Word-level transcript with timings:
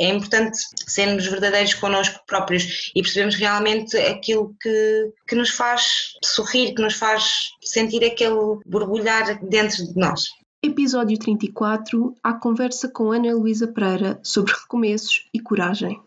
é 0.00 0.08
importante 0.08 0.56
sermos 0.86 1.26
verdadeiros 1.26 1.74
connosco 1.74 2.20
próprios 2.26 2.90
e 2.96 3.02
percebermos 3.02 3.34
realmente 3.34 3.96
aquilo 3.98 4.54
que, 4.58 5.12
que 5.28 5.36
nos 5.36 5.50
faz 5.50 6.14
sorrir, 6.24 6.74
que 6.74 6.80
nos 6.80 6.94
faz 6.94 7.50
sentir 7.62 8.02
aquele 8.02 8.58
borbulhar 8.64 9.38
dentro 9.44 9.84
de 9.84 9.94
nós. 9.96 10.24
Episódio 10.62 11.18
34 11.18 12.14
A 12.24 12.32
conversa 12.32 12.88
com 12.88 13.12
Ana 13.12 13.34
Luísa 13.34 13.68
Pereira 13.68 14.18
sobre 14.22 14.54
recomeços 14.54 15.28
e 15.34 15.40
coragem. 15.40 16.00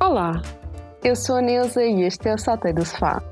Olá, 0.00 0.40
eu 1.04 1.14
sou 1.14 1.36
a 1.36 1.42
Neuza 1.42 1.84
e 1.84 2.02
este 2.02 2.28
é 2.28 2.34
o 2.34 2.38
Saltei 2.38 2.72
do 2.72 2.84
Sofá, 2.84 3.22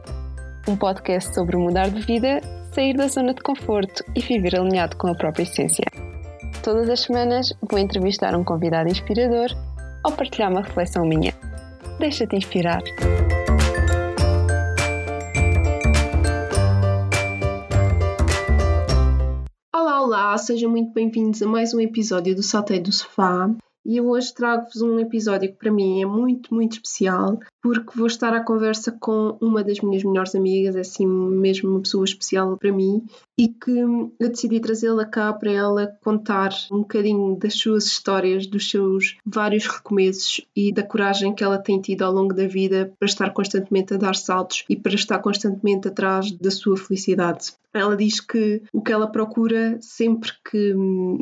um 0.69 0.77
podcast 0.77 1.35
sobre 1.35 1.57
mudar 1.57 1.89
de 1.89 2.03
vida 2.03 2.43
sair 2.77 2.95
da 2.95 3.09
zona 3.09 3.33
de 3.33 3.41
conforto 3.41 4.05
e 4.15 4.21
viver 4.21 4.55
alinhado 4.55 4.99
com 4.99 5.09
a 5.09 5.15
própria 5.15 5.45
essência. 5.45 5.87
Todas 6.63 6.91
as 6.91 7.01
semanas 7.01 7.51
vou 7.63 7.79
entrevistar 7.79 8.37
um 8.37 8.45
convidado 8.45 8.91
inspirador 8.91 9.49
ou 10.05 10.13
partilhar 10.13 10.51
uma 10.51 10.61
reflexão 10.61 11.07
minha. 11.07 11.33
Deixa-te 11.99 12.37
inspirar. 12.37 12.83
Olá, 19.75 20.03
olá, 20.03 20.37
sejam 20.37 20.71
muito 20.71 20.93
bem-vindos 20.93 21.41
a 21.41 21.47
mais 21.47 21.73
um 21.73 21.81
episódio 21.81 22.35
do 22.35 22.43
Saltei 22.43 22.79
do 22.79 22.93
Sofá. 22.93 23.49
E 23.89 24.01
hoje 24.01 24.35
trago-vos 24.35 24.83
um 24.83 24.99
episódio 24.99 25.49
que 25.49 25.55
para 25.55 25.71
mim 25.71 26.03
é 26.03 26.07
muito, 26.07 26.53
muito 26.53 26.73
especial, 26.73 27.39
porque 27.63 27.97
vou 27.97 28.09
estar 28.09 28.35
à 28.35 28.43
conversa 28.43 28.91
com 28.91 29.39
uma 29.41 29.63
das 29.63 29.79
minhas 29.79 30.03
melhores 30.03 30.35
amigas, 30.35 30.75
é 30.75 30.81
assim 30.81 31.07
mesmo 31.07 31.71
uma 31.71 31.81
pessoa 31.81 32.05
especial 32.05 32.57
para 32.57 32.73
mim, 32.73 33.07
e 33.39 33.49
que 33.49 33.71
eu 33.71 34.13
decidi 34.19 34.59
trazê-la 34.61 35.05
cá 35.05 35.33
para 35.33 35.51
ela 35.51 35.87
contar 36.03 36.51
um 36.73 36.79
bocadinho 36.79 37.37
das 37.37 37.55
suas 37.55 37.85
histórias, 37.85 38.47
dos 38.47 38.71
seus 38.71 39.19
vários 39.25 39.67
recomeços 39.67 40.41
e 40.55 40.73
da 40.73 40.83
coragem 40.83 41.35
que 41.35 41.45
ela 41.45 41.59
tem 41.59 41.81
tido 41.81 42.03
ao 42.03 42.13
longo 42.13 42.33
da 42.33 42.47
vida 42.47 42.93
para 42.99 43.07
estar 43.07 43.31
constantemente 43.31 43.93
a 43.93 43.99
dar 43.99 44.15
saltos 44.15 44.65
e 44.69 44.77
para 44.77 44.95
estar 44.95 45.19
constantemente 45.19 45.89
atrás 45.89 46.31
da 46.33 46.51
sua 46.51 46.77
felicidade. 46.77 47.53
Ela 47.75 47.95
diz 47.95 48.21
que 48.21 48.63
o 48.73 48.81
que 48.81 48.91
ela 48.91 49.07
procura 49.07 49.77
sempre 49.83 50.31
que 50.51 50.75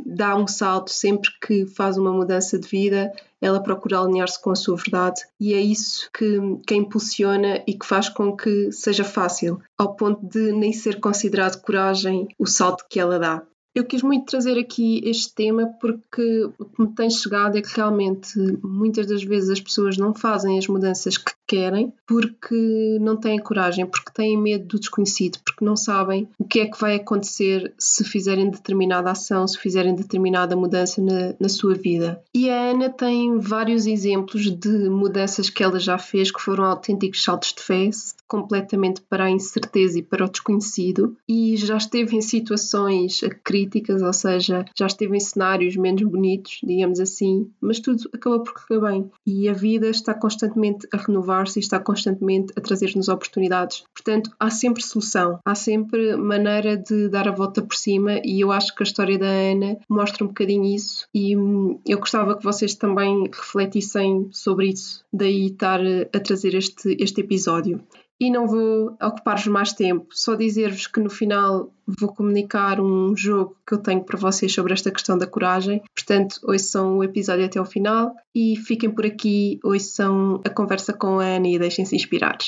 dá 0.06 0.36
um 0.36 0.46
salto, 0.46 0.92
sempre 0.92 1.30
que 1.44 1.66
faz 1.66 1.98
uma 1.98 2.12
mudança 2.12 2.56
de 2.56 2.68
vida, 2.68 3.10
ela 3.44 3.62
procura 3.62 4.00
alinhar-se 4.00 4.40
com 4.40 4.50
a 4.50 4.56
sua 4.56 4.74
verdade 4.74 5.20
e 5.38 5.52
é 5.52 5.60
isso 5.60 6.08
que, 6.16 6.40
que 6.66 6.72
a 6.72 6.76
impulsiona 6.78 7.62
e 7.66 7.74
que 7.74 7.84
faz 7.84 8.08
com 8.08 8.34
que 8.34 8.72
seja 8.72 9.04
fácil, 9.04 9.60
ao 9.76 9.94
ponto 9.94 10.26
de 10.26 10.50
nem 10.50 10.72
ser 10.72 10.98
considerado 10.98 11.60
coragem 11.60 12.26
o 12.38 12.46
salto 12.46 12.86
que 12.88 12.98
ela 12.98 13.18
dá. 13.18 13.42
Eu 13.74 13.84
quis 13.84 14.02
muito 14.02 14.26
trazer 14.26 14.56
aqui 14.56 15.00
este 15.04 15.34
tema 15.34 15.66
porque 15.80 16.48
o 16.58 16.64
que 16.64 16.80
me 16.80 16.94
tem 16.94 17.10
chegado 17.10 17.58
é 17.58 17.62
que 17.62 17.74
realmente 17.74 18.38
muitas 18.62 19.06
das 19.06 19.24
vezes 19.24 19.50
as 19.50 19.60
pessoas 19.60 19.96
não 19.96 20.14
fazem 20.14 20.56
as 20.56 20.68
mudanças 20.68 21.18
que 21.18 21.32
querem 21.46 21.92
porque 22.06 22.98
não 23.00 23.16
têm 23.16 23.38
coragem, 23.38 23.84
porque 23.84 24.12
têm 24.12 24.36
medo 24.36 24.66
do 24.66 24.78
desconhecido, 24.78 25.38
porque 25.44 25.64
não 25.64 25.76
sabem 25.76 26.28
o 26.38 26.44
que 26.44 26.60
é 26.60 26.66
que 26.66 26.80
vai 26.80 26.94
acontecer 26.96 27.74
se 27.78 28.04
fizerem 28.04 28.50
determinada 28.50 29.10
ação, 29.10 29.46
se 29.46 29.58
fizerem 29.58 29.94
determinada 29.94 30.56
mudança 30.56 31.02
na, 31.02 31.34
na 31.38 31.48
sua 31.48 31.74
vida. 31.74 32.22
E 32.32 32.48
a 32.48 32.70
Ana 32.70 32.88
tem 32.88 33.38
vários 33.38 33.86
exemplos 33.86 34.50
de 34.50 34.88
mudanças 34.88 35.50
que 35.50 35.62
ela 35.62 35.78
já 35.78 35.98
fez 35.98 36.30
que 36.30 36.40
foram 36.40 36.64
autênticos 36.64 37.22
saltos 37.22 37.52
de 37.52 37.62
fé, 37.62 37.90
completamente 38.26 39.02
para 39.02 39.24
a 39.24 39.30
incerteza 39.30 39.98
e 39.98 40.02
para 40.02 40.24
o 40.24 40.28
desconhecido, 40.28 41.16
e 41.28 41.56
já 41.56 41.76
esteve 41.76 42.16
em 42.16 42.20
situações 42.20 43.20
críticas, 43.42 44.02
ou 44.02 44.12
seja, 44.12 44.64
já 44.76 44.86
esteve 44.86 45.16
em 45.16 45.20
cenários 45.20 45.76
menos 45.76 46.02
bonitos, 46.02 46.58
digamos 46.62 47.00
assim, 47.00 47.50
mas 47.60 47.80
tudo 47.80 48.08
acabou 48.12 48.42
por 48.42 48.54
correr 48.54 48.80
bem. 48.80 49.10
E 49.26 49.48
a 49.48 49.52
vida 49.52 49.88
está 49.88 50.14
constantemente 50.14 50.86
a 50.92 50.96
renovar-se 50.96 51.58
e 51.58 51.62
está 51.62 51.78
constantemente 51.78 52.52
a 52.56 52.60
trazer-nos 52.60 53.08
oportunidades. 53.08 53.84
Portanto, 53.94 54.30
há 54.38 54.50
sempre 54.50 54.82
solução, 54.82 55.38
há 55.44 55.54
sempre 55.54 56.16
maneira 56.16 56.76
de 56.76 57.08
dar 57.08 57.28
a 57.28 57.32
volta 57.32 57.62
por 57.62 57.74
cima, 57.74 58.20
e 58.24 58.40
eu 58.40 58.52
acho 58.52 58.74
que 58.74 58.82
a 58.82 58.84
história 58.86 59.18
da 59.18 59.26
Ana 59.26 59.78
mostra 59.88 60.24
um 60.24 60.28
bocadinho 60.28 60.64
isso, 60.64 61.06
e 61.14 61.36
hum, 61.36 61.78
eu 61.86 61.98
gostava 61.98 62.36
que 62.36 62.44
vocês 62.44 62.74
também 62.74 63.24
refletissem 63.32 64.28
sobre 64.32 64.68
isso, 64.68 65.04
daí 65.12 65.46
estar 65.46 65.80
a 66.12 66.20
trazer 66.20 66.54
este, 66.54 66.96
este 66.98 67.20
episódio. 67.20 67.80
E 68.24 68.30
não 68.30 68.46
vou 68.46 68.96
ocupar-vos 69.02 69.48
mais 69.48 69.74
tempo, 69.74 70.06
só 70.10 70.34
dizer-vos 70.34 70.86
que 70.86 70.98
no 70.98 71.10
final 71.10 71.70
vou 71.86 72.08
comunicar 72.08 72.80
um 72.80 73.14
jogo 73.14 73.54
que 73.68 73.74
eu 73.74 73.78
tenho 73.78 74.02
para 74.02 74.18
vocês 74.18 74.50
sobre 74.50 74.72
esta 74.72 74.90
questão 74.90 75.18
da 75.18 75.26
coragem. 75.26 75.82
Portanto, 75.94 76.40
ouçam 76.42 76.96
o 76.96 77.04
episódio 77.04 77.44
até 77.44 77.58
ao 77.58 77.66
final 77.66 78.14
e 78.34 78.56
fiquem 78.56 78.90
por 78.90 79.04
aqui, 79.04 79.60
ouçam 79.62 80.40
a 80.42 80.48
conversa 80.48 80.94
com 80.94 81.20
a 81.20 81.24
Ana 81.36 81.48
e 81.48 81.58
deixem-se 81.58 81.94
inspirar. 81.94 82.38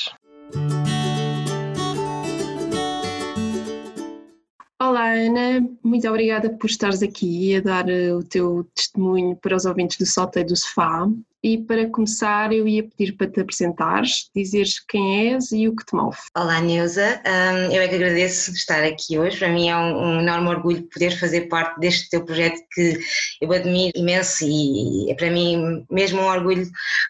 Olá 4.81 5.13
Ana, 5.13 5.69
muito 5.83 6.09
obrigada 6.09 6.49
por 6.49 6.71
estares 6.71 7.03
aqui 7.03 7.55
a 7.55 7.61
dar 7.61 7.87
eh, 7.87 8.15
o 8.15 8.23
teu 8.23 8.67
testemunho 8.73 9.35
para 9.35 9.55
os 9.55 9.65
ouvintes 9.65 9.99
do 9.99 10.07
Solteio 10.07 10.47
do 10.47 10.55
Sofá. 10.55 11.07
E 11.43 11.59
para 11.59 11.87
começar, 11.89 12.51
eu 12.51 12.67
ia 12.67 12.83
pedir 12.83 13.13
para 13.13 13.29
te 13.29 13.39
apresentares, 13.41 14.29
dizeres 14.35 14.79
quem 14.79 15.33
és 15.33 15.51
e 15.51 15.67
o 15.67 15.75
que 15.75 15.85
te 15.85 15.95
move. 15.95 16.17
Olá, 16.35 16.59
Neuza. 16.59 17.21
Um, 17.25 17.71
eu 17.71 17.81
é 17.81 17.87
que 17.87 17.95
agradeço 17.95 18.51
estar 18.51 18.83
aqui 18.83 19.19
hoje. 19.19 19.37
Para 19.37 19.49
mim 19.49 19.69
é 19.69 19.77
um, 19.77 19.97
um, 19.97 20.21
enorme 20.21 20.49
orgulho 20.49 20.89
poder 20.91 21.11
fazer 21.19 21.41
parte 21.41 21.79
deste 21.79 22.09
teu 22.09 22.25
projeto 22.25 22.59
que 22.73 22.99
eu 23.39 23.51
admiro 23.51 23.91
imenso 23.95 24.45
e 24.45 25.11
é 25.11 25.13
para 25.13 25.29
mim 25.29 25.85
mesmo 25.91 26.21
um 26.21 26.25
orgulho 26.25 26.67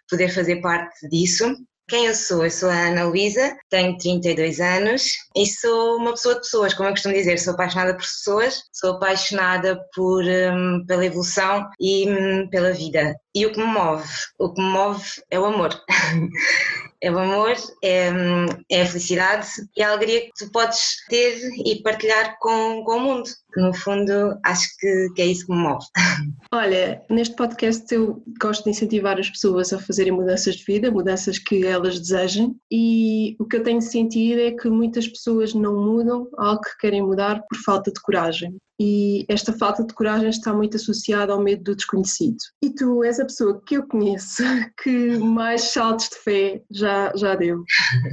poder 0.10 0.28
fazer 0.28 0.58
parte 0.58 1.08
disso. 1.08 1.56
Quem 1.90 2.08
eu 2.08 2.14
sou? 2.14 2.44
Eu 2.44 2.52
sou 2.52 2.70
a 2.70 2.88
Ana 2.88 3.06
Luísa, 3.06 3.56
tenho 3.70 3.98
32 3.98 4.60
anos 4.60 5.10
e 5.34 5.46
sou 5.46 5.96
uma 5.96 6.12
pessoa 6.12 6.36
de 6.36 6.42
pessoas, 6.42 6.74
como 6.74 6.90
eu 6.90 6.94
costumo 6.94 7.14
dizer, 7.14 7.40
sou 7.40 7.54
apaixonada 7.54 7.94
por 7.94 8.02
pessoas, 8.02 8.62
sou 8.74 8.96
apaixonada 8.96 9.80
por, 9.96 10.22
um, 10.26 10.86
pela 10.86 11.06
evolução 11.06 11.66
e 11.80 12.10
um, 12.10 12.50
pela 12.50 12.74
vida. 12.74 13.16
E 13.34 13.46
o 13.46 13.54
que 13.54 13.60
me 13.60 13.68
move? 13.68 14.06
O 14.38 14.54
que 14.54 14.62
me 14.62 14.68
move 14.68 15.06
é 15.32 15.40
o 15.40 15.46
amor. 15.46 15.70
é 17.02 17.10
o 17.10 17.20
amor, 17.20 17.56
é, 17.82 18.12
hum, 18.12 18.48
é, 18.70 18.82
a 18.82 18.86
felicidade 18.86 19.48
e 19.76 19.82
a 19.82 19.92
alegria 19.92 20.22
que 20.22 20.32
tu 20.38 20.52
podes 20.52 21.06
ter 21.08 21.40
e 21.66 21.82
partilhar 21.82 22.38
com, 22.40 22.84
com 22.84 22.98
o 22.98 23.00
mundo. 23.00 23.30
No 23.58 23.74
fundo, 23.74 24.38
acho 24.46 24.68
que, 24.80 25.10
que 25.16 25.22
é 25.24 25.26
isso 25.26 25.48
que 25.48 25.52
me 25.52 25.58
move. 25.58 25.84
Olha, 26.54 27.02
neste 27.10 27.36
podcast 27.36 27.92
eu 27.92 28.22
gosto 28.40 28.66
de 28.66 28.70
incentivar 28.70 29.20
as 29.20 29.32
pessoas 29.32 29.74
a 29.74 29.80
fazerem 29.80 30.14
mudanças 30.14 30.58
de 30.58 30.64
vida, 30.64 30.92
mudanças 30.92 31.40
que 31.40 31.66
elas 31.66 32.00
desejem, 32.00 32.56
e 32.72 33.36
o 33.40 33.46
que 33.46 33.58
eu 33.58 33.64
tenho 33.64 33.82
sentido 33.82 34.42
é 34.42 34.52
que 34.52 34.70
muitas 34.70 35.08
pessoas 35.08 35.56
não 35.56 35.76
mudam 35.76 36.28
algo 36.38 36.62
que 36.62 36.78
querem 36.80 37.02
mudar 37.02 37.42
por 37.50 37.58
falta 37.66 37.92
de 37.92 38.00
coragem 38.00 38.56
e 38.80 39.26
esta 39.28 39.52
falta 39.54 39.84
de 39.84 39.94
coragem 39.94 40.30
está 40.30 40.54
muito 40.54 40.78
associada 40.78 41.34
ao 41.34 41.42
medo 41.42 41.64
do 41.64 41.76
desconhecido. 41.76 42.38
E 42.62 42.70
tu 42.70 43.04
és 43.04 43.20
a 43.20 43.26
pessoa 43.26 43.62
que 43.66 43.76
eu 43.76 43.88
conheço 43.88 44.44
que 44.84 45.18
mais 45.18 45.62
saltos 45.62 46.10
de 46.10 46.18
fé 46.18 46.62
já, 46.72 47.12
já 47.16 47.36
deu. 47.36 47.64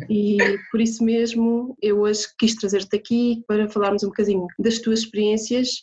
E 0.08 0.38
por 0.70 0.80
isso 0.80 1.04
mesmo 1.04 1.76
eu 1.82 2.00
hoje 2.00 2.26
quis 2.38 2.54
trazer-te 2.54 2.96
aqui 2.96 3.44
para 3.46 3.68
falarmos 3.68 4.02
um 4.02 4.08
bocadinho 4.08 4.46
das 4.58 4.78
tuas 4.78 5.00
experiências 5.00 5.33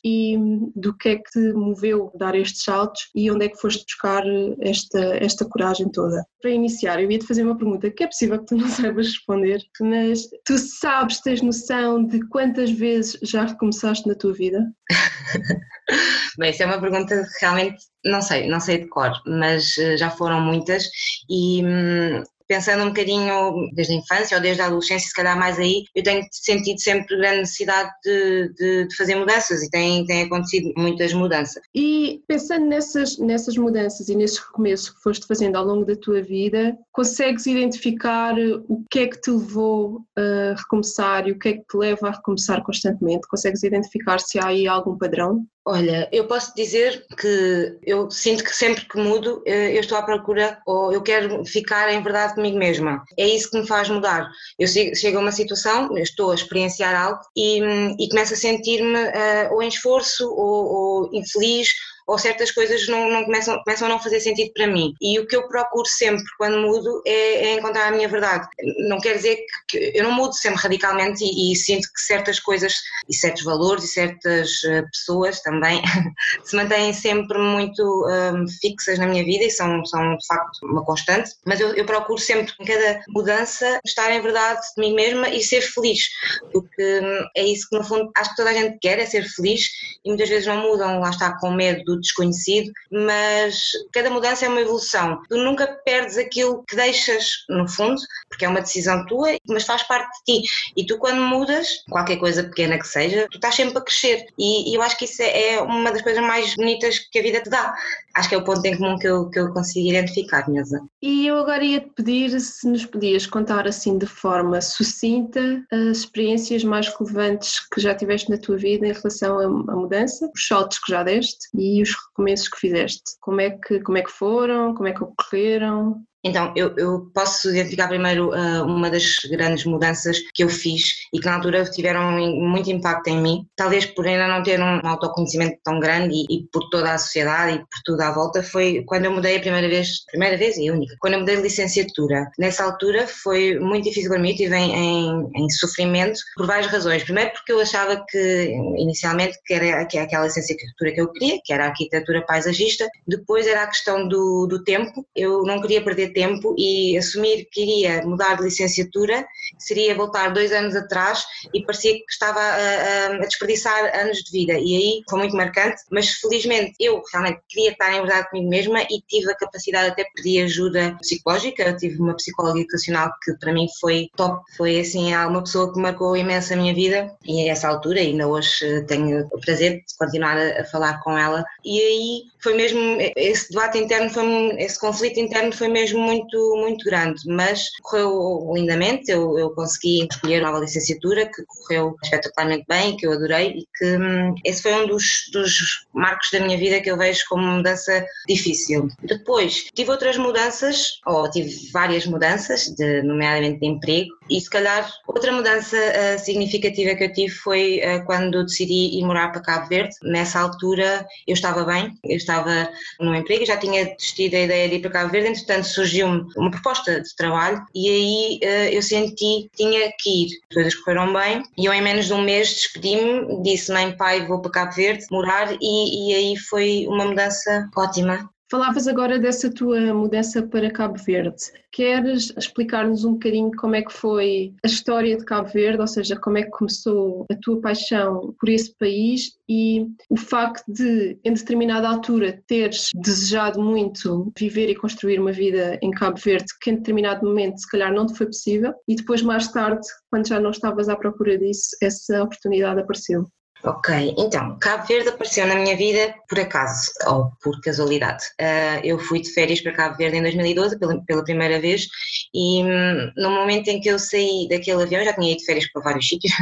e 0.04 0.38
do 0.76 0.96
que 0.98 1.10
é 1.10 1.16
que 1.16 1.32
te 1.32 1.54
moveu 1.54 2.12
dar 2.16 2.36
estes 2.36 2.64
saltos 2.64 3.10
e 3.16 3.30
onde 3.32 3.46
é 3.46 3.50
que 3.50 3.60
foste 3.60 3.84
buscar 3.86 4.24
esta, 4.62 5.00
esta 5.18 5.46
coragem 5.46 5.90
toda. 5.90 6.26
Para 6.42 6.52
iniciar, 6.52 7.02
eu 7.02 7.10
ia 7.12 7.20
te 7.20 7.28
fazer 7.28 7.44
uma 7.44 7.58
pergunta 7.58 7.90
que 7.92 8.04
é 8.04 8.08
possível 8.08 8.40
que 8.40 8.46
tu 8.48 8.56
não 8.56 8.68
saibas 8.70 9.08
responder, 9.08 9.62
mas 9.82 10.22
tu 10.46 10.58
sabes, 10.58 11.22
tens 11.22 11.42
noção 11.42 12.06
de 12.06 12.26
quantas 12.28 12.72
vezes 12.72 13.18
já 13.24 13.46
recomeçaste 13.46 14.08
na 14.08 14.16
tua 14.16 14.34
vida? 14.34 14.66
Bem, 16.38 16.52
isso 16.52 16.64
é 16.64 16.66
uma 16.66 16.80
pergunta 16.80 17.16
que 17.16 17.46
realmente 17.46 17.84
não 18.04 18.22
sei, 18.22 18.48
não 18.48 18.60
sei 18.60 18.80
de 18.80 18.88
cor, 18.88 19.12
mas 19.26 19.78
eh, 19.78 19.98
já 19.98 20.10
foram 20.10 20.42
muitas 20.42 20.86
e 21.30 21.64
hum, 21.64 22.24
pensando 22.52 22.84
um 22.84 22.88
bocadinho 22.88 23.70
desde 23.74 23.94
a 23.94 23.96
infância 23.96 24.36
ou 24.36 24.44
desde 24.44 24.62
a 24.62 24.66
adolescência, 24.66 25.08
se 25.08 25.14
calhar 25.14 25.40
mais 25.40 25.58
aí, 25.58 25.86
eu 25.96 26.04
tenho 26.04 26.22
sentido 26.34 26.82
sempre 26.82 27.16
grande 27.16 27.38
necessidade 27.38 27.90
de, 28.04 28.54
de, 28.56 28.88
de 28.90 28.96
fazer 28.98 29.16
mudanças 29.16 29.64
e 29.64 29.70
tem, 29.70 30.06
tem 30.06 30.24
acontecido 30.24 30.74
muitas 30.76 31.14
mudanças. 31.14 31.64
E 31.74 32.22
pensando 32.28 32.66
nessas, 32.66 33.18
nessas 33.20 33.56
mudanças 33.56 34.10
e 34.10 34.16
nesses 34.16 34.38
recomeços 34.38 34.90
que 34.90 35.02
foste 35.02 35.26
fazendo 35.26 35.56
ao 35.56 35.64
longo 35.64 35.86
da 35.86 35.96
tua 35.96 36.22
vida, 36.22 36.78
consegues 36.92 37.46
identificar 37.46 38.36
o 38.68 38.84
que 38.92 39.00
é 39.00 39.08
que 39.08 39.22
te 39.22 39.32
levou 39.32 40.02
a 40.18 40.54
recomeçar 40.58 41.30
e 41.30 41.32
o 41.32 41.40
que 41.40 41.48
é 41.48 41.54
que 41.54 41.64
te 41.64 41.78
leva 41.78 42.10
a 42.10 42.12
recomeçar 42.12 42.62
constantemente? 42.66 43.30
Consegues 43.30 43.64
identificar 43.64 44.20
se 44.20 44.40
há 44.40 44.48
aí 44.48 44.68
algum 44.68 44.98
padrão? 44.98 45.46
Olha, 45.64 46.10
eu 46.12 46.28
posso 46.28 46.56
dizer 46.56 47.06
que 47.16 47.78
eu 47.84 48.10
sinto 48.10 48.44
que 48.44 48.56
sempre 48.56 48.84
que 48.86 48.98
mudo 48.98 49.44
eh, 49.46 49.76
eu 49.76 49.82
estou 49.82 49.96
à 49.96 50.02
procura 50.02 50.60
ou 50.66 50.92
eu 50.92 51.04
quero 51.04 51.46
ficar 51.46 51.94
em 51.94 52.02
verdade 52.02 52.34
comigo 52.34 52.58
mesma. 52.58 53.04
É 53.16 53.28
isso 53.28 53.52
que 53.52 53.60
me 53.60 53.68
faz 53.68 53.88
mudar. 53.88 54.28
Eu 54.58 54.68
chego 54.68 55.20
a 55.20 55.22
uma 55.22 55.32
situação, 55.32 55.96
estou 56.00 56.32
a 56.32 56.36
experienciar 56.36 56.96
algo 56.96 57.22
e, 57.38 57.60
e 58.00 58.10
começo 58.10 58.34
a 58.34 58.38
sentir-me 58.38 58.98
uh, 58.98 59.54
ou 59.54 59.62
em 59.62 59.68
esforço 59.68 60.28
ou, 60.32 60.66
ou 60.66 61.10
infeliz 61.14 61.70
ou 62.12 62.18
certas 62.18 62.52
coisas 62.52 62.90
não, 62.90 63.10
não 63.10 63.24
começam, 63.24 63.58
começam 63.64 63.88
a 63.88 63.92
não 63.92 64.00
fazer 64.00 64.20
sentido 64.20 64.52
para 64.54 64.68
mim. 64.68 64.94
E 65.02 65.18
o 65.18 65.26
que 65.26 65.34
eu 65.34 65.48
procuro 65.48 65.88
sempre 65.88 66.26
quando 66.38 66.60
mudo 66.60 67.02
é, 67.08 67.14
é 67.46 67.54
encontrar 67.54 67.88
a 67.88 67.92
minha 67.92 68.10
verdade. 68.10 68.46
Não 68.90 69.00
quer 69.00 69.16
dizer 69.16 69.38
que, 69.70 69.94
eu 69.96 70.04
não 70.04 70.12
mudo 70.12 70.34
sempre 70.34 70.62
radicalmente 70.62 71.24
e, 71.24 71.54
e, 71.54 71.56
sinto 71.56 71.88
que 71.88 72.02
certas 72.02 72.38
coisas 72.38 72.74
e 73.08 73.16
certos 73.16 73.44
valores 73.44 73.86
e 73.86 73.88
certas 73.88 74.52
uh, 74.64 74.86
pessoas 74.92 75.42
também 75.42 75.82
se 76.44 76.54
mantêm 76.54 76.92
sempre 76.92 77.38
muito 77.38 77.82
um, 77.82 78.46
fixas 78.60 79.00
na 79.00 79.08
minha 79.08 79.24
vida 79.24 79.46
e 79.46 79.50
são, 79.50 79.86
são 79.86 80.18
de 80.18 80.28
facto 80.28 80.66
uma 80.66 80.84
constante, 80.84 81.32
mas 81.46 81.62
eu, 81.62 81.74
eu 81.76 81.86
procuro 81.86 82.20
sempre 82.20 82.54
em 82.60 82.66
cada 82.66 83.02
mudança 83.08 83.80
estar 83.86 84.12
em 84.12 84.22
verdade 84.22 84.60
comigo 84.76 84.96
mesma 84.96 85.30
e 85.30 85.42
ser 85.42 85.62
feliz, 85.62 86.10
porque 86.52 87.00
hum, 87.02 87.26
é 87.38 87.44
isso 87.46 87.70
que 87.70 87.78
no 87.78 87.86
fundo 87.86 88.12
acho 88.18 88.32
que 88.32 88.36
toda 88.36 88.50
a 88.50 88.54
gente 88.54 88.78
quer, 88.82 89.00
é 89.00 89.06
ser 89.06 89.24
feliz 89.30 89.70
e 90.04 90.10
muitas 90.10 90.28
vezes 90.28 90.48
não 90.48 90.58
mudam, 90.58 91.00
lá 91.00 91.10
está 91.10 91.40
com 91.40 91.52
medo 91.52 91.84
do 91.86 92.01
desconhecido, 92.02 92.72
mas 92.92 93.72
cada 93.94 94.10
mudança 94.10 94.46
é 94.46 94.50
uma 94.50 94.62
evolução. 94.62 95.22
Tu 95.30 95.38
nunca 95.38 95.68
perdes 95.86 96.18
aquilo 96.18 96.64
que 96.68 96.76
deixas, 96.76 97.26
no 97.50 97.68
fundo, 97.68 98.02
porque 98.30 98.46
é 98.46 98.50
uma 98.50 98.62
decisão 98.62 99.06
tua, 99.06 99.38
mas 99.48 99.66
faz 99.66 99.84
parte 99.84 100.10
de 100.26 100.42
ti. 100.42 100.48
E 100.76 100.86
tu, 100.86 100.98
quando 100.98 101.22
mudas, 101.22 101.68
qualquer 101.90 102.18
coisa 102.18 102.44
pequena 102.44 102.78
que 102.78 102.88
seja, 102.88 103.28
tu 103.32 103.36
estás 103.36 103.56
sempre 103.56 103.78
a 103.78 103.82
crescer. 103.82 104.26
E, 104.38 104.76
eu 104.76 104.82
acho 104.82 104.98
que 104.98 105.06
isso 105.06 105.22
é, 105.22 105.54
é 105.54 105.62
uma 105.62 105.92
das 105.92 106.02
coisas 106.02 106.24
mais 106.24 106.56
bonitas 106.56 107.00
que 107.00 107.20
a 107.20 107.22
vida 107.22 107.42
te 107.42 107.50
dá. 107.50 107.74
Acho 108.16 108.30
que 108.30 108.36
é 108.36 108.38
o 108.38 108.44
ponto 108.44 108.66
em 108.66 108.78
comum 108.78 108.98
que 108.98 109.08
eu, 109.08 109.30
que 109.30 109.40
eu 109.40 109.54
consigo 109.54 109.90
identificar, 109.90 110.50
Nilza. 110.50 110.82
E 111.02 111.28
eu 111.28 111.38
agora 111.38 111.64
ia 111.64 111.80
te 111.80 111.90
pedir 111.96 112.40
se 112.40 112.68
nos 112.68 112.86
podias 112.86 113.26
contar 113.26 113.68
assim 113.68 113.98
de 113.98 114.06
forma 114.06 114.60
sucinta 114.62 115.64
as 115.72 116.00
experiências 116.00 116.64
mais 116.64 116.88
relevantes 116.88 117.60
que 117.74 117.80
já 117.80 117.96
tiveste 117.96 118.30
na 118.30 118.38
tua 118.38 118.58
vida 118.58 118.86
em 118.86 118.94
relação 118.94 119.40
à 119.40 119.76
mudança, 119.76 120.30
os 120.34 120.48
saltos 120.48 120.80
que 120.80 120.92
já 120.92 121.04
deste 121.04 121.48
e 121.54 121.82
os 121.82 121.91
recomeços 121.96 122.48
que 122.48 122.60
fizeste. 122.60 123.04
Como 123.20 123.42
é 123.42 123.52
que, 123.52 123.80
como 123.82 123.98
é 123.98 124.02
que 124.02 124.12
foram? 124.12 124.74
Como 124.74 124.88
é 124.88 124.94
que 124.94 125.04
ocorreram? 125.04 126.04
Então, 126.24 126.54
eu, 126.56 126.76
eu, 126.78 127.10
posso 127.14 127.50
identificar 127.50 127.88
primeiro 127.88 128.30
uh, 128.30 128.64
uma 128.64 128.90
das 128.90 129.18
grandes 129.30 129.66
mudanças 129.66 130.20
que 130.34 130.44
eu 130.44 130.50
fiz 130.50 131.08
e 131.14 131.20
que 131.20 131.26
na 131.26 131.36
altura 131.36 131.64
tiveram 131.66 132.12
muito 132.12 132.70
impacto 132.70 133.08
em 133.08 133.20
mim, 133.20 133.46
talvez 133.56 133.86
por 133.86 134.08
ainda 134.08 134.28
não 134.28 134.44
ter 134.44 134.60
um 134.60 134.88
autoconhecimento 134.88 135.58
tão 135.64 135.80
grande 135.80 136.14
e, 136.14 136.26
e, 136.30 136.48
por 136.52 136.70
toda 136.70 136.94
a 136.94 136.98
sociedade 136.98 137.56
e 137.56 137.60
por 137.60 137.82
tudo 137.84 138.02
à 138.02 138.12
volta, 138.12 138.44
foi 138.44 138.84
quando 138.86 139.06
eu 139.06 139.12
mudei 139.12 139.38
a 139.38 139.40
primeira 139.40 139.68
vez, 139.68 140.06
primeira 140.06 140.38
vez 140.38 140.58
e 140.58 140.70
única, 140.70 140.96
quando 141.00 141.16
eu 141.16 141.20
mudei 141.22 141.38
de 141.38 141.42
licenciatura. 141.42 142.30
Nessa 142.38 142.64
altura 142.64 143.08
foi 143.08 143.58
muito 143.60 143.86
difícil 143.86 144.12
para 144.12 144.20
mim, 144.20 144.30
estive 144.30 144.56
em, 144.56 144.76
em, 144.76 145.30
em, 145.36 145.50
sofrimento 145.50 146.20
por 146.36 146.46
várias 146.46 146.68
razões. 146.68 147.04
Primeiro 147.04 147.32
porque 147.32 147.52
eu 147.52 147.60
achava 147.60 148.04
que, 148.08 148.52
inicialmente, 148.78 149.38
que 149.46 149.54
era 149.54 149.86
que 149.86 149.98
aquela 149.98 150.26
licenciatura 150.26 150.92
que 150.92 151.02
eu 151.02 151.12
queria, 151.12 151.40
que 151.44 151.52
era 151.52 151.66
a 151.66 151.70
arquitetura 151.70 152.24
paisagista, 152.26 152.88
depois 153.08 153.48
era 153.48 153.64
a 153.64 153.68
questão 153.68 154.08
do, 154.08 154.46
do 154.46 154.64
tempo, 154.64 155.06
eu 155.16 155.44
não 155.44 155.60
queria 155.60 155.84
perder 155.84 156.11
tempo 156.14 156.56
e 156.58 156.98
assumir 156.98 157.48
que 157.52 157.62
iria 157.62 158.02
mudar 158.04 158.36
de 158.36 158.44
licenciatura 158.44 159.26
seria 159.58 159.96
voltar 159.96 160.30
dois 160.30 160.52
anos 160.52 160.76
atrás 160.76 161.24
e 161.54 161.64
parecia 161.64 161.94
que 161.94 162.06
estava 162.10 162.40
a, 162.40 163.06
a, 163.06 163.18
desperdiçar 163.20 164.00
anos 164.00 164.18
de 164.20 164.32
vida. 164.32 164.54
E 164.54 164.76
aí 164.76 165.02
foi 165.10 165.20
muito 165.20 165.36
marcante, 165.36 165.82
mas 165.92 166.10
felizmente 166.10 166.74
eu 166.80 167.02
realmente 167.12 167.42
queria 167.50 167.72
estar 167.72 167.94
em 167.94 168.02
verdade 168.02 168.30
comigo 168.30 168.50
mesma 168.50 168.82
e 168.84 169.02
tive 169.08 169.32
a 169.32 169.36
capacidade 169.36 169.90
até 169.90 170.06
pedir 170.16 170.44
ajuda 170.44 170.98
psicológica, 171.00 171.64
eu 171.64 171.78
tive 171.78 172.00
uma 172.00 172.16
psicóloga 172.16 172.60
educacional 172.60 173.12
que 173.24 173.34
para 173.40 173.54
mim 173.54 173.68
foi 173.80 174.10
top, 174.16 174.42
foi 174.56 174.80
assim 174.80 175.14
uma 175.14 175.44
pessoa 175.44 175.72
que 175.74 175.80
marcou 175.80 176.16
imenso 176.16 176.54
a 176.54 176.58
minha 176.58 176.74
vida 176.74 177.12
e 177.26 177.50
a 177.50 177.52
essa 177.52 177.68
altura 177.68 178.00
ainda 178.00 178.28
hoje 178.28 178.84
tenho 178.88 179.28
o 179.32 179.40
prazer 179.40 179.84
de 179.86 179.98
continuar 179.98 180.38
a, 180.38 180.62
a 180.62 180.66
falar 180.66 181.00
com 181.02 181.18
ela. 181.18 181.44
E 181.64 181.80
aí 181.80 182.22
foi 182.42 182.56
mesmo, 182.56 182.98
esse 183.16 183.50
debate 183.52 183.78
interno, 183.78 184.10
foi, 184.10 184.26
esse 184.58 184.80
conflito 184.80 185.20
interno 185.20 185.52
foi 185.54 185.68
mesmo 185.68 186.01
muito, 186.02 186.56
muito 186.58 186.84
grande, 186.86 187.22
mas 187.28 187.70
correu 187.82 188.52
lindamente, 188.54 189.12
eu, 189.12 189.38
eu 189.38 189.52
consegui 189.52 190.08
escolher 190.10 190.42
uma 190.42 190.52
nova 190.52 190.64
licenciatura 190.64 191.26
que 191.26 191.44
correu 191.46 191.96
espetacularmente 192.04 192.66
bem, 192.68 192.98
que 192.98 193.08
eu 193.08 193.14
adorei 193.14 193.50
e 193.50 193.68
que 193.78 193.98
hum, 193.98 194.36
esse 194.46 194.62
foi 194.62 194.74
um 194.74 194.88
dos, 194.88 195.30
dos 195.32 195.86
marcos 195.94 196.30
da 196.32 196.40
minha 196.40 196.58
vida 196.58 196.82
que 196.82 196.90
eu 196.90 196.98
vejo 196.98 197.24
como 197.30 197.46
mudança 197.46 198.06
difícil. 198.28 198.88
Depois, 199.04 199.66
tive 199.74 199.92
outras 199.92 200.18
mudanças, 200.18 201.00
ou 201.06 201.30
tive 201.30 201.70
várias 201.72 202.06
mudanças, 202.06 202.66
de, 202.76 203.02
nomeadamente 203.04 203.60
de 203.60 203.68
emprego, 203.68 204.10
e 204.30 204.40
se 204.40 204.50
calhar 204.50 204.90
outra 205.08 205.32
mudança 205.32 205.78
uh, 205.78 206.20
significativa 206.20 206.96
que 206.96 207.04
eu 207.04 207.14
tive 207.14 207.34
foi 207.34 207.80
uh, 207.80 208.06
quando 208.06 208.46
decidi 208.46 208.98
ir 208.98 209.04
morar 209.04 209.32
para 209.32 209.42
Cabo 209.42 209.68
Verde. 209.68 209.96
Nessa 210.04 210.40
altura 210.40 211.06
eu 211.28 211.34
estava 211.34 211.64
bem, 211.66 211.94
eu 212.04 212.18
estava 212.18 212.70
no 213.00 213.14
emprego, 213.14 213.46
já 213.46 213.58
tinha 213.58 213.86
desistido 213.86 214.36
a 214.36 214.40
ideia 214.40 214.70
de 214.70 214.76
ir 214.76 214.80
para 214.80 214.92
Cabo 214.92 215.12
Verde, 215.12 215.30
entretanto 215.30 215.68
surgiu-me 215.92 216.26
uma 216.38 216.50
proposta 216.50 217.02
de 217.02 217.16
trabalho 217.16 217.64
e 217.76 217.90
aí 217.90 218.40
uh, 218.44 218.74
eu 218.74 218.82
senti 218.82 219.12
que 219.16 219.50
tinha 219.56 219.92
que 220.00 220.26
ir. 220.26 220.28
As 220.50 220.56
coisas 220.56 220.76
correram 220.76 221.14
bem 221.14 221.44
e 221.58 221.66
eu 221.66 221.74
em 221.74 221.82
menos 221.82 222.06
de 222.06 222.14
um 222.14 222.22
mês 222.22 222.50
despedi-me, 222.50 223.42
disse 223.44 223.72
mãe, 223.72 223.96
pai, 223.96 224.26
vou 224.26 224.42
para 224.42 224.52
Cabo 224.52 224.76
Verde 224.76 225.06
morar 225.12 225.54
e, 225.62 226.12
e 226.12 226.16
aí 226.16 226.38
foi 226.38 226.86
uma 226.88 227.06
mudança 227.06 227.70
ótima. 227.76 228.30
Falavas 228.52 228.86
agora 228.86 229.18
dessa 229.18 229.50
tua 229.50 229.94
mudança 229.94 230.46
para 230.46 230.70
Cabo 230.70 230.98
Verde. 231.02 231.42
Queres 231.72 232.34
explicar-nos 232.38 233.06
um 233.06 233.14
bocadinho 233.14 233.50
como 233.58 233.76
é 233.76 233.82
que 233.82 233.94
foi 233.94 234.54
a 234.62 234.68
história 234.68 235.16
de 235.16 235.24
Cabo 235.24 235.48
Verde, 235.48 235.80
ou 235.80 235.88
seja, 235.88 236.18
como 236.18 236.38
é 236.38 236.44
que 236.44 236.50
começou 236.50 237.26
a 237.32 237.36
tua 237.42 237.62
paixão 237.62 238.36
por 238.38 238.50
esse 238.50 238.76
país 238.78 239.38
e 239.48 239.88
o 240.10 240.18
facto 240.18 240.66
de, 240.68 241.18
em 241.24 241.34
determinada 241.34 241.88
altura, 241.88 242.44
teres 242.46 242.90
desejado 242.94 243.62
muito 243.62 244.34
viver 244.38 244.70
e 244.70 244.76
construir 244.76 245.18
uma 245.18 245.32
vida 245.32 245.80
em 245.82 245.90
Cabo 245.90 246.20
Verde, 246.20 246.48
que 246.62 246.72
em 246.72 246.76
determinado 246.76 247.26
momento 247.26 247.58
se 247.58 247.70
calhar 247.70 247.94
não 247.94 248.06
te 248.06 248.18
foi 248.18 248.26
possível, 248.26 248.74
e 248.86 248.98
depois 248.98 249.22
mais 249.22 249.48
tarde, 249.50 249.88
quando 250.10 250.28
já 250.28 250.42
não 250.42 250.52
estavas 250.52 250.90
à 250.90 250.98
procura 250.98 251.38
disso, 251.38 251.70
essa 251.82 252.22
oportunidade 252.22 252.82
apareceu? 252.82 253.32
Ok, 253.64 254.16
então, 254.18 254.58
Cabo 254.60 254.88
Verde 254.88 255.10
apareceu 255.10 255.46
na 255.46 255.56
minha 255.56 255.78
vida 255.78 256.16
por 256.28 256.40
acaso, 256.40 256.92
ou 257.06 257.32
por 257.44 257.62
casualidade. 257.62 258.24
Uh, 258.40 258.84
eu 258.84 258.98
fui 258.98 259.22
de 259.22 259.32
férias 259.32 259.62
para 259.62 259.74
Cabo 259.74 259.98
Verde 259.98 260.18
em 260.18 260.22
2012 260.24 260.80
pela, 260.80 261.04
pela 261.06 261.24
primeira 261.24 261.60
vez 261.60 261.88
e 262.34 262.64
hum, 262.64 263.12
no 263.16 263.30
momento 263.30 263.68
em 263.68 263.80
que 263.80 263.90
eu 263.90 264.00
saí 264.00 264.48
daquele 264.50 264.82
avião, 264.82 265.04
já 265.04 265.14
tinha 265.14 265.32
ido 265.32 265.40
de 265.40 265.46
férias 265.46 265.72
para 265.72 265.84
vários 265.84 266.08
sítios, 266.10 266.34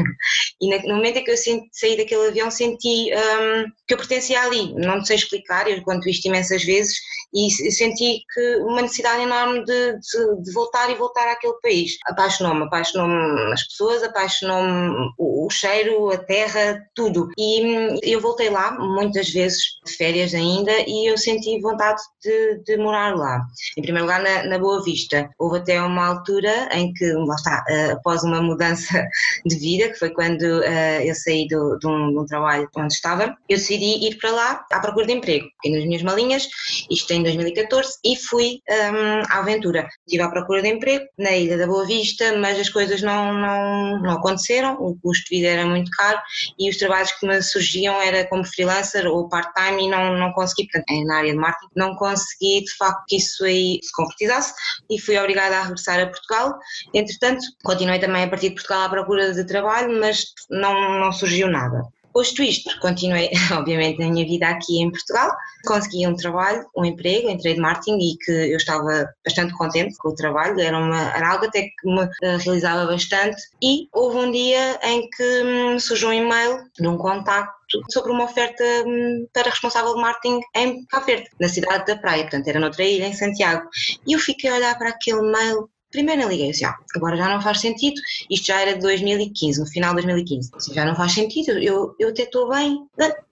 e 0.62 0.88
no 0.88 0.96
momento 0.96 1.18
em 1.18 1.24
que 1.24 1.32
eu 1.32 1.38
saí 1.72 1.98
daquele 1.98 2.28
avião 2.28 2.50
senti 2.50 3.12
um, 3.14 3.66
que 3.86 3.94
eu 3.94 3.98
pertencia 3.98 4.42
ali, 4.42 4.74
não 4.76 5.04
sei 5.04 5.18
explicar, 5.18 5.70
eu 5.70 5.82
conto 5.84 6.08
isto 6.08 6.26
imensas 6.28 6.64
vezes, 6.64 6.96
e 7.34 7.50
senti 7.72 8.24
que 8.34 8.56
uma 8.58 8.82
necessidade 8.82 9.22
enorme 9.22 9.64
de, 9.64 9.94
de, 9.94 10.44
de 10.44 10.52
voltar 10.52 10.90
e 10.90 10.96
voltar 10.96 11.28
àquele 11.32 11.54
país. 11.62 11.98
Apaixonou-me, 12.06 12.64
apaixonou-me 12.64 13.54
as 13.54 13.68
pessoas, 13.68 14.04
apaixonou-me 14.04 15.12
o, 15.18 15.46
o 15.46 15.50
cheiro, 15.50 16.12
a 16.12 16.18
terra, 16.18 16.82
tudo. 16.96 17.09
E 17.38 17.64
hum, 17.64 18.00
eu 18.04 18.22
voltei 18.22 18.50
lá 18.50 18.78
muitas 18.80 19.30
vezes 19.30 19.62
férias 19.98 20.34
ainda 20.34 20.72
e 20.88 21.10
eu 21.10 21.18
senti 21.18 21.60
vontade 21.60 22.02
de, 22.24 22.62
de 22.66 22.78
morar 22.78 23.16
lá. 23.16 23.42
Em 23.78 23.82
primeiro 23.82 24.06
lugar, 24.06 24.22
na, 24.22 24.44
na, 24.44 24.60
Boa 24.60 24.84
Vista. 24.84 25.30
Houve 25.40 25.60
até 25.60 25.82
uma 25.82 26.08
altura 26.08 26.70
em 26.74 26.92
que, 26.94 27.06
lá 27.14 27.36
está, 27.36 27.64
uh, 27.70 27.92
após 27.94 28.24
uma 28.24 28.42
mudança 28.42 29.04
de 29.46 29.56
vida, 29.58 29.90
que 29.90 30.00
foi 30.00 30.10
quando 30.10 30.42
uh, 30.44 31.02
eu 31.04 31.16
saí 31.16 31.48
do, 31.48 31.78
de, 31.80 31.88
um, 31.88 32.12
de 32.12 32.20
um 32.20 32.26
trabalho 32.26 32.70
onde 32.76 32.94
estava, 32.94 33.36
eu 33.48 33.58
decidi 33.58 34.08
ir 34.08 34.18
para 34.18 34.32
lá 34.32 34.66
à 34.72 34.80
procura 34.80 35.08
de 35.08 35.14
emprego. 35.14 35.46
Fiquei 35.56 35.78
nas 35.78 35.86
minhas 35.86 36.04
malinhas, 36.04 36.48
isto 36.92 37.12
em 37.14 37.24
2014, 37.24 37.94
e 38.04 38.16
fui 38.16 38.60
um, 38.70 39.22
à 39.30 39.40
aventura. 39.40 39.88
Estive 40.06 40.24
à 40.24 40.30
procura 40.30 40.62
de 40.62 40.70
emprego 40.70 41.06
na 41.18 41.32
Ilha 41.32 41.58
da 41.58 41.68
Boa 41.68 41.86
Vista, 41.86 42.38
mas 42.38 42.60
as 42.60 42.70
coisas 42.70 43.02
não, 43.02 43.34
não, 43.34 44.02
não 44.02 44.12
aconteceram, 44.12 44.76
o 44.80 44.98
custo 45.02 45.30
de 45.30 45.38
vida 45.38 45.48
era 45.48 45.66
muito 45.66 45.90
caro 45.92 46.20
e 46.58 46.70
os 46.70 46.78
trabalhos 46.78 46.99
que 47.08 47.28
me 47.28 47.42
surgiam 47.42 48.00
era 48.02 48.28
como 48.28 48.46
freelancer 48.46 49.06
ou 49.08 49.30
part-time 49.30 49.86
e 49.86 49.90
não, 49.90 50.18
não 50.18 50.32
consegui, 50.34 50.68
portanto, 50.70 51.06
na 51.06 51.18
área 51.18 51.32
de 51.32 51.38
marketing, 51.38 51.72
não 51.76 51.96
consegui 51.96 52.64
de 52.64 52.76
facto 52.78 53.04
que 53.08 53.18
isso 53.18 53.44
aí 53.44 53.80
se 53.82 53.92
concretizasse 53.94 54.54
e 54.90 55.00
fui 55.00 55.18
obrigada 55.18 55.58
a 55.58 55.64
regressar 55.64 56.00
a 56.00 56.08
Portugal. 56.08 56.58
Entretanto, 56.94 57.44
continuei 57.64 58.00
também 58.00 58.24
a 58.24 58.28
partir 58.28 58.50
de 58.50 58.56
Portugal 58.56 58.84
à 58.84 58.90
procura 58.90 59.34
de 59.34 59.46
trabalho, 59.46 60.00
mas 60.00 60.26
não, 60.50 61.00
não 61.00 61.12
surgiu 61.12 61.48
nada. 61.48 61.84
Posto 62.20 62.44
isto, 62.44 62.78
continuei, 62.82 63.32
obviamente, 63.58 63.98
na 63.98 64.10
minha 64.10 64.26
vida 64.26 64.50
aqui 64.50 64.82
em 64.82 64.92
Portugal, 64.92 65.32
consegui 65.66 66.06
um 66.06 66.14
trabalho, 66.18 66.66
um 66.76 66.84
emprego, 66.84 67.30
entrei 67.30 67.54
de 67.54 67.62
marketing 67.62 67.98
e 67.98 68.18
que 68.18 68.32
eu 68.52 68.58
estava 68.58 69.10
bastante 69.26 69.54
contente 69.54 69.96
com 70.00 70.10
o 70.10 70.16
trabalho, 70.16 70.60
era, 70.60 70.78
uma, 70.78 71.16
era 71.16 71.32
algo 71.32 71.46
até 71.46 71.62
que 71.62 71.86
me 71.86 72.04
uh, 72.04 72.38
realizava 72.44 72.86
bastante. 72.88 73.42
E 73.64 73.88
houve 73.94 74.18
um 74.18 74.32
dia 74.32 74.78
em 74.84 75.10
que 75.10 75.44
me 75.44 75.80
surgiu 75.80 76.10
um 76.10 76.14
e-mail 76.14 76.62
de 76.78 76.90
um 76.90 76.98
contacto 76.98 77.54
sobre 77.90 78.12
uma 78.12 78.26
oferta 78.26 78.66
hum, 78.86 79.26
para 79.34 79.50
responsável 79.50 79.96
de 79.96 80.02
marketing 80.02 80.42
em 80.58 80.86
Cabo 80.88 81.06
Verde, 81.06 81.30
na 81.40 81.48
cidade 81.48 81.86
da 81.86 81.96
Praia, 81.96 82.24
portanto 82.24 82.50
era 82.50 82.60
noutra 82.60 82.84
ilha, 82.84 83.08
em 83.08 83.14
Santiago. 83.14 83.66
E 84.06 84.12
eu 84.12 84.20
fiquei 84.20 84.50
a 84.50 84.56
olhar 84.56 84.78
para 84.78 84.90
aquele 84.90 85.22
mail 85.22 85.70
Primeiro 85.92 86.22
eu 86.22 86.30
liguei 86.30 86.52
assim, 86.52 86.66
ah, 86.66 86.76
agora 86.96 87.18
já 87.18 87.30
não 87.30 87.42
faz 87.42 87.60
sentido, 87.60 88.00
isto 88.30 88.48
já 88.48 88.62
era 88.62 88.76
de 88.76 88.82
2015, 88.82 89.60
no 89.60 89.66
final 89.66 89.96
de 89.96 90.02
2015, 90.04 90.52
assim, 90.54 90.74
já 90.74 90.86
não 90.86 90.96
faz 90.96 91.14
sentido, 91.14 91.52
eu, 91.52 91.96
eu 92.00 92.10
até 92.10 92.24
estou 92.24 92.50
bem, 92.50 92.88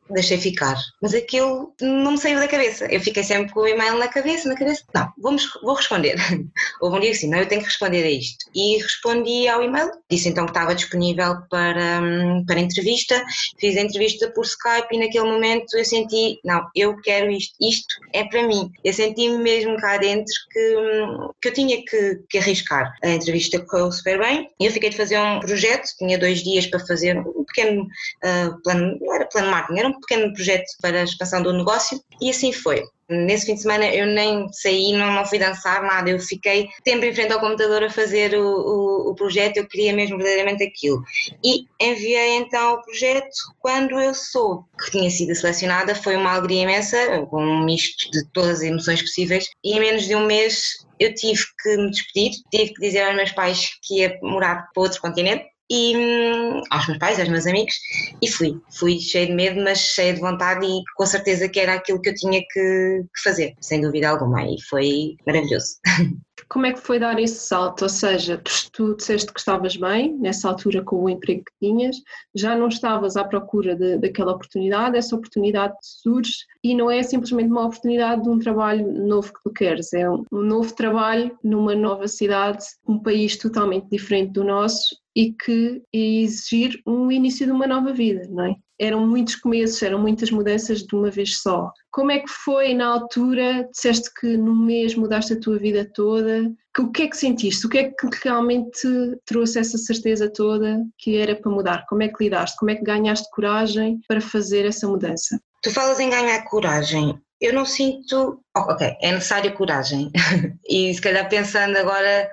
deixei 0.09 0.37
ficar. 0.37 0.77
Mas 1.01 1.13
aquilo 1.13 1.73
não 1.81 2.11
me 2.11 2.17
saiu 2.17 2.39
da 2.39 2.47
cabeça. 2.47 2.85
Eu 2.85 2.99
fiquei 2.99 3.23
sempre 3.23 3.51
com 3.53 3.61
o 3.61 3.67
e-mail 3.67 3.97
na 3.97 4.07
cabeça, 4.07 4.47
na 4.47 4.55
cabeça. 4.55 4.83
Não, 4.93 5.11
vamos, 5.17 5.47
vou 5.61 5.75
responder. 5.75 6.15
Houve 6.81 6.97
um 6.97 6.99
dia 6.99 7.11
assim, 7.11 7.29
não, 7.29 7.39
eu 7.39 7.47
tenho 7.47 7.61
que 7.61 7.67
responder 7.67 8.03
a 8.03 8.09
isto. 8.09 8.45
E 8.55 8.77
respondi 8.77 9.47
ao 9.47 9.61
e-mail. 9.61 9.91
Disse 10.09 10.29
então 10.29 10.45
que 10.45 10.51
estava 10.51 10.75
disponível 10.75 11.37
para, 11.49 12.01
hum, 12.01 12.43
para 12.45 12.59
entrevista. 12.59 13.23
Fiz 13.59 13.77
a 13.77 13.81
entrevista 13.81 14.31
por 14.31 14.45
Skype 14.45 14.87
e 14.95 14.99
naquele 14.99 15.25
momento 15.25 15.77
eu 15.77 15.85
senti, 15.85 16.39
não, 16.43 16.67
eu 16.75 16.99
quero 17.01 17.31
isto. 17.31 17.55
Isto 17.61 17.95
é 18.13 18.23
para 18.23 18.47
mim. 18.47 18.71
Eu 18.83 18.93
senti 18.93 19.29
mesmo 19.29 19.77
cá 19.77 19.97
dentro 19.97 20.33
que, 20.51 20.77
hum, 20.77 21.29
que 21.41 21.49
eu 21.49 21.53
tinha 21.53 21.83
que, 21.83 22.21
que 22.29 22.37
arriscar. 22.37 22.93
A 23.03 23.09
entrevista 23.09 23.59
correu 23.59 23.91
super 23.91 24.19
bem. 24.19 24.49
Eu 24.59 24.71
fiquei 24.71 24.89
de 24.89 24.97
fazer 24.97 25.19
um 25.19 25.39
projeto. 25.39 25.87
Tinha 25.97 26.17
dois 26.17 26.43
dias 26.43 26.65
para 26.67 26.79
fazer 26.79 27.17
um 27.17 27.43
pequeno 27.45 27.83
uh, 27.83 28.61
plano, 28.63 28.97
não 28.99 29.15
era 29.15 29.25
plano 29.25 29.51
marketing, 29.51 29.79
era 29.79 29.87
um 29.89 29.96
pequeno 29.99 30.33
projeto 30.33 30.65
para 30.81 31.01
a 31.01 31.03
expansão 31.03 31.41
do 31.41 31.53
negócio 31.53 31.99
e 32.21 32.29
assim 32.29 32.51
foi. 32.51 32.83
Nesse 33.09 33.45
fim 33.45 33.55
de 33.55 33.61
semana 33.61 33.85
eu 33.85 34.05
nem 34.05 34.51
saí, 34.51 34.91
não, 34.91 35.13
não 35.13 35.25
fui 35.25 35.39
dançar, 35.39 35.81
nada, 35.81 36.09
eu 36.09 36.19
fiquei 36.19 36.67
sempre 36.85 37.09
em 37.09 37.13
frente 37.13 37.31
ao 37.31 37.39
computador 37.39 37.81
a 37.83 37.89
fazer 37.89 38.37
o, 38.37 38.45
o, 38.45 39.11
o 39.11 39.15
projeto, 39.15 39.57
eu 39.57 39.67
queria 39.67 39.93
mesmo 39.93 40.17
verdadeiramente 40.17 40.63
aquilo. 40.63 41.01
E 41.43 41.65
enviei 41.79 42.35
então 42.35 42.73
o 42.73 42.81
projeto 42.83 43.29
quando 43.59 43.97
eu 43.97 44.13
soube 44.13 44.65
que 44.83 44.91
tinha 44.91 45.09
sido 45.09 45.33
selecionada, 45.33 45.95
foi 45.95 46.17
uma 46.17 46.33
alegria 46.33 46.63
imensa, 46.63 47.25
com 47.29 47.41
um 47.41 47.63
misto 47.63 48.11
de 48.11 48.27
todas 48.33 48.57
as 48.57 48.63
emoções 48.63 49.01
possíveis, 49.01 49.47
e 49.63 49.77
em 49.77 49.79
menos 49.79 50.05
de 50.05 50.13
um 50.13 50.25
mês 50.25 50.85
eu 50.99 51.13
tive 51.13 51.41
que 51.61 51.77
me 51.77 51.89
despedir, 51.91 52.31
tive 52.51 52.73
que 52.73 52.81
dizer 52.81 53.03
aos 53.03 53.15
meus 53.15 53.31
pais 53.31 53.69
que 53.83 54.01
ia 54.01 54.19
morar 54.21 54.67
para 54.73 54.83
outro 54.83 54.99
continente, 54.99 55.45
e 55.69 55.95
hum, 55.95 56.61
aos 56.69 56.87
meus 56.87 56.99
pais, 56.99 57.19
aos 57.19 57.29
meus 57.29 57.45
amigos, 57.45 57.73
e 58.21 58.27
fui. 58.27 58.59
Fui 58.77 58.99
cheio 58.99 59.27
de 59.27 59.33
medo, 59.33 59.61
mas 59.61 59.79
cheio 59.79 60.15
de 60.15 60.21
vontade 60.21 60.65
e 60.65 60.81
com 60.95 61.05
certeza 61.05 61.49
que 61.49 61.59
era 61.59 61.73
aquilo 61.73 62.01
que 62.01 62.09
eu 62.09 62.15
tinha 62.15 62.41
que, 62.41 63.03
que 63.13 63.21
fazer, 63.23 63.53
sem 63.59 63.81
dúvida 63.81 64.09
alguma, 64.09 64.43
e 64.43 64.61
foi 64.69 65.15
maravilhoso. 65.25 65.77
Como 66.49 66.65
é 66.65 66.71
que 66.71 66.79
foi 66.79 66.97
dar 66.97 67.19
esse 67.19 67.45
salto? 67.45 67.81
Ou 67.81 67.89
seja, 67.89 68.41
tu 68.71 68.95
disseste 68.95 69.33
que 69.33 69.39
estavas 69.39 69.75
bem 69.75 70.17
nessa 70.17 70.47
altura 70.47 70.81
com 70.81 71.03
o 71.03 71.09
emprego 71.09 71.43
que 71.43 71.67
tinhas, 71.67 71.97
já 72.33 72.55
não 72.55 72.69
estavas 72.69 73.17
à 73.17 73.23
procura 73.23 73.75
de, 73.75 73.97
daquela 73.97 74.31
oportunidade, 74.31 74.97
essa 74.97 75.15
oportunidade 75.15 75.75
surge 75.81 76.33
e 76.63 76.73
não 76.73 76.89
é 76.89 77.03
simplesmente 77.03 77.49
uma 77.49 77.65
oportunidade 77.65 78.23
de 78.23 78.29
um 78.29 78.39
trabalho 78.39 78.87
novo 78.87 79.33
que 79.33 79.41
tu 79.43 79.51
queres, 79.51 79.91
é 79.93 80.09
um 80.09 80.23
novo 80.31 80.73
trabalho 80.73 81.37
numa 81.43 81.75
nova 81.75 82.07
cidade, 82.07 82.63
um 82.87 82.99
país 82.99 83.35
totalmente 83.37 83.89
diferente 83.89 84.31
do 84.31 84.43
nosso 84.43 84.95
e 85.17 85.33
que 85.33 85.81
exigir 85.91 86.79
um 86.85 87.11
início 87.11 87.47
de 87.47 87.51
uma 87.51 87.65
nova 87.65 87.91
vida, 87.91 88.27
não 88.29 88.45
é? 88.45 88.55
Eram 88.79 89.07
muitos 89.07 89.35
começos, 89.35 89.81
eram 89.81 89.99
muitas 89.99 90.29
mudanças 90.29 90.83
de 90.83 90.95
uma 90.95 91.09
vez 91.09 91.41
só. 91.41 91.71
Como 91.89 92.11
é 92.11 92.19
que 92.19 92.29
foi 92.29 92.75
na 92.75 92.85
altura? 92.85 93.67
Disseste 93.71 94.11
que 94.13 94.37
no 94.37 94.55
mês 94.55 94.93
mudaste 94.93 95.33
a 95.33 95.39
tua 95.39 95.57
vida 95.57 95.89
toda. 95.91 96.53
O 96.77 96.91
que 96.91 97.01
é 97.01 97.07
que 97.07 97.17
sentiste? 97.17 97.65
O 97.65 97.69
que 97.69 97.79
é 97.79 97.83
que 97.85 98.07
realmente 98.23 98.87
trouxe 99.25 99.57
essa 99.57 99.79
certeza 99.79 100.31
toda 100.31 100.79
que 100.99 101.17
era 101.17 101.35
para 101.35 101.51
mudar? 101.51 101.85
Como 101.89 102.03
é 102.03 102.07
que 102.07 102.23
lidaste? 102.23 102.55
Como 102.57 102.69
é 102.69 102.75
que 102.75 102.83
ganhaste 102.83 103.27
coragem 103.31 103.99
para 104.07 104.21
fazer 104.21 104.67
essa 104.67 104.87
mudança? 104.87 105.41
Tu 105.63 105.71
falas 105.71 105.99
em 105.99 106.11
ganhar 106.11 106.43
coragem. 106.43 107.19
Eu 107.41 107.53
não 107.53 107.65
sinto. 107.65 108.39
Ok, 108.55 108.95
é 109.01 109.11
necessária 109.11 109.51
coragem. 109.51 110.11
e 110.69 110.93
se 110.93 111.01
calhar 111.01 111.27
pensando 111.27 111.75
agora 111.77 112.29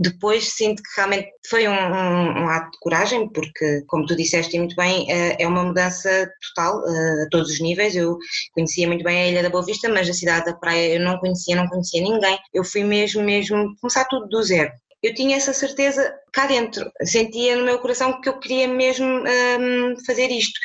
depois 0.00 0.52
sinto 0.52 0.82
que 0.82 0.88
realmente 0.96 1.28
foi 1.48 1.68
um, 1.68 1.72
um, 1.72 2.44
um, 2.44 2.48
ato 2.48 2.70
de 2.72 2.78
coragem, 2.80 3.28
porque, 3.28 3.82
como 3.86 4.06
tu 4.06 4.16
disseste 4.16 4.58
muito 4.58 4.74
bem, 4.76 5.10
eh, 5.10 5.36
é 5.38 5.46
uma 5.46 5.64
mudança 5.64 6.30
total 6.48 6.82
eh, 6.88 7.24
a 7.24 7.28
todos 7.30 7.50
os 7.50 7.60
níveis. 7.60 7.94
Eu 7.94 8.18
conhecia 8.52 8.86
muito 8.86 9.04
bem 9.04 9.18
a 9.18 9.28
Ilha 9.28 9.42
da 9.42 9.50
Boa 9.50 9.64
Vista, 9.64 9.88
mas 9.88 10.08
a 10.08 10.12
cidade 10.12 10.46
da 10.46 10.54
Praia 10.54 10.94
eu 10.94 11.00
não 11.00 11.18
conhecia, 11.18 11.56
não 11.56 11.68
conhecia 11.68 12.02
ninguém. 12.02 12.38
Eu 12.52 12.64
fui 12.64 12.84
mesmo, 12.84 13.22
mesmo 13.22 13.76
começar 13.80 14.04
tudo 14.06 14.28
do 14.28 14.42
zero 14.42 14.70
eu 15.02 15.14
tinha 15.14 15.36
essa 15.36 15.52
certeza 15.52 16.12
cá 16.32 16.46
dentro, 16.46 16.90
sentia 17.04 17.56
no 17.56 17.64
meu 17.64 17.78
coração 17.78 18.20
que 18.20 18.28
eu 18.28 18.38
queria 18.38 18.66
mesmo 18.66 19.06
um, 19.06 19.94
fazer 20.04 20.30
isto 20.30 20.58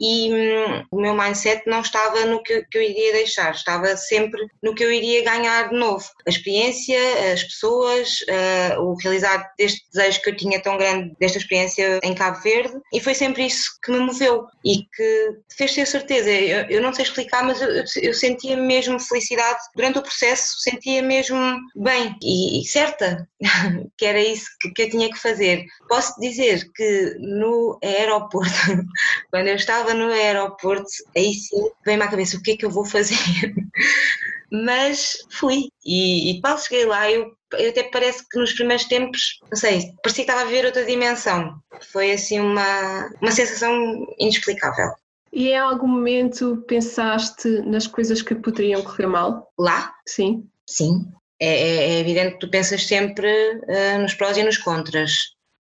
e 0.00 0.32
um, 0.32 0.84
o 0.90 1.00
meu 1.00 1.14
mindset 1.14 1.62
não 1.66 1.80
estava 1.80 2.24
no 2.24 2.42
que, 2.42 2.64
que, 2.70 2.78
eu 2.78 2.82
iria 2.82 3.12
deixar, 3.12 3.52
estava 3.52 3.96
sempre 3.96 4.40
no 4.62 4.74
que 4.74 4.84
eu 4.84 4.92
iria 4.92 5.24
ganhar 5.24 5.68
de 5.68 5.76
novo. 5.76 6.04
A 6.26 6.30
experiência, 6.30 6.98
as 7.32 7.42
pessoas, 7.44 8.20
uh, 8.22 8.80
o 8.80 8.96
realizar 8.96 9.52
deste 9.56 9.82
desejo 9.92 10.22
que 10.22 10.30
eu 10.30 10.36
tinha 10.36 10.60
tão 10.60 10.76
grande, 10.76 11.14
desta 11.20 11.38
experiência 11.38 12.00
em 12.02 12.14
Cabo 12.14 12.40
Verde, 12.40 12.74
e 12.92 13.00
foi 13.00 13.14
sempre 13.14 13.46
isso 13.46 13.78
que 13.82 13.92
me 13.92 14.00
moveu 14.00 14.44
e 14.64 14.78
que 14.94 15.30
fez 15.56 15.74
ter 15.74 15.86
certeza. 15.86 16.30
Eu, 16.30 16.68
eu 16.68 16.82
não 16.82 16.92
sei 16.92 17.04
explicar, 17.04 17.44
mas 17.44 17.60
eu, 17.60 17.68
eu, 18.02 18.14
sentia 18.14 18.56
mesmo 18.56 18.98
felicidade 18.98 19.60
durante 19.74 19.98
o 19.98 20.02
processo, 20.02 20.58
sentia 20.60 21.02
mesmo 21.02 21.38
bem 21.76 22.16
e, 22.22 22.60
e 22.60 22.64
certa 22.66 23.28
que 23.96 24.04
era 24.04 24.20
isso 24.20 24.46
que, 24.60 24.70
que 24.72 24.82
eu 24.82 24.90
tinha 24.90 25.10
que 25.10 25.18
fazer. 25.18 25.64
Posso 25.88 26.18
dizer 26.20 26.64
que 26.74 27.16
no 27.18 27.78
aeroporto, 27.82 28.50
quando 29.30 29.48
eu 29.48 29.56
estava 29.56 29.81
estava 29.82 29.94
no 29.94 30.12
aeroporto, 30.12 30.90
aí 31.16 31.34
sim 31.34 31.70
veio-me 31.84 32.04
à 32.04 32.08
cabeça 32.08 32.36
o 32.36 32.42
que 32.42 32.52
é 32.52 32.56
que 32.56 32.64
eu 32.64 32.70
vou 32.70 32.84
fazer. 32.84 33.16
Mas 34.50 35.16
fui 35.30 35.68
e, 35.84 36.30
e 36.30 36.40
quando 36.40 36.62
cheguei 36.62 36.84
lá 36.84 37.10
eu, 37.10 37.32
eu 37.54 37.70
até 37.70 37.84
parece 37.84 38.28
que 38.28 38.38
nos 38.38 38.52
primeiros 38.52 38.84
tempos, 38.84 39.40
não 39.50 39.56
sei, 39.56 39.92
parecia 40.02 40.24
que 40.24 40.30
estava 40.30 40.42
a 40.42 40.44
viver 40.44 40.66
outra 40.66 40.84
dimensão. 40.84 41.54
Foi 41.90 42.12
assim 42.12 42.38
uma, 42.38 43.10
uma 43.20 43.32
sensação 43.32 44.06
inexplicável. 44.18 44.90
E 45.32 45.48
em 45.48 45.58
algum 45.58 45.88
momento 45.88 46.62
pensaste 46.68 47.48
nas 47.62 47.86
coisas 47.86 48.20
que 48.20 48.34
poderiam 48.34 48.82
correr 48.82 49.06
mal? 49.06 49.50
Lá? 49.58 49.94
Sim. 50.06 50.46
Sim. 50.68 51.10
É, 51.40 51.48
é, 51.48 51.76
é 51.94 51.98
evidente 52.00 52.34
que 52.34 52.40
tu 52.40 52.50
pensas 52.50 52.86
sempre 52.86 53.26
uh, 53.26 53.98
nos 54.02 54.12
prós 54.14 54.36
e 54.36 54.42
nos 54.42 54.58
contras 54.58 55.32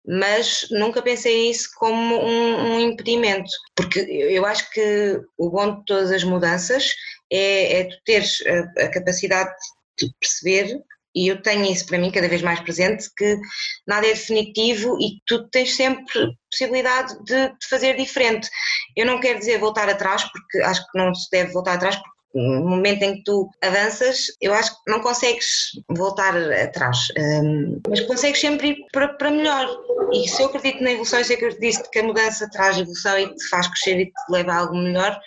mas 0.08 0.66
nunca 0.70 1.02
pensei 1.02 1.50
isso 1.50 1.68
como 1.76 2.16
um, 2.16 2.72
um, 2.72 2.80
impedimento, 2.80 3.50
porque 3.76 4.00
eu 4.00 4.46
acho 4.46 4.70
que 4.70 5.20
o 5.36 5.50
bom 5.50 5.78
de 5.78 5.84
todas 5.84 6.10
as 6.10 6.24
mudanças 6.24 6.94
é, 7.30 7.80
é 7.80 7.84
tu 7.84 7.96
teres 8.06 8.38
a, 8.46 8.84
a, 8.84 8.90
capacidade 8.90 9.54
de 9.98 10.10
perceber, 10.18 10.80
e 11.14 11.28
eu 11.28 11.42
tenho 11.42 11.70
isso 11.70 11.84
para 11.84 11.98
mim 11.98 12.10
cada 12.10 12.28
vez 12.28 12.40
mais 12.40 12.60
presente, 12.60 13.06
que 13.14 13.36
nada 13.86 14.06
é 14.06 14.14
definitivo 14.14 14.96
e 14.98 15.20
tu 15.26 15.46
tens 15.50 15.76
sempre 15.76 16.26
possibilidade 16.50 17.12
de, 17.24 17.48
de 17.48 17.68
fazer 17.68 17.96
diferente. 17.96 18.48
Eu 18.96 19.04
não 19.04 19.20
quero 19.20 19.38
dizer 19.38 19.58
voltar 19.58 19.88
atrás, 19.90 20.24
porque 20.24 20.58
acho 20.62 20.80
que 20.90 20.98
não 20.98 21.14
se 21.14 21.28
deve 21.30 21.52
voltar 21.52 21.74
atrás, 21.74 21.96
porque 21.96 22.17
no 22.34 22.68
momento 22.68 23.02
em 23.02 23.16
que 23.16 23.24
tu 23.24 23.50
avanças, 23.62 24.26
eu 24.40 24.52
acho 24.52 24.72
que 24.72 24.90
não 24.90 25.00
consegues 25.00 25.70
voltar 25.88 26.36
atrás, 26.36 27.08
um, 27.18 27.80
mas 27.88 28.00
consegues 28.00 28.40
sempre 28.40 28.68
ir 28.68 28.76
para, 28.92 29.08
para, 29.08 29.30
melhor. 29.30 29.68
E 30.12 30.28
se 30.28 30.42
eu 30.42 30.46
acredito 30.46 30.82
na 30.82 30.90
evolução, 30.90 31.22
se 31.22 31.32
eu 31.32 31.36
acredito 31.36 31.90
que 31.90 31.98
a 31.98 32.02
mudança 32.02 32.48
traz 32.50 32.78
evolução 32.78 33.18
e 33.18 33.34
te 33.34 33.48
faz 33.48 33.66
crescer 33.68 34.00
e 34.00 34.06
te 34.06 34.12
leva 34.30 34.52
a 34.52 34.58
algo 34.58 34.76
melhor, 34.76 35.18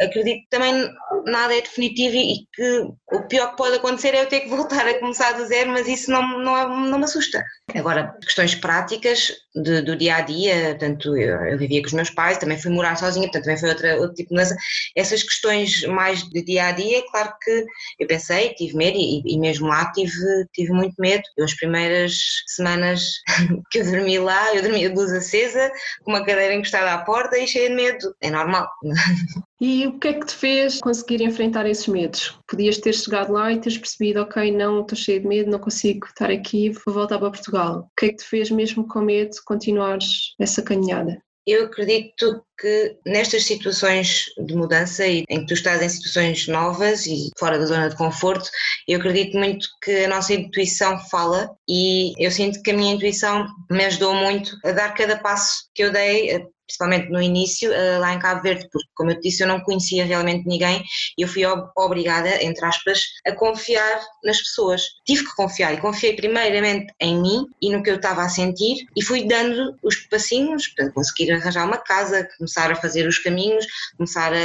acredito 0.00 0.42
que 0.42 0.50
também 0.50 0.88
nada 1.26 1.56
é 1.56 1.60
definitivo 1.60 2.16
e 2.16 2.46
que 2.52 2.88
o 3.12 3.22
pior 3.28 3.50
que 3.50 3.56
pode 3.56 3.76
acontecer 3.76 4.14
é 4.14 4.22
eu 4.22 4.28
ter 4.28 4.40
que 4.40 4.48
voltar 4.48 4.86
a 4.86 4.98
começar 4.98 5.32
do 5.32 5.46
zero, 5.46 5.70
mas 5.70 5.86
isso 5.88 6.10
não, 6.10 6.38
não, 6.38 6.80
não 6.80 6.98
me 6.98 7.04
assusta. 7.04 7.42
Agora, 7.74 8.14
questões 8.20 8.54
práticas 8.54 9.32
de, 9.54 9.82
do 9.82 9.96
dia 9.96 10.16
a 10.16 10.20
dia, 10.20 10.70
portanto, 10.70 11.16
eu, 11.16 11.36
eu, 11.46 11.58
vivia 11.58 11.80
com 11.80 11.86
os 11.86 11.92
meus 11.92 12.10
pais, 12.10 12.38
também 12.38 12.58
fui 12.58 12.70
morar 12.70 12.96
sozinha, 12.96 13.26
portanto, 13.26 13.44
também 13.44 13.58
foi 13.58 13.68
outra, 13.70 13.96
outro 13.96 14.14
tipo 14.14 14.28
de 14.30 14.34
mudança. 14.34 14.56
Essas 14.96 15.22
questões 15.22 15.82
mais 15.86 16.23
de 16.30 16.42
dia 16.42 16.66
a 16.66 16.72
dia, 16.72 17.02
claro 17.10 17.32
que 17.42 17.64
eu 17.98 18.06
pensei, 18.06 18.54
tive 18.54 18.76
medo 18.76 18.96
e, 18.96 19.22
e 19.24 19.38
mesmo 19.38 19.68
lá 19.68 19.90
tive, 19.92 20.12
tive 20.52 20.72
muito 20.72 20.94
medo. 20.98 21.22
Eu, 21.36 21.44
as 21.44 21.54
primeiras 21.54 22.18
semanas 22.46 23.14
que 23.70 23.78
eu 23.78 23.84
dormi 23.84 24.18
lá, 24.18 24.54
eu 24.54 24.62
dormia 24.62 24.88
de 24.88 24.96
luz 24.96 25.12
acesa, 25.12 25.70
com 26.02 26.12
uma 26.12 26.24
cadeira 26.24 26.54
encostada 26.54 26.92
à 26.92 26.98
porta 26.98 27.38
e 27.38 27.46
cheia 27.46 27.68
de 27.68 27.74
medo. 27.74 28.14
É 28.20 28.30
normal. 28.30 28.68
E 29.60 29.86
o 29.86 29.98
que 29.98 30.08
é 30.08 30.12
que 30.12 30.26
te 30.26 30.34
fez 30.34 30.78
conseguir 30.78 31.22
enfrentar 31.22 31.64
esses 31.64 31.86
medos? 31.86 32.38
Podias 32.46 32.76
ter 32.76 32.92
chegado 32.92 33.32
lá 33.32 33.50
e 33.50 33.58
teres 33.58 33.78
percebido, 33.78 34.20
ok, 34.20 34.52
não, 34.52 34.82
estou 34.82 34.98
cheio 34.98 35.20
de 35.20 35.26
medo, 35.26 35.50
não 35.50 35.58
consigo 35.58 36.06
estar 36.06 36.30
aqui, 36.30 36.68
vou 36.84 36.92
voltar 36.92 37.18
para 37.18 37.30
Portugal. 37.30 37.78
O 37.78 37.90
que 37.96 38.06
é 38.06 38.08
que 38.10 38.16
te 38.16 38.24
fez, 38.24 38.50
mesmo 38.50 38.86
com 38.86 39.00
medo, 39.00 39.30
continuares 39.46 40.34
essa 40.38 40.60
caminhada? 40.60 41.18
Eu 41.46 41.66
acredito 41.66 42.42
que 42.58 42.96
nestas 43.04 43.44
situações 43.44 44.26
de 44.38 44.54
mudança 44.54 45.06
e 45.06 45.24
em 45.28 45.40
que 45.40 45.46
tu 45.46 45.54
estás 45.54 45.82
em 45.82 45.88
situações 45.88 46.48
novas 46.48 47.06
e 47.06 47.30
fora 47.38 47.58
da 47.58 47.66
zona 47.66 47.90
de 47.90 47.96
conforto, 47.96 48.48
eu 48.88 48.98
acredito 48.98 49.36
muito 49.36 49.68
que 49.82 50.04
a 50.04 50.08
nossa 50.08 50.32
intuição 50.32 50.98
fala 51.10 51.50
e 51.68 52.12
eu 52.18 52.30
sinto 52.30 52.62
que 52.62 52.70
a 52.70 52.74
minha 52.74 52.94
intuição 52.94 53.46
me 53.70 53.84
ajudou 53.84 54.14
muito 54.14 54.56
a 54.64 54.72
dar 54.72 54.94
cada 54.94 55.18
passo 55.18 55.68
que 55.74 55.84
eu 55.84 55.92
dei, 55.92 56.46
principalmente 56.66 57.10
no 57.10 57.20
início, 57.20 57.70
uh, 57.70 58.00
lá 58.00 58.14
em 58.14 58.18
Cabo 58.18 58.42
Verde, 58.42 58.68
porque, 58.72 58.88
como 58.94 59.10
eu 59.10 59.16
te 59.16 59.28
disse, 59.28 59.42
eu 59.42 59.48
não 59.48 59.60
conhecia 59.60 60.04
realmente 60.04 60.46
ninguém 60.46 60.82
e 61.16 61.22
eu 61.22 61.28
fui 61.28 61.44
ob 61.44 61.68
obrigada, 61.76 62.42
entre 62.42 62.64
aspas, 62.64 63.00
a 63.26 63.32
confiar 63.32 64.00
nas 64.22 64.38
pessoas. 64.38 64.82
Tive 65.04 65.24
que 65.24 65.34
confiar 65.34 65.74
e 65.74 65.80
confiei 65.80 66.14
primeiramente 66.14 66.92
em 67.00 67.20
mim 67.20 67.46
e 67.60 67.70
no 67.70 67.82
que 67.82 67.90
eu 67.90 67.96
estava 67.96 68.22
a 68.22 68.28
sentir 68.28 68.86
e 68.96 69.02
fui 69.02 69.26
dando 69.26 69.76
os 69.82 69.96
passinhos 70.06 70.68
para 70.68 70.90
conseguir 70.92 71.32
arranjar 71.32 71.66
uma 71.66 71.78
casa, 71.78 72.28
começar 72.38 72.70
a 72.70 72.76
fazer 72.76 73.06
os 73.06 73.18
caminhos, 73.18 73.66
começar 73.96 74.32
a, 74.32 74.36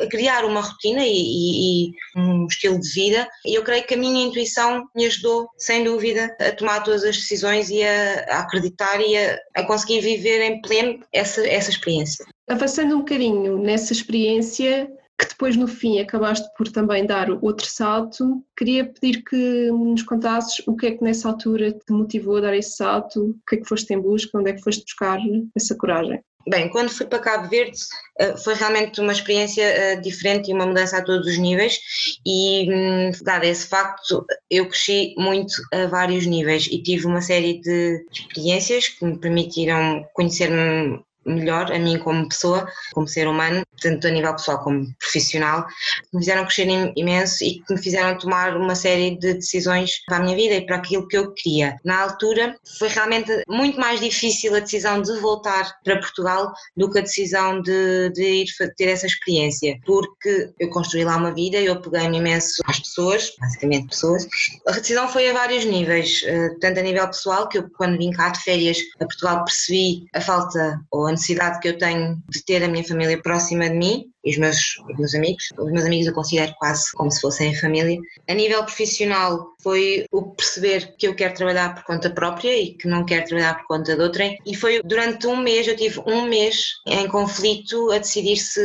a 0.00 0.06
criar 0.06 0.44
uma 0.44 0.60
rotina 0.60 1.04
e, 1.04 1.10
e, 1.10 1.88
e, 1.88 1.92
um 2.16 2.46
estilo 2.46 2.78
de 2.78 2.88
vida. 2.90 3.28
E 3.44 3.54
eu 3.54 3.62
creio 3.62 3.86
que 3.86 3.94
a 3.94 3.98
minha 3.98 4.24
intuição 4.24 4.84
me 4.94 5.06
ajudou, 5.06 5.48
sem 5.58 5.84
dúvida, 5.84 6.34
a 6.40 6.52
tomar 6.52 6.80
todas 6.82 7.04
as 7.04 7.16
decisões 7.16 7.70
e 7.70 7.82
a, 7.82 8.24
a 8.30 8.40
acreditar 8.40 9.00
e 9.00 9.16
a, 9.16 9.38
a, 9.56 9.62
conseguir 9.64 10.00
viver 10.00 10.40
em 10.42 10.60
pleno 10.60 11.00
essa, 11.12 11.46
essa 11.46 11.70
experiência. 11.70 12.24
Avançando 12.48 12.94
um 12.94 12.98
bocadinho 12.98 13.58
nessa 13.58 13.92
experiência, 13.92 14.90
que 15.18 15.28
depois 15.28 15.56
no 15.56 15.68
fim 15.68 16.00
acabaste 16.00 16.46
por 16.56 16.68
também 16.68 17.06
dar 17.06 17.30
outro 17.30 17.66
salto. 17.66 18.44
Queria 18.56 18.84
pedir 18.84 19.22
que 19.22 19.70
nos 19.70 20.02
contasses 20.02 20.62
o 20.66 20.76
que 20.76 20.86
é 20.86 20.90
que 20.92 21.04
nessa 21.04 21.28
altura 21.28 21.72
te 21.72 21.92
motivou 21.92 22.36
a 22.36 22.40
dar 22.40 22.56
esse 22.56 22.76
salto, 22.76 23.30
o 23.30 23.36
que 23.48 23.56
é 23.56 23.58
que 23.58 23.68
foste 23.68 23.92
em 23.94 24.00
busca, 24.00 24.38
onde 24.38 24.50
é 24.50 24.52
que 24.54 24.62
foste 24.62 24.82
buscar 24.82 25.18
essa 25.54 25.74
coragem. 25.76 26.20
Bem, 26.46 26.68
quando 26.68 26.90
fui 26.90 27.06
para 27.06 27.18
Cabo 27.18 27.48
Verde 27.48 27.78
eh, 28.18 28.36
foi 28.36 28.54
realmente 28.54 29.00
uma 29.00 29.12
experiência 29.12 29.62
eh, 29.62 29.96
diferente 29.96 30.50
e 30.50 30.54
uma 30.54 30.66
mudança 30.66 30.98
a 30.98 31.02
todos 31.02 31.26
os 31.26 31.38
níveis. 31.38 31.78
E 32.24 32.68
hum, 32.70 33.10
dado 33.22 33.44
esse 33.44 33.66
facto 33.66 34.24
eu 34.50 34.68
cresci 34.68 35.14
muito 35.16 35.54
a 35.72 35.86
vários 35.86 36.26
níveis 36.26 36.66
e 36.70 36.82
tive 36.82 37.06
uma 37.06 37.22
série 37.22 37.60
de 37.60 38.04
experiências 38.12 38.88
que 38.88 39.04
me 39.04 39.18
permitiram 39.18 40.06
conhecer-me 40.12 41.02
melhor 41.26 41.72
a 41.72 41.78
mim 41.78 41.98
como 41.98 42.28
pessoa, 42.28 42.66
como 42.92 43.06
ser 43.08 43.28
humano, 43.28 43.64
tanto 43.80 44.06
a 44.06 44.10
nível 44.10 44.32
pessoal 44.32 44.62
como 44.62 44.86
profissional, 44.98 45.66
que 45.66 46.16
me 46.16 46.20
fizeram 46.20 46.44
crescer 46.44 46.66
imenso 46.96 47.44
e 47.44 47.60
que 47.60 47.74
me 47.74 47.82
fizeram 47.82 48.16
tomar 48.18 48.56
uma 48.56 48.74
série 48.74 49.18
de 49.18 49.34
decisões 49.34 50.04
para 50.06 50.18
a 50.18 50.20
minha 50.20 50.36
vida 50.36 50.54
e 50.54 50.66
para 50.66 50.76
aquilo 50.76 51.06
que 51.08 51.16
eu 51.16 51.32
queria. 51.32 51.76
Na 51.84 52.02
altura 52.02 52.56
foi 52.78 52.88
realmente 52.88 53.42
muito 53.48 53.78
mais 53.78 54.00
difícil 54.00 54.54
a 54.54 54.60
decisão 54.60 55.02
de 55.02 55.18
voltar 55.20 55.74
para 55.84 55.98
Portugal 55.98 56.52
do 56.76 56.90
que 56.90 56.98
a 56.98 57.02
decisão 57.02 57.60
de, 57.60 58.10
de 58.10 58.22
ir 58.22 58.46
ter 58.76 58.88
essa 58.88 59.06
experiência, 59.06 59.78
porque 59.84 60.50
eu 60.58 60.70
construí 60.70 61.04
lá 61.04 61.16
uma 61.16 61.34
vida, 61.34 61.58
eu 61.58 61.80
peguei-me 61.80 62.18
imenso 62.18 62.62
às 62.66 62.78
pessoas, 62.78 63.32
basicamente 63.38 63.88
pessoas. 63.88 64.26
A 64.66 64.72
decisão 64.72 65.08
foi 65.08 65.28
a 65.28 65.32
vários 65.32 65.64
níveis, 65.64 66.22
eh, 66.24 66.50
tanto 66.60 66.80
a 66.80 66.82
nível 66.82 67.06
pessoal, 67.06 67.48
que 67.48 67.58
eu 67.58 67.68
quando 67.76 67.98
vim 67.98 68.10
cá 68.10 68.28
de 68.28 68.40
férias 68.40 68.78
a 69.00 69.04
Portugal 69.04 69.44
percebi 69.44 70.06
a 70.14 70.20
falta 70.20 70.80
ou 70.90 71.06
a 71.06 71.12
necessidade 71.14 71.60
que 71.60 71.68
eu 71.68 71.78
tenho 71.78 72.22
de 72.28 72.44
ter 72.44 72.62
a 72.62 72.68
minha 72.68 72.84
família 72.84 73.20
próxima 73.20 73.68
de 73.68 73.76
mim 73.76 74.13
e 74.24 74.30
os 74.30 74.38
meus, 74.38 74.56
os 74.88 74.96
meus 74.96 75.14
amigos. 75.14 75.44
Os 75.58 75.70
meus 75.70 75.84
amigos 75.84 76.06
eu 76.06 76.14
considero 76.14 76.54
quase 76.58 76.90
como 76.92 77.10
se 77.10 77.20
fossem 77.20 77.54
família. 77.54 77.98
A 78.28 78.34
nível 78.34 78.64
profissional 78.64 79.54
foi 79.62 80.06
o 80.10 80.30
perceber 80.34 80.94
que 80.96 81.06
eu 81.06 81.14
quero 81.14 81.34
trabalhar 81.34 81.74
por 81.74 81.84
conta 81.84 82.10
própria 82.10 82.56
e 82.56 82.74
que 82.74 82.88
não 82.88 83.04
quero 83.04 83.26
trabalhar 83.26 83.58
por 83.58 83.66
conta 83.66 83.94
de 83.94 84.02
outrem. 84.02 84.38
E 84.46 84.54
foi 84.54 84.80
durante 84.82 85.26
um 85.26 85.36
mês, 85.36 85.66
eu 85.66 85.76
tive 85.76 86.00
um 86.06 86.22
mês 86.22 86.74
em 86.86 87.06
conflito 87.08 87.90
a 87.90 87.98
decidir 87.98 88.36
se, 88.36 88.60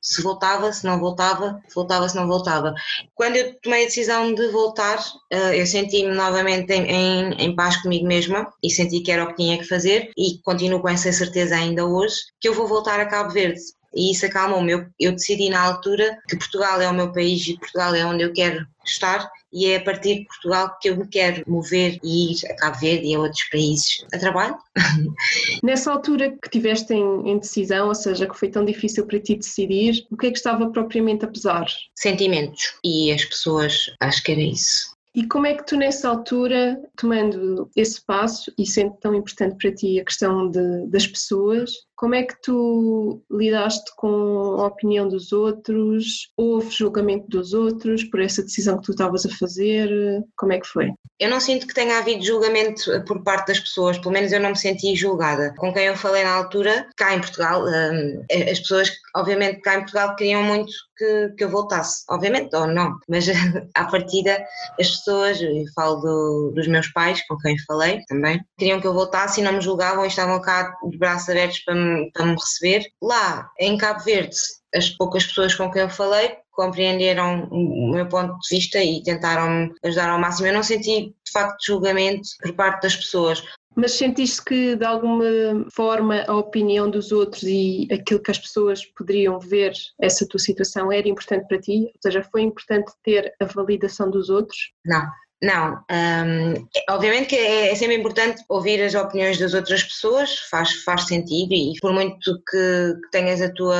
se 0.00 0.22
voltava, 0.22 0.72
se 0.72 0.84
não 0.84 0.98
voltava, 0.98 1.60
se 1.68 1.74
voltava, 1.74 2.08
se 2.08 2.16
não 2.16 2.26
voltava. 2.26 2.74
Quando 3.14 3.36
eu 3.36 3.54
tomei 3.60 3.82
a 3.82 3.86
decisão 3.86 4.34
de 4.34 4.48
voltar, 4.48 5.02
eh, 5.30 5.60
eu 5.60 5.66
senti-me 5.66 6.14
novamente 6.14 6.72
em, 6.72 6.86
em, 6.90 7.32
em 7.34 7.54
paz 7.54 7.76
comigo 7.76 8.06
mesma 8.06 8.52
e 8.62 8.70
senti 8.70 9.00
que 9.00 9.12
era 9.12 9.24
o 9.24 9.28
que 9.28 9.36
tinha 9.36 9.58
que 9.58 9.64
fazer 9.64 10.10
e 10.16 10.38
continuo 10.42 10.80
com 10.80 10.88
essa 10.88 11.12
certeza 11.12 11.56
ainda 11.56 11.84
hoje 11.86 12.16
que 12.40 12.48
eu 12.48 12.54
vou 12.54 12.66
voltar 12.66 12.98
a 13.00 13.06
Cabo 13.06 13.32
Verde 13.32 13.60
e 13.96 14.12
isso 14.12 14.26
acalmou-me. 14.26 14.72
Eu, 14.72 14.86
eu 15.00 15.12
decidi 15.12 15.48
na 15.48 15.60
altura 15.60 16.18
que 16.28 16.36
Portugal 16.36 16.80
é 16.80 16.88
o 16.88 16.94
meu 16.94 17.12
país 17.12 17.46
e 17.48 17.58
Portugal 17.58 17.94
é 17.94 18.04
onde 18.04 18.22
eu 18.22 18.32
quero 18.32 18.66
estar 18.84 19.28
e 19.52 19.66
é 19.66 19.76
a 19.76 19.80
partir 19.82 20.20
de 20.20 20.24
Portugal 20.26 20.76
que 20.80 20.90
eu 20.90 20.96
me 20.96 21.08
quero 21.08 21.42
mover 21.46 21.98
e 22.04 22.32
ir 22.32 22.46
a 22.46 22.56
Cabo 22.56 22.78
Verde 22.78 23.06
e 23.06 23.14
a 23.14 23.18
outros 23.18 23.42
países 23.50 24.04
a 24.12 24.18
trabalho. 24.18 24.56
Nessa 25.62 25.90
altura 25.90 26.36
que 26.42 26.50
tiveste 26.50 26.92
em, 26.92 27.30
em, 27.30 27.38
decisão, 27.38 27.88
ou 27.88 27.94
seja, 27.94 28.26
que 28.26 28.38
foi 28.38 28.50
tão 28.50 28.64
difícil 28.64 29.06
para 29.06 29.18
ti 29.18 29.34
decidir, 29.34 30.06
o 30.10 30.16
que 30.16 30.26
é 30.26 30.30
que 30.30 30.36
estava 30.36 30.70
propriamente 30.70 31.24
a 31.24 31.28
pesar? 31.28 31.66
Sentimentos 31.94 32.74
e 32.84 33.10
as 33.10 33.24
pessoas, 33.24 33.90
acho 34.00 34.22
que 34.22 34.32
era 34.32 34.42
isso. 34.42 34.96
E 35.16 35.26
como 35.26 35.46
é 35.46 35.54
que 35.54 35.64
tu, 35.64 35.78
nessa 35.78 36.10
altura, 36.10 36.78
tomando 36.94 37.70
esse 37.74 38.04
passo 38.04 38.52
e 38.58 38.66
sendo 38.66 38.92
tão 39.00 39.14
importante 39.14 39.56
para 39.56 39.74
ti 39.74 39.98
a 39.98 40.04
questão 40.04 40.50
de, 40.50 40.86
das 40.88 41.06
pessoas, 41.06 41.70
como 41.96 42.14
é 42.14 42.22
que 42.22 42.40
tu 42.42 43.22
lidaste 43.30 43.90
com 43.96 44.60
a 44.60 44.66
opinião 44.66 45.08
dos 45.08 45.32
outros? 45.32 46.30
Houve 46.36 46.70
julgamento 46.70 47.26
dos 47.28 47.54
outros 47.54 48.04
por 48.04 48.20
essa 48.20 48.42
decisão 48.42 48.76
que 48.76 48.84
tu 48.84 48.90
estavas 48.92 49.24
a 49.24 49.30
fazer? 49.30 49.88
Como 50.36 50.52
é 50.52 50.60
que 50.60 50.66
foi? 50.66 50.90
Eu 51.18 51.30
não 51.30 51.40
sinto 51.40 51.66
que 51.66 51.74
tenha 51.74 51.98
havido 51.98 52.22
julgamento 52.22 53.02
por 53.06 53.22
parte 53.22 53.48
das 53.48 53.60
pessoas, 53.60 53.98
pelo 53.98 54.12
menos 54.12 54.32
eu 54.32 54.40
não 54.40 54.50
me 54.50 54.58
senti 54.58 54.94
julgada. 54.94 55.54
Com 55.56 55.72
quem 55.72 55.86
eu 55.86 55.96
falei 55.96 56.22
na 56.22 56.34
altura, 56.34 56.86
cá 56.94 57.14
em 57.14 57.20
Portugal, 57.20 57.64
hum, 57.64 58.22
as 58.30 58.60
pessoas, 58.60 58.92
obviamente, 59.16 59.62
cá 59.62 59.76
em 59.76 59.80
Portugal 59.80 60.14
queriam 60.14 60.42
muito 60.42 60.70
que, 60.96 61.34
que 61.36 61.44
eu 61.44 61.50
voltasse, 61.50 62.04
obviamente, 62.08 62.54
ou 62.54 62.66
não, 62.66 62.98
mas 63.08 63.26
à 63.74 63.84
partida 63.84 64.44
as 64.80 64.90
pessoas, 64.90 65.40
eu 65.40 65.64
falo 65.74 65.96
do, 65.96 66.52
dos 66.54 66.66
meus 66.66 66.88
pais, 66.88 67.24
com 67.26 67.36
quem 67.38 67.56
falei 67.66 68.02
também, 68.08 68.40
queriam 68.58 68.80
que 68.80 68.86
eu 68.86 68.94
voltasse 68.94 69.40
e 69.40 69.44
não 69.44 69.52
me 69.52 69.60
julgavam 69.60 70.04
e 70.04 70.08
estavam 70.08 70.40
cá 70.40 70.74
de 70.90 70.98
braços 70.98 71.28
abertos 71.28 71.58
para 71.60 71.74
me, 71.74 71.85
para 72.12 72.26
me 72.26 72.34
receber. 72.34 72.86
Lá, 73.02 73.50
em 73.58 73.76
Cabo 73.76 74.02
Verde, 74.04 74.36
as 74.74 74.90
poucas 74.90 75.26
pessoas 75.26 75.54
com 75.54 75.70
quem 75.70 75.82
eu 75.82 75.88
falei 75.88 76.36
compreenderam 76.52 77.48
o 77.50 77.92
meu 77.92 78.08
ponto 78.08 78.34
de 78.38 78.56
vista 78.56 78.82
e 78.82 79.02
tentaram 79.02 79.50
me 79.50 79.74
ajudar 79.84 80.08
ao 80.08 80.18
máximo. 80.18 80.46
Eu 80.46 80.54
não 80.54 80.62
senti, 80.62 81.14
de 81.24 81.32
facto, 81.32 81.58
julgamento 81.66 82.28
por 82.40 82.54
parte 82.54 82.82
das 82.82 82.96
pessoas. 82.96 83.44
Mas 83.76 83.92
sentiste 83.92 84.42
que, 84.42 84.74
de 84.74 84.84
alguma 84.86 85.22
forma, 85.70 86.24
a 86.26 86.34
opinião 86.34 86.90
dos 86.90 87.12
outros 87.12 87.42
e 87.42 87.86
aquilo 87.92 88.22
que 88.22 88.30
as 88.30 88.38
pessoas 88.38 88.86
poderiam 88.86 89.38
ver 89.38 89.72
essa 90.00 90.26
tua 90.26 90.40
situação 90.40 90.90
era 90.90 91.06
importante 91.06 91.46
para 91.46 91.60
ti? 91.60 91.82
Ou 91.82 92.00
seja, 92.02 92.26
foi 92.32 92.40
importante 92.40 92.90
ter 93.04 93.34
a 93.38 93.44
validação 93.44 94.10
dos 94.10 94.30
outros? 94.30 94.72
Não, 94.82 95.06
não, 95.42 95.84
um, 95.90 96.68
obviamente 96.90 97.28
que 97.28 97.36
é, 97.36 97.70
é, 97.70 97.74
sempre 97.74 97.96
importante 97.96 98.42
ouvir 98.48 98.82
as 98.82 98.94
opiniões 98.94 99.38
das 99.38 99.54
outras 99.54 99.82
pessoas, 99.82 100.38
faz, 100.50 100.72
faz 100.82 101.06
sentido 101.06 101.52
e 101.52 101.74
por 101.80 101.92
muito 101.92 102.34
que, 102.50 102.94
que 103.02 103.10
tenhas 103.10 103.42
a 103.42 103.52
tua 103.52 103.76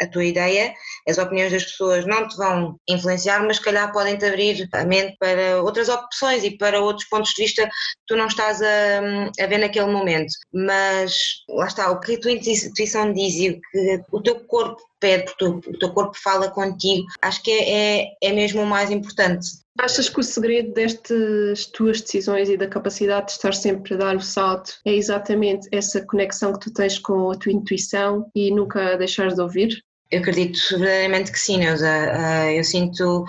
a 0.00 0.06
tua 0.08 0.24
ideia, 0.24 0.74
as 1.08 1.18
opiniões 1.18 1.52
das 1.52 1.64
pessoas 1.64 2.06
não 2.06 2.26
te 2.26 2.36
vão 2.36 2.76
influenciar, 2.88 3.44
mas 3.44 3.56
se 3.56 3.62
calhar 3.62 3.92
podem-te 3.92 4.24
abrir 4.24 4.68
a 4.72 4.84
mente 4.84 5.16
para 5.18 5.62
outras 5.62 5.88
opções 5.88 6.42
e 6.42 6.56
para 6.56 6.80
outros 6.80 7.08
pontos 7.08 7.32
de 7.32 7.42
vista 7.42 7.62
que 7.64 7.70
tu 8.08 8.16
não 8.16 8.26
estás 8.26 8.60
a, 8.60 8.98
a 9.40 9.46
ver 9.46 9.58
naquele 9.58 9.86
momento. 9.86 10.32
Mas 10.52 11.16
lá 11.48 11.66
está, 11.66 11.90
o 11.90 12.00
que 12.00 12.14
a 12.14 12.20
tua 12.20 12.32
intuição 12.32 13.12
diz 13.12 13.34
e 13.34 13.50
o 13.50 13.60
que 13.60 14.02
o 14.10 14.22
teu 14.22 14.40
corpo 14.46 14.82
pede, 14.98 15.24
porque 15.26 15.70
o 15.70 15.78
teu 15.78 15.92
corpo 15.92 16.16
fala 16.22 16.50
contigo, 16.50 17.06
acho 17.22 17.42
que 17.42 17.50
é, 17.50 18.00
é, 18.00 18.16
é 18.22 18.32
mesmo 18.32 18.62
o 18.62 18.66
mais 18.66 18.90
importante. 18.90 19.63
Achas 19.78 20.08
que 20.08 20.20
o 20.20 20.22
segredo 20.22 20.72
destas 20.72 21.66
tuas 21.66 22.00
decisões 22.00 22.48
e 22.48 22.56
da 22.56 22.68
capacidade 22.68 23.26
de 23.26 23.32
estar 23.32 23.52
sempre 23.52 23.94
a 23.94 23.96
dar 23.96 24.16
o 24.16 24.20
salto 24.20 24.72
é 24.84 24.94
exatamente 24.94 25.68
essa 25.72 26.04
conexão 26.06 26.52
que 26.52 26.60
tu 26.60 26.72
tens 26.72 26.98
com 26.98 27.30
a 27.30 27.36
tua 27.36 27.52
intuição 27.52 28.30
e 28.34 28.52
nunca 28.52 28.96
deixares 28.96 29.34
de 29.34 29.40
ouvir? 29.40 29.84
Eu 30.10 30.20
acredito 30.20 30.58
verdadeiramente 30.70 31.32
que 31.32 31.38
sim, 31.38 31.58
Neuza. 31.58 31.88
Ah, 31.88 32.52
eu 32.52 32.62
sinto 32.62 33.24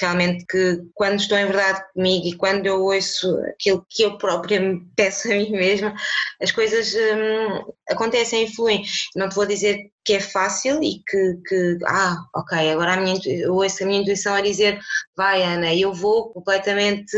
realmente 0.00 0.44
que 0.46 0.80
quando 0.94 1.20
estou 1.20 1.38
em 1.38 1.46
verdade 1.46 1.82
comigo 1.94 2.26
e 2.26 2.36
quando 2.36 2.66
eu 2.66 2.82
ouço 2.82 3.38
aquilo 3.48 3.84
que 3.88 4.02
eu 4.02 4.18
própria 4.18 4.60
me 4.60 4.80
peço 4.96 5.30
a 5.30 5.34
mim 5.34 5.50
mesma, 5.50 5.94
as 6.40 6.50
coisas 6.50 6.94
hum, 6.94 7.72
acontecem 7.88 8.44
e 8.44 8.54
fluem. 8.54 8.82
Não 9.14 9.28
te 9.28 9.34
vou 9.34 9.46
dizer 9.46 9.90
que 10.04 10.14
é 10.14 10.20
fácil 10.20 10.80
e 10.82 11.02
que, 11.04 11.34
que 11.48 11.78
ah, 11.84 12.16
ok, 12.34 12.70
agora 12.70 12.92
a 12.92 12.96
minha, 12.96 13.18
eu 13.26 13.54
ouço 13.54 13.82
a 13.82 13.86
minha 13.86 14.00
intuição 14.00 14.34
a 14.34 14.40
dizer 14.40 14.78
vai 15.16 15.42
Ana, 15.42 15.74
eu 15.74 15.92
vou 15.92 16.32
completamente 16.32 17.10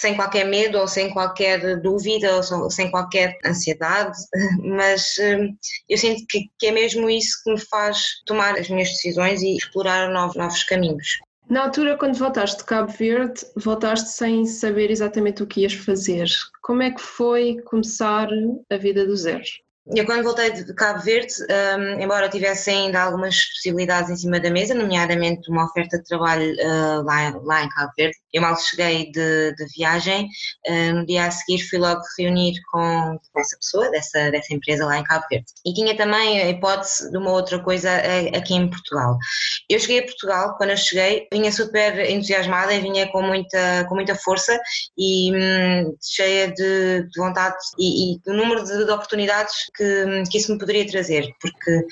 sem 0.00 0.14
qualquer 0.14 0.44
medo 0.44 0.78
ou 0.78 0.86
sem 0.86 1.10
qualquer 1.10 1.80
dúvida 1.80 2.36
ou 2.36 2.70
sem 2.70 2.90
qualquer 2.90 3.38
ansiedade, 3.44 4.18
mas 4.62 5.14
hum, 5.18 5.56
eu 5.88 5.96
sinto 5.96 6.24
que, 6.28 6.50
que 6.58 6.66
é 6.66 6.72
mesmo 6.72 7.08
isso 7.08 7.42
que 7.42 7.52
me 7.52 7.60
faz 7.60 7.98
tomar 8.26 8.54
as 8.58 8.68
minhas 8.68 8.90
decisões 8.90 9.40
e 9.42 9.56
explorar 9.56 10.10
novos, 10.10 10.36
novos 10.36 10.62
caminhos. 10.64 11.06
Na 11.48 11.62
altura, 11.62 11.96
quando 11.96 12.18
voltaste 12.18 12.58
de 12.58 12.64
Cabo 12.64 12.90
Verde, 12.90 13.40
voltaste 13.54 14.08
sem 14.08 14.44
saber 14.44 14.90
exatamente 14.90 15.44
o 15.44 15.46
que 15.46 15.60
ias 15.60 15.74
fazer. 15.74 16.26
Como 16.60 16.82
é 16.82 16.90
que 16.90 17.00
foi 17.00 17.62
começar 17.62 18.28
a 18.68 18.76
vida 18.76 19.06
do 19.06 19.16
zero? 19.16 19.44
Eu 19.94 20.04
quando 20.04 20.24
voltei 20.24 20.50
de 20.50 20.74
Cabo 20.74 21.00
Verde, 21.00 21.32
um, 21.78 22.00
embora 22.00 22.28
tivesse 22.28 22.70
ainda 22.70 23.02
algumas 23.02 23.44
possibilidades 23.44 24.10
em 24.10 24.16
cima 24.16 24.40
da 24.40 24.50
mesa, 24.50 24.74
nomeadamente 24.74 25.48
uma 25.48 25.64
oferta 25.64 25.98
de 25.98 26.04
trabalho 26.04 26.52
uh, 26.54 27.02
lá, 27.04 27.40
lá 27.44 27.62
em 27.62 27.68
Cabo 27.68 27.92
Verde, 27.96 28.16
eu 28.32 28.42
mal 28.42 28.56
cheguei 28.56 29.10
de, 29.12 29.54
de 29.54 29.66
viagem, 29.76 30.28
uh, 30.68 30.94
no 30.94 31.06
dia 31.06 31.26
a 31.26 31.30
seguir 31.30 31.62
fui 31.68 31.78
logo 31.78 32.00
reunir 32.18 32.54
com 32.70 33.18
essa 33.36 33.56
pessoa, 33.56 33.90
dessa, 33.90 34.30
dessa 34.30 34.52
empresa 34.52 34.84
lá 34.84 34.98
em 34.98 35.04
Cabo 35.04 35.24
Verde. 35.30 35.46
E 35.64 35.72
tinha 35.72 35.96
também 35.96 36.40
a 36.40 36.50
hipótese 36.50 37.10
de 37.10 37.16
uma 37.16 37.30
outra 37.30 37.62
coisa 37.62 37.90
aqui 38.36 38.54
em 38.54 38.68
Portugal. 38.68 39.16
Eu 39.68 39.78
cheguei 39.78 40.00
a 40.00 40.04
Portugal, 40.04 40.56
quando 40.56 40.70
eu 40.70 40.76
cheguei, 40.76 41.28
vinha 41.32 41.52
super 41.52 42.10
entusiasmada 42.10 42.74
e 42.74 42.80
vinha 42.80 43.10
com 43.10 43.22
muita, 43.22 43.84
com 43.88 43.94
muita 43.94 44.14
força 44.16 44.58
e 44.98 45.32
hum, 45.32 45.96
cheia 46.02 46.48
de, 46.48 47.02
de 47.08 47.20
vontade 47.20 47.56
e, 47.78 48.14
e, 48.14 48.20
o 48.26 48.32
número 48.32 48.64
de, 48.64 48.84
de 48.84 48.90
oportunidades 48.90 49.54
que, 49.76 50.22
que, 50.30 50.38
isso 50.38 50.52
me 50.52 50.58
poderia 50.58 50.86
trazer, 50.86 51.28
porque 51.40 51.86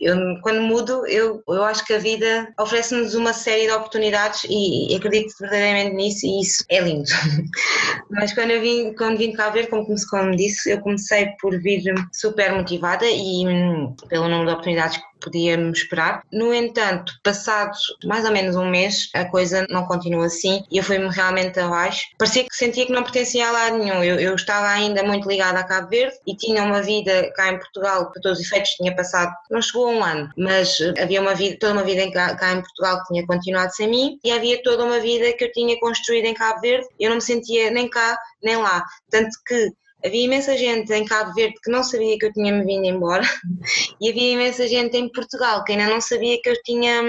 eu, 0.00 0.16
quando 0.42 0.62
mudo, 0.62 1.06
eu, 1.06 1.42
eu 1.48 1.64
acho 1.64 1.84
que 1.84 1.92
a 1.92 1.98
vida 1.98 2.52
oferece-nos 2.58 3.14
uma 3.14 3.32
série 3.32 3.66
de 3.66 3.72
oportunidades 3.72 4.44
e, 4.48 4.92
e 4.92 4.96
acredito 4.96 5.34
verdadeiramente 5.40 5.94
nisso 5.94 6.26
e 6.26 6.40
isso 6.40 6.64
é 6.68 6.80
lindo. 6.80 7.10
Mas 8.10 8.32
quando 8.32 8.50
eu 8.50 8.60
vim, 8.60 8.94
quando 8.94 9.18
vim 9.18 9.32
cá 9.32 9.50
ver, 9.50 9.68
como, 9.68 9.86
como 10.10 10.36
disse, 10.36 10.70
eu 10.70 10.80
comecei 10.80 11.26
por 11.40 11.60
vir 11.60 11.82
super 12.12 12.52
motivada 12.52 13.04
e 13.06 13.46
hum, 13.46 13.94
pelo 14.08 14.28
número 14.28 14.46
de 14.46 14.52
oportunidades 14.52 14.96
que 14.96 15.09
podíamos 15.20 15.78
esperar. 15.78 16.22
No 16.32 16.52
entanto, 16.52 17.12
passado 17.22 17.72
mais 18.04 18.24
ou 18.24 18.32
menos 18.32 18.56
um 18.56 18.68
mês, 18.68 19.10
a 19.14 19.24
coisa 19.24 19.66
não 19.68 19.86
continua 19.86 20.26
assim 20.26 20.64
e 20.70 20.78
eu 20.78 20.84
fui-me 20.84 21.08
realmente 21.08 21.58
abaixo. 21.60 22.02
Parecia 22.18 22.44
que 22.44 22.54
sentia 22.54 22.86
que 22.86 22.92
não 22.92 23.02
pertencia 23.02 23.48
a 23.48 23.52
lado 23.52 23.78
nenhum. 23.78 24.02
Eu, 24.02 24.18
eu, 24.18 24.34
estava 24.34 24.68
ainda 24.68 25.02
muito 25.02 25.28
ligada 25.28 25.58
a 25.58 25.64
Cabo 25.64 25.88
Verde 25.88 26.16
e 26.26 26.34
tinha 26.36 26.62
uma 26.62 26.82
vida 26.82 27.30
cá 27.34 27.52
em 27.52 27.58
Portugal, 27.58 28.10
para 28.10 28.22
todos 28.22 28.38
os 28.38 28.46
efeitos, 28.46 28.70
tinha 28.72 28.94
passado, 28.94 29.32
não 29.50 29.60
chegou 29.60 29.88
a 29.88 29.92
um 29.92 30.04
ano, 30.04 30.30
mas 30.36 30.78
havia 30.98 31.20
uma 31.20 31.34
vida, 31.34 31.56
toda 31.58 31.72
uma 31.74 31.84
vida 31.84 32.10
cá, 32.10 32.34
cá 32.34 32.52
em 32.52 32.62
Portugal 32.62 33.00
que 33.00 33.08
tinha 33.12 33.26
continuado 33.26 33.74
sem 33.74 33.88
mim 33.88 34.18
e 34.24 34.30
havia 34.30 34.62
toda 34.62 34.84
uma 34.84 35.00
vida 35.00 35.32
que 35.32 35.44
eu 35.44 35.52
tinha 35.52 35.78
construído 35.78 36.26
em 36.26 36.34
Cabo 36.34 36.60
Verde. 36.60 36.86
Eu 36.98 37.10
não 37.10 37.16
me 37.16 37.22
sentia 37.22 37.70
nem 37.70 37.88
cá 37.88 38.18
nem 38.42 38.56
lá. 38.56 38.84
Tanto 39.10 39.30
que 39.46 39.70
Havia 40.04 40.24
imensa 40.24 40.56
gente 40.56 40.92
em 40.92 41.04
Cabo 41.04 41.34
Verde 41.34 41.54
que 41.62 41.70
não 41.70 41.82
sabia 41.82 42.18
que 42.18 42.26
eu 42.26 42.32
tinha 42.32 42.52
me 42.52 42.64
vindo 42.64 42.86
embora 42.86 43.22
e 44.00 44.10
havia 44.10 44.32
imensa 44.32 44.66
gente 44.66 44.96
em 44.96 45.08
Portugal 45.08 45.64
que 45.64 45.72
ainda 45.72 45.88
não 45.88 46.00
sabia 46.00 46.40
que 46.42 46.48
eu 46.48 46.62
tinha, 46.62 47.02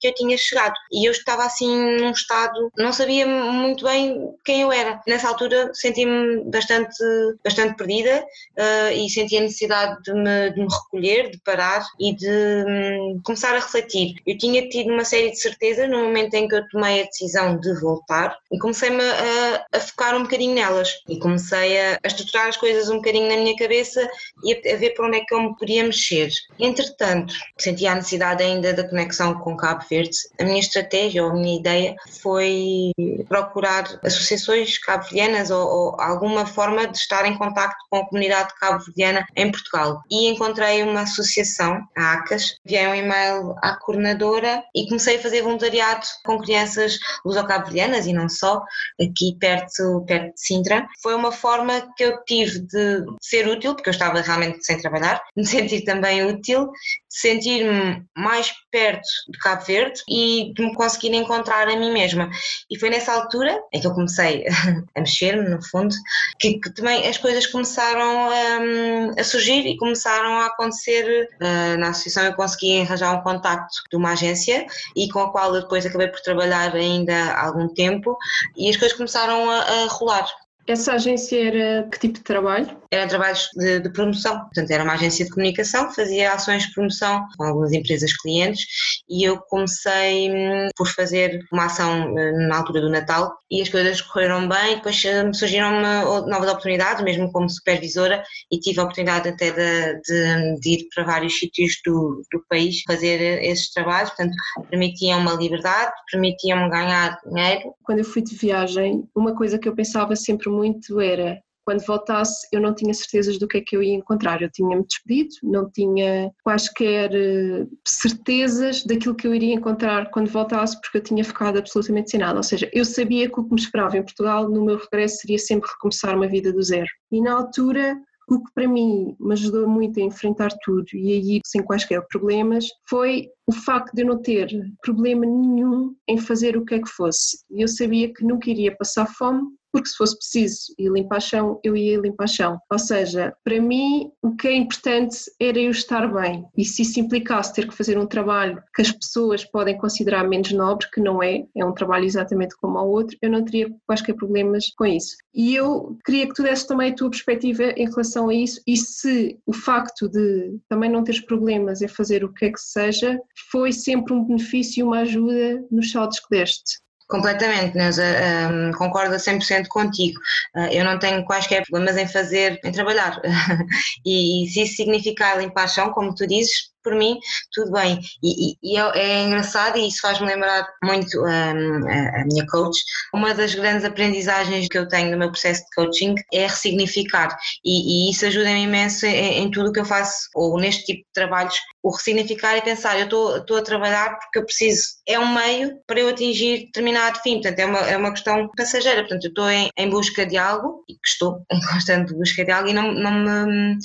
que 0.00 0.08
eu 0.08 0.14
tinha 0.14 0.36
chegado. 0.36 0.74
E 0.92 1.06
eu 1.06 1.12
estava 1.12 1.44
assim 1.44 1.96
num 1.96 2.10
estado, 2.10 2.70
não 2.76 2.92
sabia 2.92 3.26
muito 3.26 3.84
bem 3.84 4.34
quem 4.44 4.62
eu 4.62 4.72
era. 4.72 5.00
Nessa 5.06 5.28
altura 5.28 5.70
senti-me 5.74 6.44
bastante, 6.44 6.96
bastante 7.44 7.76
perdida 7.76 8.24
uh, 8.56 8.92
e 8.92 9.08
senti 9.10 9.36
a 9.36 9.40
necessidade 9.40 10.02
de 10.02 10.12
me, 10.12 10.50
de 10.50 10.60
me, 10.60 10.68
recolher, 10.68 11.30
de 11.30 11.38
parar 11.38 11.84
e 11.98 12.14
de 12.14 12.28
um, 12.28 13.20
começar 13.24 13.52
a 13.54 13.60
refletir. 13.60 14.14
Eu 14.26 14.38
tinha 14.38 14.68
tido 14.68 14.92
uma 14.92 15.04
série 15.04 15.30
de 15.30 15.40
certezas 15.40 15.88
no 15.88 16.04
momento 16.04 16.34
em 16.34 16.48
que 16.48 16.54
eu 16.54 16.68
tomei 16.68 17.02
a 17.02 17.06
decisão 17.06 17.58
de 17.58 17.74
voltar 17.80 18.36
e 18.50 18.58
comecei-me 18.58 19.02
a, 19.02 19.66
a, 19.72 19.80
focar 19.80 20.14
um 20.16 20.22
bocadinho 20.22 20.54
nelas 20.54 21.02
e 21.08 21.18
comecei 21.18 21.78
a, 21.80 21.98
a 22.02 22.06
estruturar 22.06 22.35
estruturar 22.36 22.48
as 22.48 22.56
coisas 22.56 22.88
um 22.90 22.96
bocadinho 22.96 23.28
na 23.28 23.36
minha 23.36 23.56
cabeça 23.56 24.08
e 24.44 24.52
a, 24.52 24.76
ver 24.76 24.90
por 24.90 25.06
onde 25.06 25.18
é 25.18 25.20
que 25.24 25.34
eu 25.34 25.40
me 25.40 25.56
podia 25.56 25.82
mexer. 25.82 26.30
Entretanto, 26.58 27.34
sentia 27.58 27.92
a 27.92 27.94
necessidade 27.94 28.42
ainda 28.42 28.72
da 28.72 28.88
conexão 28.88 29.34
com 29.40 29.56
Cabo 29.56 29.84
Verde. 29.88 30.16
A 30.38 30.44
minha 30.44 30.60
estratégia 30.60 31.24
ou 31.24 31.30
a 31.30 31.34
minha 31.34 31.58
ideia 31.58 31.96
foi 32.20 32.92
procurar 33.28 33.84
associações 34.04 34.78
cabo-verdianas 34.78 35.50
ou, 35.50 35.66
ou, 35.66 36.00
alguma 36.00 36.46
forma 36.46 36.86
de 36.86 36.96
estar 36.96 37.24
em 37.26 37.36
contacto 37.36 37.76
com 37.90 37.98
a 37.98 38.06
comunidade 38.06 38.54
cabo-verdiana 38.60 39.26
em 39.34 39.50
Portugal. 39.50 40.02
E 40.10 40.28
encontrei 40.28 40.82
uma 40.82 41.02
associação, 41.02 41.82
a 41.96 42.12
ACAS, 42.14 42.58
enviei 42.64 42.86
um 42.86 42.94
e-mail 42.94 43.54
à 43.62 43.76
coordenadora 43.76 44.62
e 44.74 44.86
comecei 44.86 45.16
a 45.16 45.22
fazer 45.22 45.42
voluntariado 45.42 46.06
com 46.24 46.38
crianças 46.38 46.98
luso-cabo-verdianas 47.24 48.06
e 48.06 48.12
não 48.12 48.28
só, 48.28 48.62
aqui 49.00 49.36
perto, 49.38 50.04
perto 50.06 50.34
de 50.34 50.40
Sintra. 50.40 50.86
Foi 51.02 51.14
uma 51.14 51.32
forma 51.32 51.86
que 51.96 52.04
eu 52.04 52.18
tive 52.26 52.60
de 52.60 53.04
ser 53.20 53.48
útil, 53.48 53.74
porque 53.74 53.88
eu 53.88 53.92
estava 53.92 54.20
realmente 54.20 54.64
sem 54.64 54.78
trabalhar, 54.80 55.22
de 55.36 55.42
me 55.42 55.46
sentir 55.46 55.82
também 55.82 56.24
útil, 56.24 56.66
de 56.66 57.20
sentir-me 57.20 58.04
mais 58.16 58.52
perto 58.70 59.06
de 59.30 59.38
Cabo 59.38 59.64
Verde 59.64 60.02
e 60.08 60.52
de 60.54 60.62
me 60.62 60.74
conseguir 60.74 61.14
encontrar 61.14 61.68
a 61.68 61.76
mim 61.76 61.92
mesma. 61.92 62.28
E 62.70 62.78
foi 62.78 62.90
nessa 62.90 63.12
altura 63.12 63.58
em 63.72 63.80
que 63.80 63.86
eu 63.86 63.94
comecei 63.94 64.44
a 64.94 65.00
mexer-me, 65.00 65.48
no 65.48 65.64
fundo, 65.64 65.94
que, 66.38 66.58
que, 66.58 66.70
também 66.74 67.06
as 67.06 67.18
coisas 67.18 67.46
começaram 67.46 68.28
um, 68.28 69.10
a 69.18 69.24
surgir 69.24 69.66
e 69.66 69.76
começaram 69.76 70.38
a 70.38 70.46
acontecer. 70.46 71.28
Uh, 71.40 71.78
na 71.78 71.90
associação 71.90 72.24
eu 72.24 72.34
consegui 72.34 72.80
arranjar 72.80 73.14
um 73.14 73.22
contacto 73.22 73.82
de 73.90 73.96
uma 73.96 74.12
agência 74.12 74.66
e 74.94 75.08
com 75.08 75.20
a 75.20 75.30
qual 75.30 75.54
eu 75.54 75.62
depois 75.62 75.86
acabei 75.86 76.08
por 76.08 76.20
trabalhar 76.20 76.74
ainda 76.74 77.14
há 77.14 77.46
algum 77.46 77.68
tempo 77.68 78.16
e 78.56 78.68
as 78.68 78.76
coisas 78.76 78.96
começaram 78.96 79.50
a, 79.50 79.60
a 79.60 79.86
rolar. 79.86 80.26
Essa 80.66 80.94
agência 80.94 81.36
era 81.40 81.88
que 81.88 81.98
tipo 81.98 82.14
de 82.14 82.24
trabalho? 82.24 82.76
Era 82.90 83.06
trabalhos 83.06 83.48
de, 83.56 83.80
de, 83.80 83.90
promoção, 83.90 84.40
portanto 84.40 84.70
era 84.70 84.82
uma 84.82 84.94
agência 84.94 85.24
de 85.24 85.30
comunicação, 85.30 85.92
fazia 85.92 86.32
ações 86.32 86.64
de 86.64 86.72
promoção 86.72 87.24
com 87.36 87.44
algumas 87.44 87.72
empresas 87.72 88.12
clientes 88.16 88.66
e 89.08 89.24
eu 89.24 89.38
comecei 89.38 90.30
hum, 90.30 90.68
por 90.76 90.88
fazer 90.88 91.40
uma 91.52 91.66
ação 91.66 92.10
hum, 92.10 92.48
na 92.48 92.58
altura 92.58 92.80
do 92.80 92.90
Natal 92.90 93.36
e 93.50 93.62
as 93.62 93.68
coisas 93.68 94.00
correram 94.00 94.48
bem, 94.48 94.76
depois 94.76 95.00
hum, 95.04 95.32
surgiram 95.32 95.80
novas 96.26 96.48
oportunidades, 96.48 97.04
mesmo 97.04 97.30
como 97.30 97.48
supervisora 97.48 98.22
e 98.50 98.58
tive 98.58 98.80
a 98.80 98.84
oportunidade 98.84 99.28
até 99.28 99.50
de, 99.50 100.00
de, 100.00 100.60
de 100.60 100.70
ir 100.70 100.88
para 100.92 101.04
vários 101.04 101.38
sítios 101.38 101.74
do, 101.84 102.22
do 102.32 102.42
país 102.48 102.82
fazer 102.86 103.20
esses 103.44 103.70
trabalhos, 103.72 104.10
portanto 104.10 104.34
permitiam 104.68 105.20
uma 105.20 105.34
liberdade, 105.34 105.92
permitiam-me 106.10 106.70
ganhar 106.70 107.18
dinheiro. 107.24 107.74
Quando 107.84 107.98
eu 108.00 108.04
fui 108.04 108.22
de 108.22 108.34
viagem, 108.34 109.04
uma 109.14 109.34
coisa 109.34 109.58
que 109.58 109.68
eu 109.68 109.74
pensava 109.74 110.16
sempre 110.16 110.55
muito 110.56 111.00
era 111.00 111.40
quando 111.66 111.84
voltasse 111.84 112.46
eu 112.52 112.60
não 112.60 112.72
tinha 112.72 112.94
certezas 112.94 113.38
do 113.38 113.48
que 113.48 113.58
é 113.58 113.60
que 113.60 113.76
eu 113.76 113.82
ia 113.82 113.94
encontrar. 113.94 114.40
Eu 114.40 114.50
tinha-me 114.50 114.86
despedido, 114.86 115.34
não 115.42 115.68
tinha 115.68 116.30
quaisquer 116.44 117.10
eh, 117.12 117.66
certezas 117.86 118.84
daquilo 118.84 119.16
que 119.16 119.26
eu 119.26 119.34
iria 119.34 119.52
encontrar 119.52 120.08
quando 120.10 120.30
voltasse, 120.30 120.80
porque 120.80 120.98
eu 120.98 121.02
tinha 121.02 121.24
ficado 121.24 121.58
absolutamente 121.58 122.12
sem 122.12 122.20
nada. 122.20 122.36
Ou 122.36 122.44
seja, 122.44 122.70
eu 122.72 122.84
sabia 122.84 123.28
que 123.28 123.40
o 123.40 123.44
que 123.44 123.52
me 123.52 123.60
esperava 123.60 123.98
em 123.98 124.02
Portugal 124.02 124.48
no 124.48 124.64
meu 124.64 124.78
regresso 124.78 125.16
seria 125.16 125.38
sempre 125.38 125.68
recomeçar 125.68 126.14
uma 126.14 126.28
vida 126.28 126.52
do 126.52 126.62
zero. 126.62 126.88
E 127.10 127.20
na 127.20 127.32
altura 127.32 128.00
o 128.28 128.42
que 128.42 128.52
para 128.54 128.66
mim 128.66 129.16
me 129.20 129.32
ajudou 129.32 129.68
muito 129.68 130.00
a 130.00 130.02
enfrentar 130.02 130.50
tudo 130.64 130.86
e 130.94 131.12
aí 131.12 131.40
sem 131.44 131.62
quaisquer 131.62 132.04
problemas 132.08 132.66
foi 132.88 133.28
o 133.46 133.52
facto 133.52 133.94
de 133.94 134.02
eu 134.02 134.06
não 134.06 134.20
ter 134.20 134.48
problema 134.82 135.24
nenhum 135.24 135.94
em 136.08 136.18
fazer 136.18 136.56
o 136.56 136.64
que 136.64 136.74
é 136.74 136.80
que 136.80 136.88
fosse. 136.88 137.38
Eu 137.48 137.68
sabia 137.68 138.12
que 138.12 138.24
nunca 138.24 138.50
iria 138.50 138.76
passar 138.76 139.06
fome, 139.06 139.42
porque 139.76 139.90
se 139.90 139.96
fosse 139.98 140.16
preciso 140.16 140.74
ir 140.78 140.90
limpar 140.90 141.20
chão, 141.20 141.60
eu 141.62 141.76
ia 141.76 142.00
limpar 142.00 142.26
chão. 142.26 142.58
Ou 142.72 142.78
seja, 142.78 143.34
para 143.44 143.60
mim 143.60 144.10
o 144.22 144.34
que 144.34 144.48
é 144.48 144.54
importante 144.54 145.18
era 145.38 145.58
eu 145.58 145.70
estar 145.70 146.10
bem 146.10 146.46
e 146.56 146.64
se 146.64 146.80
isso 146.80 146.98
implicasse 146.98 147.52
ter 147.52 147.68
que 147.68 147.76
fazer 147.76 147.98
um 147.98 148.06
trabalho 148.06 148.62
que 148.74 148.80
as 148.80 148.90
pessoas 148.90 149.44
podem 149.44 149.76
considerar 149.76 150.26
menos 150.26 150.50
nobre, 150.52 150.88
que 150.90 150.98
não 150.98 151.22
é, 151.22 151.44
é 151.54 151.62
um 151.62 151.74
trabalho 151.74 152.06
exatamente 152.06 152.56
como 152.56 152.78
ao 152.78 152.88
outro, 152.88 153.18
eu 153.20 153.30
não 153.30 153.44
teria 153.44 153.70
quaisquer 153.86 154.14
problemas 154.14 154.70
com 154.78 154.86
isso. 154.86 155.14
E 155.34 155.54
eu 155.54 155.98
queria 156.06 156.26
que 156.26 156.32
tu 156.32 156.42
desse 156.42 156.66
também 156.66 156.92
a 156.92 156.94
tua 156.94 157.10
perspectiva 157.10 157.64
em 157.76 157.84
relação 157.84 158.30
a 158.30 158.34
isso 158.34 158.58
e 158.66 158.78
se 158.78 159.38
o 159.44 159.52
facto 159.52 160.08
de 160.08 160.58
também 160.70 160.90
não 160.90 161.04
teres 161.04 161.20
problemas 161.20 161.82
em 161.82 161.88
fazer 161.88 162.24
o 162.24 162.32
que 162.32 162.46
é 162.46 162.50
que 162.50 162.60
seja 162.60 163.20
foi 163.50 163.72
sempre 163.72 164.14
um 164.14 164.24
benefício 164.24 164.80
e 164.80 164.82
uma 164.82 165.00
ajuda 165.00 165.62
nos 165.70 165.90
saltos 165.90 166.18
que 166.20 166.30
deste. 166.30 166.85
Completamente, 167.08 167.76
Neuza, 167.76 168.02
um, 168.50 168.72
concordo 168.72 169.14
a 169.14 169.18
100% 169.18 169.68
contigo. 169.68 170.18
Uh, 170.56 170.72
eu 170.72 170.84
não 170.84 170.98
tenho 170.98 171.24
quaisquer 171.24 171.64
problemas 171.64 171.96
em 171.96 172.08
fazer, 172.08 172.58
em 172.64 172.72
trabalhar. 172.72 173.20
e, 174.04 174.44
e, 174.44 174.48
se 174.48 174.62
isso 174.62 174.76
significar 174.76 175.38
limpar 175.38 175.68
chão, 175.68 175.92
como 175.92 176.12
tu 176.12 176.26
dizes, 176.26 176.72
por 176.86 176.94
mim, 176.94 177.18
tudo 177.52 177.72
bem. 177.72 177.98
E, 178.22 178.52
e, 178.52 178.56
e 178.62 178.78
é, 178.78 178.92
é, 178.94 179.22
engraçado 179.24 179.76
e 179.76 179.88
isso 179.88 180.00
faz-me 180.00 180.28
lembrar 180.28 180.64
muito 180.84 181.20
um, 181.20 181.26
a, 181.26 182.20
a, 182.20 182.24
minha 182.24 182.46
coach. 182.46 182.78
Uma 183.12 183.34
das 183.34 183.56
grandes 183.56 183.84
aprendizagens 183.84 184.68
que 184.68 184.78
eu 184.78 184.86
tenho 184.86 185.10
no 185.10 185.18
meu 185.18 185.32
processo 185.32 185.62
de 185.62 185.70
coaching 185.74 186.14
é 186.32 186.46
ressignificar 186.46 187.36
e, 187.64 188.06
e 188.06 188.10
isso 188.12 188.24
ajuda-me 188.24 188.62
imenso 188.62 189.04
em, 189.04 189.42
em 189.42 189.50
tudo 189.50 189.70
o 189.70 189.72
que 189.72 189.80
eu 189.80 189.84
faço 189.84 190.28
ou 190.36 190.60
neste 190.60 190.84
tipo 190.84 191.00
de 191.00 191.12
trabalhos. 191.12 191.56
O 191.82 191.90
ressignificar 191.90 192.56
e 192.56 192.62
pensar, 192.62 192.96
eu 193.00 193.06
estou 193.38 193.56
a 193.56 193.62
trabalhar 193.62 194.16
porque 194.18 194.38
eu 194.38 194.44
preciso, 194.44 194.82
é 195.08 195.18
um 195.18 195.34
meio 195.34 195.80
para 195.88 195.98
eu 195.98 196.08
atingir 196.08 196.66
determinado 196.66 197.18
fim, 197.20 197.40
portanto 197.40 197.58
é 197.58 197.66
uma, 197.66 197.78
é 197.80 197.96
uma 197.96 198.12
questão 198.12 198.48
passageira, 198.56 199.00
portanto 199.00 199.24
eu 199.24 199.28
estou 199.28 199.50
em, 199.50 199.70
em 199.76 199.90
busca 199.90 200.24
de 200.24 200.36
algo 200.36 200.84
e 200.88 200.94
que 200.94 201.08
estou 201.08 201.44
em 201.50 201.60
constante 201.66 202.14
busca 202.14 202.44
de 202.44 202.52
algo 202.52 202.68
e 202.68 202.72
não, 202.72 202.92
não 202.92 203.12
me 203.12 203.76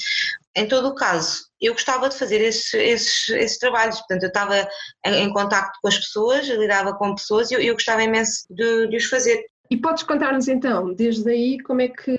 em 0.55 0.67
todo 0.67 0.89
o 0.89 0.95
caso, 0.95 1.50
eu 1.61 1.73
gostava 1.73 2.09
de 2.09 2.17
fazer 2.17 2.41
esses, 2.41 2.73
esses, 2.73 3.29
esses 3.29 3.57
trabalhos, 3.59 3.97
portanto 3.99 4.23
eu 4.23 4.29
estava 4.29 4.67
em, 5.05 5.23
em 5.23 5.31
contacto 5.31 5.77
com 5.81 5.87
as 5.87 5.97
pessoas, 5.97 6.47
lidava 6.47 6.93
com 6.95 7.15
pessoas 7.15 7.51
e 7.51 7.53
eu, 7.53 7.61
eu 7.61 7.73
gostava 7.73 8.03
imenso 8.03 8.45
de, 8.49 8.87
de, 8.87 8.97
os 8.97 9.05
fazer. 9.05 9.45
E 9.69 9.77
podes 9.77 10.03
contar-nos 10.03 10.49
então, 10.49 10.93
desde 10.93 11.29
aí, 11.29 11.57
como 11.61 11.79
é, 11.79 11.87
que, 11.87 12.17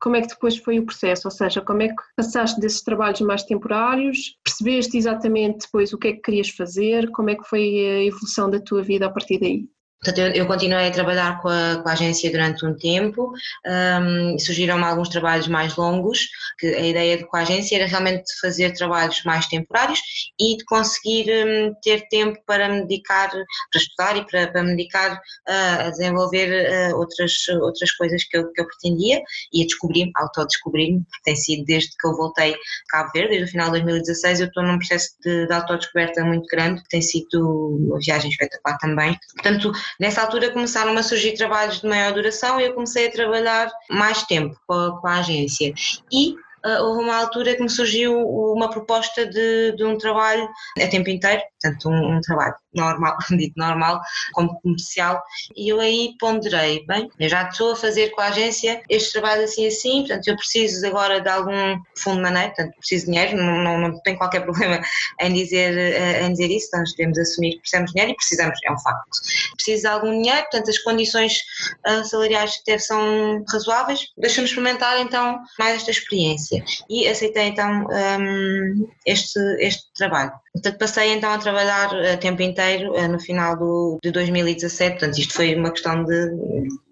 como 0.00 0.16
é 0.16 0.22
que 0.22 0.28
depois 0.28 0.56
foi 0.56 0.80
o 0.80 0.84
processo? 0.84 1.28
Ou 1.28 1.30
seja, 1.30 1.60
como 1.60 1.82
é 1.82 1.88
que 1.88 2.02
passaste 2.16 2.58
desses 2.58 2.82
trabalhos 2.82 3.20
mais 3.20 3.44
temporários? 3.44 4.36
Percebeste 4.42 4.96
exatamente 4.96 5.66
depois 5.66 5.92
o 5.92 5.98
que 5.98 6.08
é 6.08 6.12
que 6.14 6.22
querias 6.22 6.48
fazer? 6.48 7.08
Como 7.12 7.30
é 7.30 7.36
que 7.36 7.44
foi 7.44 7.60
a 7.60 8.04
evolução 8.04 8.50
da 8.50 8.58
tua 8.58 8.82
vida 8.82 9.06
a 9.06 9.10
partir 9.10 9.38
daí? 9.38 9.68
Portanto, 10.02 10.36
eu, 10.36 10.46
continuei 10.46 10.88
a 10.88 10.90
trabalhar 10.90 11.40
com 11.40 11.48
a, 11.48 11.80
com 11.80 11.88
a 11.88 11.92
agência 11.92 12.28
durante 12.28 12.66
um 12.66 12.74
tempo, 12.74 13.32
um, 13.64 14.36
surgiram-me 14.36 14.82
alguns 14.82 15.08
trabalhos 15.08 15.46
mais 15.46 15.76
longos, 15.76 16.28
que 16.58 16.66
a 16.66 16.80
ideia 16.80 17.18
de, 17.18 17.24
com 17.24 17.36
a 17.36 17.42
agência 17.42 17.76
era 17.76 17.86
realmente 17.86 18.24
fazer 18.40 18.72
trabalhos 18.72 19.22
mais 19.24 19.46
temporários 19.46 20.00
e 20.40 20.56
de 20.56 20.64
conseguir 20.64 21.30
um, 21.30 21.72
ter 21.80 22.08
tempo 22.08 22.36
para 22.44 22.68
me 22.68 22.80
dedicar, 22.80 23.30
para 23.30 23.80
estudar 23.80 24.16
e 24.16 24.26
para, 24.26 24.48
para 24.50 24.62
me 24.64 24.70
dedicar 24.70 25.14
uh, 25.14 25.86
a 25.86 25.90
desenvolver 25.90 26.92
uh, 26.92 26.96
outras, 26.96 27.32
outras 27.60 27.92
coisas 27.92 28.24
que 28.24 28.36
eu, 28.36 28.52
que 28.52 28.60
eu 28.60 28.66
pretendia 28.66 29.22
e 29.52 29.62
a 29.62 29.66
descobrir-me, 29.66 30.10
autodescobrir-me, 30.16 30.98
porque 31.04 31.22
tem 31.24 31.36
sido 31.36 31.64
desde 31.64 31.90
que 31.96 32.08
eu 32.08 32.16
voltei 32.16 32.54
a 32.54 32.58
Cabo 32.88 33.10
Verde, 33.14 33.28
desde 33.28 33.46
o 33.46 33.52
final 33.52 33.66
de 33.66 33.82
2016, 33.82 34.40
eu 34.40 34.46
estou 34.48 34.64
num 34.64 34.78
processo 34.78 35.10
de, 35.24 35.46
de 35.46 35.52
autodescoberta 35.52 36.24
muito 36.24 36.48
grande, 36.48 36.82
que 36.82 36.88
tem 36.88 37.02
sido 37.02 37.78
uma 37.86 38.00
viagem 38.00 38.30
espetacular 38.30 38.76
também. 38.78 39.16
Portanto, 39.34 39.72
Nessa 39.98 40.22
altura 40.22 40.50
começaram 40.50 40.96
a 40.96 41.02
surgir 41.02 41.34
trabalhos 41.34 41.80
de 41.80 41.86
maior 41.86 42.12
duração 42.12 42.60
e 42.60 42.66
eu 42.66 42.74
comecei 42.74 43.06
a 43.08 43.12
trabalhar 43.12 43.70
mais 43.90 44.22
tempo 44.22 44.58
com 44.66 44.74
a, 44.74 45.00
com 45.00 45.06
a 45.06 45.18
agência. 45.18 45.72
E 46.10 46.34
houve 46.64 47.02
uma 47.02 47.16
altura 47.16 47.54
que 47.54 47.62
me 47.62 47.70
surgiu 47.70 48.16
uma 48.16 48.70
proposta 48.70 49.26
de, 49.26 49.72
de 49.72 49.84
um 49.84 49.98
trabalho 49.98 50.48
a 50.80 50.86
tempo 50.88 51.10
inteiro, 51.10 51.42
portanto, 51.60 51.88
um, 51.88 52.16
um, 52.16 52.20
trabalho 52.20 52.54
normal, 52.74 53.16
dito 53.30 53.54
normal, 53.56 54.00
como 54.32 54.60
comercial, 54.60 55.22
e 55.56 55.72
eu 55.72 55.80
aí 55.80 56.14
ponderei, 56.18 56.84
bem, 56.86 57.08
eu 57.18 57.28
já 57.28 57.48
estou 57.48 57.72
a 57.72 57.76
fazer 57.76 58.10
com 58.10 58.20
a 58.20 58.26
agência 58.26 58.82
este 58.88 59.12
trabalho 59.12 59.44
assim 59.44 59.66
assim, 59.66 60.00
portanto, 60.00 60.28
eu 60.28 60.36
preciso 60.36 60.86
agora 60.86 61.20
de 61.20 61.28
algum 61.28 61.78
fundo 61.96 62.16
de 62.16 62.22
maneira, 62.22 62.48
portanto, 62.48 62.76
preciso 62.78 63.06
de 63.06 63.12
dinheiro, 63.12 63.36
não, 63.36 63.58
não, 63.58 63.78
não 63.78 64.02
tenho 64.02 64.18
qualquer 64.18 64.40
problema 64.46 64.80
em 65.20 65.32
dizer, 65.32 65.76
eh, 65.76 66.24
em 66.24 66.32
dizer 66.32 66.50
isso, 66.50 66.68
nós 66.72 66.94
devemos 66.94 67.18
assumir 67.18 67.52
que 67.52 67.60
precisamos 67.60 67.90
de 67.90 67.94
dinheiro 67.94 68.12
e 68.12 68.16
precisamos, 68.16 68.58
é 68.64 68.72
um 68.72 68.78
facto. 68.78 69.08
Preciso 69.56 69.82
de 69.82 69.88
algum 69.88 70.10
dinheiro, 70.10 70.42
portanto, 70.42 70.70
as 70.70 70.78
condições 70.78 71.38
uh, 71.86 72.04
salariais 72.04 72.62
ter 72.64 72.80
são 72.80 73.44
razoáveis, 73.50 74.06
deixa-me 74.16 74.46
experimentar 74.46 75.00
então 75.00 75.40
mais 75.58 75.76
esta 75.76 75.90
experiência 75.90 76.51
e 76.88 77.06
aceitei 77.08 77.48
então 77.48 77.86
um, 77.86 78.88
este, 79.06 79.38
este 79.58 79.92
trabalho. 79.94 80.32
Portanto, 80.52 80.78
passei 80.78 81.12
então 81.12 81.32
a 81.32 81.38
trabalhar 81.38 81.94
a 82.12 82.16
tempo 82.18 82.42
inteiro 82.42 82.94
eh, 82.94 83.08
no 83.08 83.18
final 83.18 83.56
do, 83.56 83.98
de 84.02 84.10
2017, 84.10 84.98
portanto, 84.98 85.18
isto 85.18 85.32
foi 85.32 85.54
uma 85.54 85.70
questão 85.70 86.04
de 86.04 86.30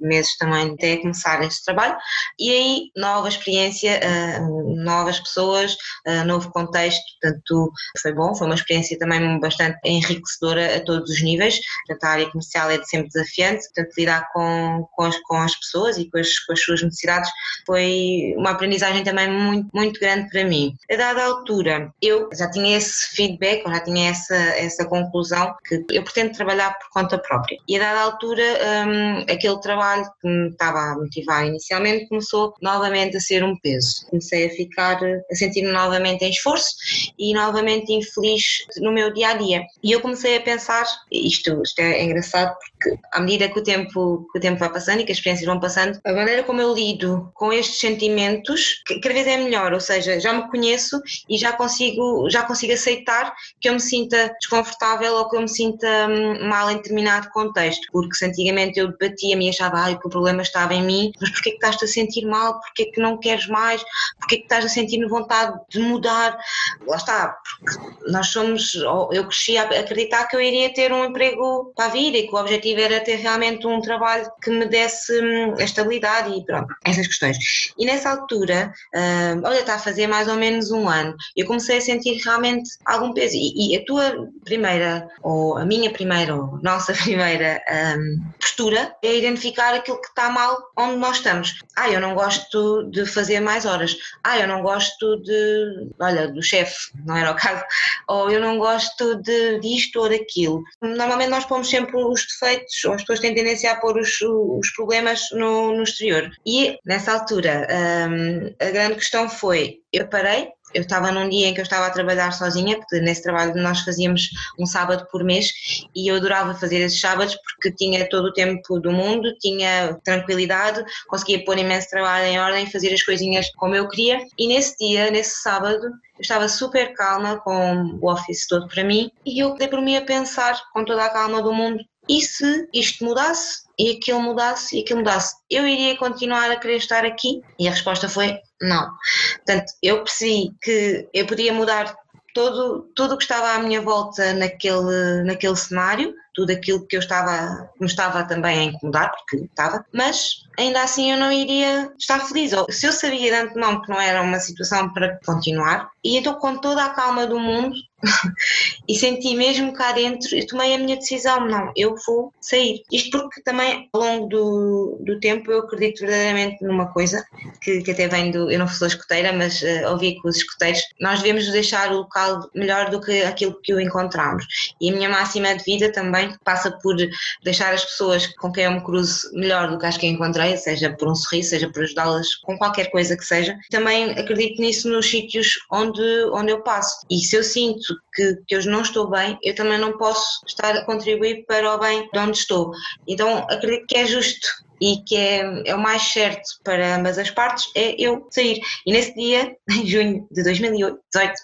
meses 0.01 0.35
também 0.39 0.73
até 0.73 0.97
começar 0.97 1.43
este 1.45 1.65
trabalho. 1.67 1.95
E 2.39 2.51
aí, 2.51 2.91
nova 2.97 3.29
experiência, 3.29 4.01
eh, 4.03 4.41
novas 4.77 5.21
pessoas, 5.21 5.77
eh, 6.07 6.25
novo 6.25 6.51
contexto, 6.51 7.03
portanto, 7.21 7.71
foi 8.01 8.15
bom, 8.15 8.35
foi 8.35 8.47
uma 8.47 8.55
experiência 8.55 8.99
também 8.99 9.39
bastante 9.39 9.79
enriquecedora 9.85 10.77
a 10.77 10.81
todos 10.81 11.11
os 11.11 11.23
níveis. 11.23 11.61
Portanto, 11.87 12.05
a 12.05 12.09
área 12.09 12.31
comercial 12.31 12.71
é 12.71 12.83
sempre 12.85 13.09
desafiante, 13.09 13.65
portanto, 13.75 13.95
lidar 13.99 14.29
com, 14.33 14.89
com, 14.93 15.05
as, 15.05 15.19
com 15.21 15.37
as 15.37 15.55
pessoas 15.57 15.99
e 15.99 16.09
com 16.11 16.19
as, 16.19 16.39
com 16.39 16.55
as 16.55 16.61
suas 16.63 16.83
necessidades 16.83 17.31
foi 17.67 18.35
uma 18.39 18.51
aprendizagem 18.51 19.05
também 19.05 19.31
muito, 19.31 19.69
muito 19.75 20.01
grande 20.01 20.31
para 20.31 20.45
mim. 20.47 20.75
A 20.91 20.97
dada 20.97 21.25
altura, 21.25 21.93
eu 22.01 22.29
já 22.33 22.51
tinha 22.51 22.79
esse 22.79 23.15
feedback 23.15 23.50
feedback, 23.51 23.65
eu 23.65 23.73
já 23.73 23.81
tinha 23.81 24.11
essa, 24.11 24.35
essa 24.35 24.85
conclusão 24.85 25.55
que 25.67 25.85
eu 25.91 26.03
pretendo 26.03 26.33
trabalhar 26.33 26.77
por 26.79 26.89
conta 26.91 27.19
própria. 27.19 27.59
E 27.69 27.77
a 27.77 27.81
dada 27.81 28.01
altura, 28.01 28.43
um, 28.87 29.19
aquele 29.23 29.61
trabalho 29.61 30.05
que 30.21 30.29
me 30.29 30.49
estava 30.49 30.79
a 30.79 30.95
motivar 30.95 31.47
inicialmente 31.47 32.09
começou 32.09 32.55
novamente 32.63 33.17
a 33.17 33.21
ser 33.21 33.43
um 33.45 33.57
peso. 33.59 34.07
Comecei 34.09 34.47
a 34.47 34.51
ficar, 34.51 35.01
a 35.03 35.35
sentir-me 35.35 35.73
novamente 35.73 36.25
em 36.25 36.31
esforço 36.31 36.71
e 37.19 37.35
novamente 37.35 37.93
infeliz 37.93 38.59
no 38.79 38.93
meu 38.93 39.13
dia 39.13 39.31
a 39.31 39.35
dia. 39.35 39.63
E 39.83 39.93
eu 39.93 40.01
comecei 40.01 40.37
a 40.37 40.41
pensar, 40.41 40.87
isto, 41.11 41.61
isto 41.63 41.79
é 41.81 42.03
engraçado 42.03 42.55
porque 42.59 42.99
à 43.13 43.21
medida 43.21 43.49
que 43.49 43.59
o 43.59 43.63
tempo, 43.63 44.27
que 44.33 44.39
o 44.39 44.41
tempo 44.41 44.59
vai 44.59 44.73
passando 44.73 45.01
e 45.01 45.05
que 45.05 45.13
as 45.13 45.19
experiências 45.19 45.47
vão 45.47 45.61
passando, 45.61 45.99
a 46.05 46.13
maneira 46.13 46.43
como 46.43 46.61
eu 46.61 46.75
lido 46.75 47.31
com 47.35 47.53
estes 47.53 47.81
sentimentos 47.81 48.83
cada 49.03 49.15
vez 49.15 49.27
é 49.27 49.37
melhor, 49.37 49.73
ou 49.73 49.81
seja, 49.81 50.19
já 50.21 50.33
me 50.33 50.49
conheço 50.51 51.01
e 51.29 51.37
já 51.37 51.53
consigo, 51.53 52.29
já 52.31 52.43
consigo 52.43 52.73
aceitar 52.73 53.35
que 53.61 53.69
eu 53.69 53.75
me 53.75 53.81
sinta 53.81 54.35
desconfortável 54.41 55.15
ou 55.15 55.29
que 55.29 55.37
eu 55.37 55.43
me 55.43 55.49
sinta 55.49 55.87
hum, 56.09 56.49
mal 56.49 56.71
em 56.71 56.77
determinado 56.77 57.29
contexto, 57.31 57.87
porque 57.93 58.15
se 58.15 58.25
antigamente 58.25 58.79
eu 58.79 58.89
debatia-me 58.89 59.47
e 59.47 59.51
achava 59.51 59.79
ai, 59.79 59.99
que 59.99 60.07
o 60.07 60.11
problema 60.11 60.43
estava 60.43 60.75
em 60.75 60.83
mim, 60.83 61.13
mas 61.21 61.31
porquê 61.31 61.51
que 61.51 61.57
estás-te 61.57 61.85
a 61.85 61.89
sentir 61.89 62.27
mal, 62.27 62.61
porquê 62.61 62.87
que 62.87 63.01
não 63.01 63.19
queres 63.19 63.47
mais, 63.47 63.83
porquê 64.19 64.39
que 64.39 64.43
estás 64.43 64.65
a 64.65 64.69
sentir 64.69 65.05
vontade 65.09 65.59
de 65.69 65.81
mudar, 65.81 66.39
lá 66.87 66.97
está, 66.97 67.37
porque 67.45 68.11
nós 68.11 68.29
somos, 68.29 68.75
eu 69.13 69.25
cresci 69.27 69.57
a 69.57 69.63
acreditar 69.63 70.27
que 70.27 70.37
eu 70.37 70.41
iria 70.41 70.73
ter 70.73 70.93
um 70.93 71.05
emprego 71.05 71.73
para 71.75 71.87
a 71.87 71.89
vida 71.89 72.17
e 72.19 72.27
que 72.27 72.35
o 72.35 72.39
objetivo 72.39 72.81
era 72.81 73.01
ter 73.01 73.17
realmente 73.17 73.67
um 73.67 73.81
trabalho 73.81 74.31
que 74.43 74.51
me 74.51 74.67
desse 74.67 75.21
hum, 75.21 75.55
a 75.59 75.63
estabilidade 75.63 76.31
e 76.31 76.45
pronto, 76.45 76.75
essas 76.85 77.07
questões. 77.07 77.37
E 77.79 77.85
nessa 77.85 78.11
altura, 78.11 78.73
hum, 78.95 79.43
olha, 79.45 79.61
está 79.61 79.75
a 79.75 79.79
fazer 79.79 80.07
mais 80.07 80.29
ou 80.29 80.37
menos 80.37 80.71
um 80.71 80.89
ano, 80.89 81.15
eu 81.37 81.47
comecei 81.47 81.79
a 81.79 81.81
sentir 81.81 82.21
realmente 82.25 82.71
algum 82.85 83.13
peso 83.13 83.30
e, 83.33 83.73
e, 83.73 83.77
a 83.77 83.85
tua 83.85 84.29
primeira, 84.45 85.09
ou 85.23 85.57
a 85.57 85.65
minha 85.65 85.91
primeira, 85.91 86.35
ou 86.35 86.59
nossa 86.63 86.93
primeira 87.05 87.63
um, 87.99 88.31
postura 88.39 88.95
é 89.03 89.17
identificar 89.17 89.75
aquilo 89.75 90.01
que 90.01 90.09
está 90.09 90.31
mal 90.31 90.57
onde 90.79 90.97
nós 90.97 91.17
estamos. 91.17 91.61
Ah, 91.77 91.89
eu 91.89 92.01
não 92.01 92.15
gosto 92.15 92.85
de 92.91 93.07
fazer 93.07 93.41
mais 93.41 93.65
horas. 93.65 93.97
Ah, 94.23 94.39
eu 94.39 94.47
não 94.47 94.63
gosto 94.63 95.17
de, 95.23 95.89
olha, 96.01 96.29
do 96.29 96.43
chefe, 96.43 96.91
não 97.05 97.17
era 97.17 97.31
o 97.31 97.37
caso. 97.37 97.65
Ou 98.09 98.31
eu 98.31 98.41
não 98.41 98.59
gosto 98.59 99.17
de 99.23 99.61
disto 99.61 100.01
ou 100.01 100.09
daquilo. 100.09 100.63
Normalmente 100.81 101.31
nós 101.31 101.45
pomos 101.45 101.69
sempre 101.69 101.97
os 101.97 102.27
defeitos, 102.27 102.85
ou 102.85 102.95
as 102.95 103.03
pessoas 103.03 103.21
têm 103.21 103.35
tendência 103.35 103.73
a 103.73 103.77
pôr 103.77 103.99
os, 103.99 104.21
os 104.21 104.71
problemas 104.71 105.23
no, 105.33 105.75
no 105.75 105.83
exterior. 105.83 106.31
E 106.47 106.77
nessa 106.85 107.13
altura, 107.13 107.67
um, 107.71 108.55
a 108.61 108.71
grande 108.71 108.97
questão 108.97 109.29
foi, 109.29 109.79
eu 109.93 110.07
parei, 110.09 110.49
eu 110.75 110.83
estava 110.83 111.11
num 111.11 111.29
dia 111.29 111.49
em 111.49 111.55
que 111.55 111.61
eu 111.61 111.65
estava 111.65 111.87
a 111.87 111.91
trabalhar 111.91 112.33
sozinha, 112.33 112.77
porque 112.77 113.01
nesse 113.01 113.23
trabalho 113.23 113.55
nós 113.61 113.81
fazíamos 113.81 114.31
um 114.59 114.67
sábado 114.67 115.07
por 115.11 115.25
mês 115.25 115.53
e 115.95 116.11
eu 116.11 116.17
adorava 116.17 116.55
fazer 116.55 116.79
esses 116.79 117.01
sábados 117.01 117.37
porque 117.37 117.75
tinha 117.77 118.09
todo 118.09 118.27
o 118.27 118.33
tempo 118.33 118.79
do 118.79 118.93
mundo, 118.93 119.35
tinha 119.41 119.99
tranquilidade, 120.05 120.85
conseguia 121.09 121.45
pôr 121.45 121.59
imenso 121.59 121.89
trabalho 121.91 122.27
em 122.27 122.39
ordem, 122.39 122.71
fazer 122.71 122.93
as 122.93 123.03
coisinhas 123.03 123.51
como 123.57 123.75
eu 123.75 123.89
queria. 123.89 124.25
E 124.39 124.49
nesse 124.49 124.77
dia, 124.79 125.11
nesse 125.11 125.43
sábado, 125.43 125.85
eu 125.85 126.21
estava 126.21 126.49
super 126.49 126.93
calma 126.95 127.41
com 127.41 127.99
o 128.01 128.11
office 128.11 128.47
todo 128.47 128.69
para 128.69 128.85
mim 128.85 129.11
e 129.25 129.43
eu 129.43 129.55
dei 129.55 129.69
por 129.69 129.81
mim 129.81 129.97
a 129.97 130.03
pensar 130.03 130.61
com 130.73 130.85
toda 130.85 131.05
a 131.05 131.11
calma 131.11 131.43
do 131.43 131.53
mundo 131.53 131.83
e 132.09 132.21
se 132.23 132.69
isto 132.75 133.05
mudasse 133.05 133.63
e 133.79 133.93
aquilo 133.93 134.21
mudasse 134.21 134.77
e 134.77 134.81
aquilo 134.83 134.99
mudasse, 134.99 135.37
eu 135.49 135.67
iria 135.67 135.97
continuar 135.97 136.51
a 136.51 136.57
querer 136.57 136.77
estar 136.77 137.05
aqui? 137.05 137.41
E 137.59 137.69
a 137.69 137.71
resposta 137.71 138.09
foi 138.09 138.37
não. 138.61 138.91
Portanto, 139.37 139.73
eu 139.83 140.03
percebi 140.03 140.55
que 140.61 141.09
eu 141.13 141.27
podia 141.27 141.53
mudar 141.53 141.95
todo 142.35 142.91
tudo 142.95 143.15
o 143.15 143.17
que 143.17 143.25
estava 143.25 143.55
à 143.55 143.59
minha 143.59 143.81
volta 143.81 144.33
naquele, 144.35 145.25
naquele 145.25 145.57
cenário, 145.57 146.15
tudo 146.35 146.53
aquilo 146.53 146.87
que 146.87 146.97
eu 146.97 147.01
estava, 147.01 147.71
me 147.81 147.87
estava 147.87 148.25
também 148.25 148.59
a 148.59 148.65
incomodar, 148.65 149.13
porque 149.13 149.45
estava, 149.45 149.85
mas 149.93 150.43
ainda 150.59 150.83
assim 150.83 151.13
eu 151.13 151.19
não 151.19 151.33
iria 151.33 151.93
estar 151.99 152.21
feliz. 152.21 152.53
Ou, 152.53 152.71
se 152.71 152.87
eu 152.87 152.93
sabia 152.93 153.31
de 153.31 153.49
antemão 153.49 153.81
que 153.83 153.91
não 153.91 154.01
era 154.01 154.23
uma 154.23 154.39
situação 154.39 154.93
para 154.93 155.19
continuar, 155.25 155.91
e 156.05 156.17
então 156.17 156.35
com 156.35 156.57
toda 156.57 156.85
a 156.85 156.91
calma 156.91 157.27
do 157.27 157.39
mundo 157.39 157.75
e 158.89 158.95
senti 158.97 159.35
mesmo 159.35 159.73
cá 159.73 159.93
dentro, 159.93 160.35
eu 160.35 160.47
tomei 160.47 160.75
a 160.75 160.79
minha 160.79 160.97
decisão, 160.97 161.47
não, 161.47 161.73
eu 161.77 161.95
vou 162.07 162.33
sair. 162.41 162.83
Isto 162.91 163.19
porque 163.19 163.43
também 163.43 163.89
ao 163.93 164.01
longo 164.01 164.27
do, 164.29 164.99
do 165.05 165.21
tempo 165.21 165.51
eu 165.51 165.61
acredito 165.61 166.01
verdadeiramente 166.01 166.65
numa 166.65 166.93
coisa 166.93 167.23
que, 167.61 167.83
que 167.83 167.91
até 167.91 168.09
vem 168.09 168.31
do, 168.31 168.51
eu 168.51 168.59
não 168.59 168.69
sou 168.69 168.87
escoteira, 168.87 169.33
mas 169.33 169.61
uh, 169.63 169.91
ouvi 169.91 170.21
com 170.21 170.29
os 170.29 170.37
escoteiros, 170.37 170.81
nós 171.01 171.21
devemos 171.23 171.51
deixar 171.51 171.91
o 171.93 171.99
local 171.99 172.49
melhor 172.55 172.91
do 172.91 173.01
que 173.01 173.23
aquilo 173.23 173.61
que 173.63 173.75
o 173.75 173.81
encontramos. 173.81 174.47
E 174.81 174.91
a 174.91 174.93
minha 174.93 175.09
máxima 175.09 175.55
de 175.55 175.65
vida 175.65 175.93
também 175.93 176.20
passa 176.45 176.71
por 176.83 176.97
deixar 177.43 177.73
as 177.73 177.85
pessoas 177.85 178.27
com 178.39 178.53
quem 178.53 178.65
eu 178.65 178.73
me 178.73 178.85
cruzo 178.85 179.31
melhor 179.33 179.71
do 179.71 179.79
que 179.79 179.87
as 179.87 179.97
que 179.97 180.07
encontrei, 180.07 180.57
seja 180.57 180.95
por 180.97 181.09
um 181.09 181.15
sorriso, 181.15 181.51
seja 181.51 181.71
por 181.71 181.83
ajudá-las 181.83 182.35
com 182.37 182.57
qualquer 182.59 182.91
coisa 182.91 183.17
que 183.17 183.25
seja. 183.25 183.57
Também 183.71 184.11
acredito 184.11 184.61
nisso 184.61 184.89
nos 184.89 185.09
sítios 185.09 185.55
onde, 185.71 186.03
onde 186.33 186.53
eu 186.53 186.63
passo. 186.63 187.05
E 187.11 187.19
se 187.19 187.37
eu 187.37 187.45
sinto 187.45 187.95
que, 188.15 188.37
que 188.47 188.57
eu 188.57 188.65
não 188.67 188.83
estou 188.83 189.09
bem, 189.09 189.39
eu 189.43 189.55
também 189.55 189.79
não 189.79 189.97
posso 189.97 190.45
estar 190.47 190.77
a 190.77 190.85
contribuir 190.85 191.45
para 191.47 191.75
o 191.75 191.79
bem 191.79 192.09
de 192.13 192.19
onde 192.19 192.39
estou. 192.39 192.73
Então 193.07 193.47
acredito 193.49 193.87
que 193.87 193.97
é 193.97 194.07
justo 194.07 194.49
e 194.81 195.03
que 195.05 195.17
é, 195.17 195.63
é 195.67 195.75
o 195.75 195.79
mais 195.79 196.03
certo 196.03 196.61
para 196.65 196.97
ambas 196.97 197.19
as 197.19 197.31
partes, 197.31 197.71
é 197.75 197.95
eu 198.01 198.27
sair. 198.31 198.61
E 198.87 198.93
nesse 198.93 199.15
dia, 199.15 199.57
em 199.71 199.87
junho 199.87 200.27
de 200.31 200.43
2018, 200.43 201.35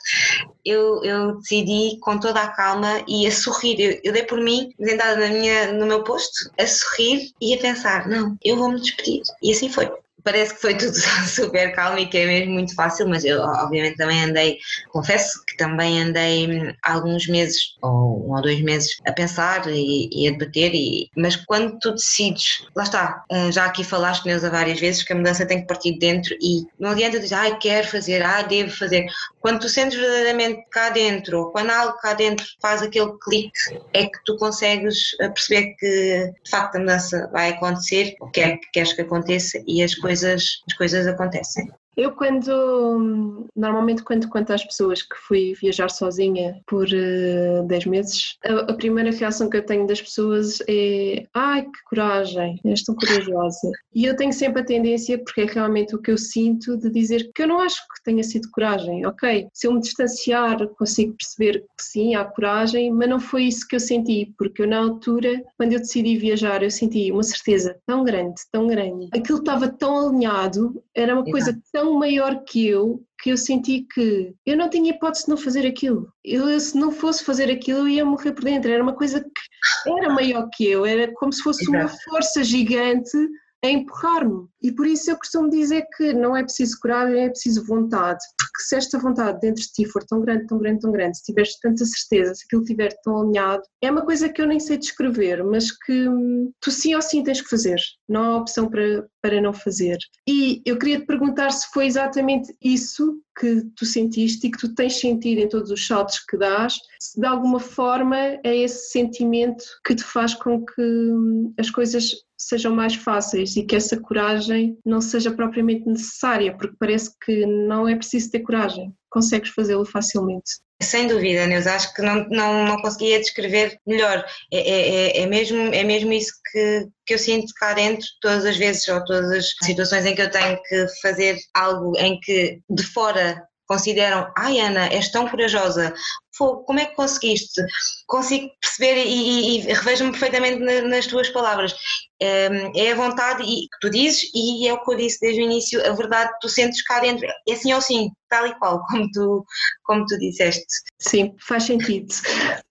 eu, 0.65 1.05
eu 1.05 1.37
decidi 1.39 1.99
com 2.01 2.19
toda 2.19 2.41
a 2.41 2.49
calma 2.49 3.05
e 3.07 3.27
a 3.27 3.33
sorrir. 3.33 3.79
Eu, 3.79 4.01
eu 4.05 4.13
dei 4.13 4.25
por 4.25 4.41
mim, 4.41 4.73
sentada 4.81 5.17
na 5.17 5.29
minha, 5.29 5.73
no 5.73 5.87
meu 5.87 6.03
posto, 6.03 6.51
a 6.59 6.67
sorrir 6.67 7.31
e 7.41 7.55
a 7.55 7.59
pensar: 7.59 8.09
não, 8.09 8.37
eu 8.45 8.57
vou 8.57 8.71
me 8.71 8.81
despedir. 8.81 9.23
E 9.43 9.53
assim 9.53 9.69
foi 9.69 9.91
parece 10.27 10.55
que 10.55 10.61
foi 10.61 10.77
tudo 10.77 10.93
super 11.25 11.73
calmo 11.73 12.01
e 12.01 12.07
que 12.07 12.19
é 12.19 12.27
mesmo 12.27 12.53
muito 12.55 12.75
fácil, 12.75 13.09
mas 13.09 13.25
eu 13.25 13.41
obviamente 13.41 13.97
também 13.97 14.25
andei, 14.25 14.59
confesso 14.91 15.41
que 15.47 15.57
também 15.57 16.03
andei 16.03 16.75
alguns 16.83 17.29
meses 17.29 17.77
ou 17.81 18.27
um 18.27 18.35
ou 18.35 18.43
dois 18.43 18.61
meses 18.61 18.99
a 19.07 19.13
pensar 19.13 19.69
e, 19.69 20.11
e 20.13 20.27
a 20.27 20.33
debater, 20.33 20.75
e, 20.75 21.09
mas 21.17 21.37
quando 21.37 21.79
tu 21.79 21.93
decides, 21.93 22.67
lá 22.75 22.83
está, 22.83 23.25
eh, 23.31 23.53
já 23.53 23.67
aqui 23.67 23.85
falaste 23.85 24.27
Neuza 24.27 24.51
várias 24.51 24.81
vezes 24.81 25.05
que 25.05 25.13
a 25.13 25.17
mudança 25.17 25.47
tem 25.47 25.61
que 25.61 25.69
partir 25.69 25.93
de 25.93 26.01
dentro 26.01 26.35
e 26.41 26.67
não 26.77 26.91
adianta 26.91 27.21
dizer, 27.21 27.37
ai, 27.37 27.57
quero 27.59 27.87
fazer, 27.87 28.21
ah, 28.23 28.43
devo 28.43 28.73
fazer. 28.73 29.07
Quando 29.41 29.61
tu 29.61 29.69
sentes 29.69 29.97
verdadeiramente 29.97 30.65
cá 30.73 30.91
dentro, 30.91 31.39
ou 31.39 31.53
quando 31.53 31.71
algo 31.71 31.97
cá 31.99 32.15
dentro 32.15 32.45
faz 32.61 32.83
aquele 32.83 33.13
clique, 33.23 33.53
é 33.93 34.07
que 34.07 34.19
tu 34.25 34.37
consegues 34.39 35.15
eh, 35.21 35.29
perceber 35.29 35.77
que 35.79 36.33
de 36.43 36.51
facto 36.51 36.77
a 36.77 36.81
mudança 36.81 37.31
vai 37.33 37.51
acontecer, 37.51 38.17
o 38.21 38.29
que 38.29 38.41
é 38.41 38.57
que 38.57 38.71
queres 38.73 38.93
que 38.93 39.03
aconteça 39.03 39.63
e 39.69 39.85
as 39.85 39.95
coisas 39.95 40.16
coisas, 40.25 40.63
as 40.67 40.75
coisas 40.75 41.07
acontecem. 41.07 41.71
Eu 41.97 42.13
quando, 42.13 43.47
normalmente 43.57 44.03
quando 44.03 44.29
conto 44.29 44.53
às 44.53 44.63
pessoas 44.63 45.03
que 45.03 45.17
fui 45.27 45.55
viajar 45.55 45.89
sozinha 45.89 46.61
por 46.67 46.85
uh, 46.85 47.63
eh, 47.63 47.63
10 47.67 47.87
meses, 47.87 48.37
a, 48.45 48.71
a, 48.71 48.75
primeira 48.75 49.11
reação 49.11 49.49
que 49.49 49.57
eu 49.57 49.65
tenho 49.65 49.87
das 49.87 50.03
pessoas 50.03 50.59
é 50.69 51.25
ai 51.33 51.63
que 51.63 51.85
coragem, 51.89 52.61
és 52.65 52.83
tão 52.83 52.95
corajosa. 52.95 53.71
E 53.95 54.05
eu 54.05 54.15
tenho 54.15 54.33
sempre 54.33 54.61
a 54.61 54.65
tendência, 54.65 55.19
porque 55.19 55.41
é 55.41 55.47
realmente 55.47 55.95
o 55.95 55.99
que 56.01 56.11
eu 56.11 56.19
sinto, 56.19 56.77
de 56.77 56.91
dizer 56.91 57.31
que 57.35 57.43
eu 57.43 57.49
não 57.49 57.61
acho 57.61 57.79
que 57.79 58.03
tenha 58.05 58.23
sido 58.23 58.51
coragem, 58.51 59.07
ok? 59.07 59.49
Se 59.55 59.67
eu 59.67 59.73
me 59.73 59.81
distanciar 59.81 60.69
consigo 60.77 61.15
perceber 61.17 61.61
que 61.79 61.85
sim, 61.85 62.15
há 62.15 62.25
coragem, 62.25 62.93
mas 62.93 63.09
não 63.09 63.19
foi 63.19 63.45
isso 63.45 63.67
que 63.67 63.75
eu 63.75 63.81
senti, 63.81 64.35
porque 64.37 64.63
eu 64.63 64.69
na 64.69 64.79
altura, 64.79 65.43
quando 65.57 65.73
eu 65.73 65.79
decidi 65.79 66.19
viajar, 66.19 66.63
eu 66.63 66.71
senti 66.71 67.11
uma 67.11 67.23
certeza 67.23 67.79
tão 67.87 68.05
grande, 68.05 68.35
tão 68.53 68.67
grande. 68.67 69.09
Aquilo 69.15 69.39
estava 69.39 69.69
tão 69.69 70.09
alinhado, 70.09 70.83
era 70.95 71.15
uma 71.15 71.25
coisa 71.25 71.59
tão 71.73 71.86
tão 71.87 71.95
maior 71.95 72.43
que 72.43 72.67
eu 72.67 73.01
que 73.23 73.31
eu 73.31 73.37
senti 73.37 73.87
que 73.95 74.35
eu 74.45 74.57
não 74.57 74.69
tinha 74.69 74.91
hipótese 74.91 75.25
de 75.25 75.31
não 75.31 75.39
fazer 75.39 75.67
aquilo. 75.67 76.13
Eu, 76.23 76.61
se 76.61 76.77
não 76.77 76.93
fosse 76.93 77.25
fazer 77.25 77.51
aquilo, 77.51 77.81
eu 77.81 77.89
ia 77.89 78.05
morrer 78.05 78.33
por 78.33 78.45
dentro. 78.45 78.71
Era 78.71 78.83
uma 78.83 78.95
coisa 78.95 79.21
que 79.21 79.91
era 79.91 80.13
maior 80.13 80.49
que 80.53 80.69
eu, 80.69 80.85
era 80.85 81.11
como 81.15 81.33
se 81.33 81.43
fosse 81.43 81.67
uma 81.69 81.89
força 81.89 82.45
gigante 82.45 83.17
a 83.65 83.69
empurrar-me. 83.69 84.47
E 84.63 84.71
por 84.71 84.87
isso 84.87 85.11
eu 85.11 85.17
costumo 85.17 85.49
dizer 85.49 85.87
que 85.97 86.13
não 86.13 86.37
é 86.37 86.43
preciso 86.43 86.79
coragem, 86.79 87.25
é 87.25 87.31
preciso 87.31 87.65
vontade. 87.65 88.23
Porque 88.57 88.69
se 88.69 88.77
esta 88.77 88.99
vontade 88.99 89.39
dentro 89.41 89.63
de 89.63 89.71
ti 89.71 89.85
for 89.85 90.03
tão 90.03 90.23
grande, 90.23 90.47
tão 90.47 90.57
grande, 90.59 90.81
tão 90.81 90.91
grande, 90.91 91.19
se 91.19 91.25
tiveres 91.25 91.59
tanta 91.61 91.85
certeza, 91.85 92.35
se 92.35 92.45
aquilo 92.47 92.63
estiver 92.63 92.91
tão 93.05 93.21
alinhado, 93.21 93.63
é 93.83 93.91
uma 93.91 94.03
coisa 94.03 94.31
que 94.31 94.41
eu 94.41 94.47
nem 94.47 94.59
sei 94.59 94.79
descrever, 94.79 95.45
mas 95.45 95.71
que 95.71 96.09
hum, 96.09 96.51
tu 96.59 96.71
sim 96.71 96.95
ou 96.95 97.03
sim 97.03 97.23
tens 97.23 97.43
que 97.43 97.51
fazer. 97.51 97.79
Não 98.09 98.23
há 98.23 98.37
opção 98.39 98.71
para, 98.71 99.07
para 99.21 99.43
não 99.43 99.53
fazer. 99.53 99.99
E 100.27 100.63
eu 100.65 100.79
queria 100.79 101.01
te 101.01 101.05
perguntar 101.07 101.51
se 101.51 101.69
foi 101.71 101.85
exatamente 101.85 102.57
isso 102.63 103.21
que 103.39 103.63
tu 103.77 103.85
sentiste 103.85 104.47
e 104.47 104.51
que 104.51 104.59
tu 104.59 104.75
tens 104.75 104.99
sentido 104.99 105.39
em 105.43 105.49
todos 105.49 105.71
os 105.71 105.87
saltos 105.87 106.21
que 106.21 106.39
dás, 106.39 106.79
se 106.99 107.21
de 107.21 107.27
alguma 107.27 107.61
forma 107.61 108.17
é 108.17 108.57
esse 108.57 108.91
sentimento 108.91 109.65
que 109.85 109.95
te 109.95 110.03
faz 110.03 110.35
com 110.35 110.65
que 110.65 110.81
hum, 110.81 111.53
as 111.59 111.69
coisas 111.69 112.13
sejam 112.37 112.75
mais 112.75 112.95
fáceis 112.95 113.57
e 113.57 113.63
que 113.63 113.77
essa 113.77 113.99
coragem 114.01 114.79
não 114.85 115.01
seja 115.01 115.31
propriamente 115.31 115.87
necessária, 115.87 116.57
porque 116.57 116.77
parece 116.79 117.11
que 117.25 117.47
não 117.47 117.89
é 117.89 117.97
preciso 117.97 118.31
ter 118.31 118.41
coragem, 118.41 118.93
consegues 119.11 119.51
fazê-lo 119.51 119.85
facilmente. 119.85 120.51
Sem 120.83 121.09
dúvida, 121.09 121.47
Neus, 121.47 121.67
acho 121.67 121.95
que 121.95 122.03
não, 122.03 122.29
não, 122.29 122.67
não 122.67 122.83
conseguia 122.83 123.19
descrever 123.19 123.79
melhor. 123.87 124.27
É, 124.53 124.59
é, 124.59 124.91
é, 124.91 125.23
é, 125.23 125.27
mesmo, 125.27 125.59
é 125.75 125.83
mesmo 125.83 126.13
isso 126.13 126.33
que, 126.53 126.87
que 127.07 127.15
eu 127.15 127.19
sinto 127.19 127.53
cá 127.55 127.73
dentro, 127.73 128.07
todas 128.21 128.45
as 128.45 128.59
vezes 128.59 128.87
ou 128.89 129.03
todas 129.05 129.31
as 129.31 129.55
situações 129.63 130.05
em 130.05 130.15
que 130.15 130.21
eu 130.21 130.31
tenho 130.31 130.61
que 130.63 130.87
fazer 131.01 131.39
algo 131.55 131.97
em 131.97 132.21
que 132.21 132.61
de 132.69 132.83
fora 132.83 133.43
consideram, 133.67 134.31
ai 134.37 134.61
Ana, 134.61 134.87
és 134.93 135.11
tão 135.11 135.29
corajosa, 135.29 135.93
como 136.39 136.79
é 136.79 136.87
que 136.87 136.95
conseguiste? 136.95 137.61
Consigo 138.07 138.49
perceber 138.61 139.05
e, 139.05 139.09
e, 139.09 139.61
e 139.61 139.73
revejo-me 139.73 140.13
perfeitamente 140.13 140.61
nas 140.83 141.07
tuas 141.07 141.29
palavras. 141.31 141.75
É 142.21 142.93
a 142.93 142.95
vontade 142.95 143.43
e, 143.43 143.69
que 143.69 143.79
tu 143.81 143.91
dizes 143.91 144.31
e 144.35 144.67
é 144.67 144.73
o 144.73 144.83
que 144.83 144.93
eu 144.93 144.97
disse 144.97 145.21
desde 145.21 145.43
o 145.43 145.45
início, 145.45 145.87
a 145.87 145.93
verdade 145.93 146.31
tu 146.41 146.49
sentes 146.49 146.83
cá 146.83 147.01
dentro, 147.01 147.27
é 147.27 147.53
assim 147.53 147.73
ou 147.75 147.81
sim, 147.81 148.11
tal 148.29 148.47
e 148.47 148.59
qual, 148.59 148.83
como 148.89 149.11
tu, 149.11 149.45
como 149.85 150.07
tu 150.07 150.19
disseste. 150.19 150.67
Sim, 150.99 151.35
faz 151.47 151.65
sentido. 151.65 152.13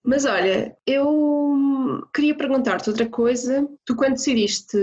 Mas 0.03 0.25
olha, 0.25 0.75
eu 0.85 2.01
queria 2.13 2.35
perguntar-te 2.35 2.89
outra 2.89 3.07
coisa. 3.07 3.67
Tu 3.85 3.95
quando 3.95 4.13
decidiste 4.13 4.77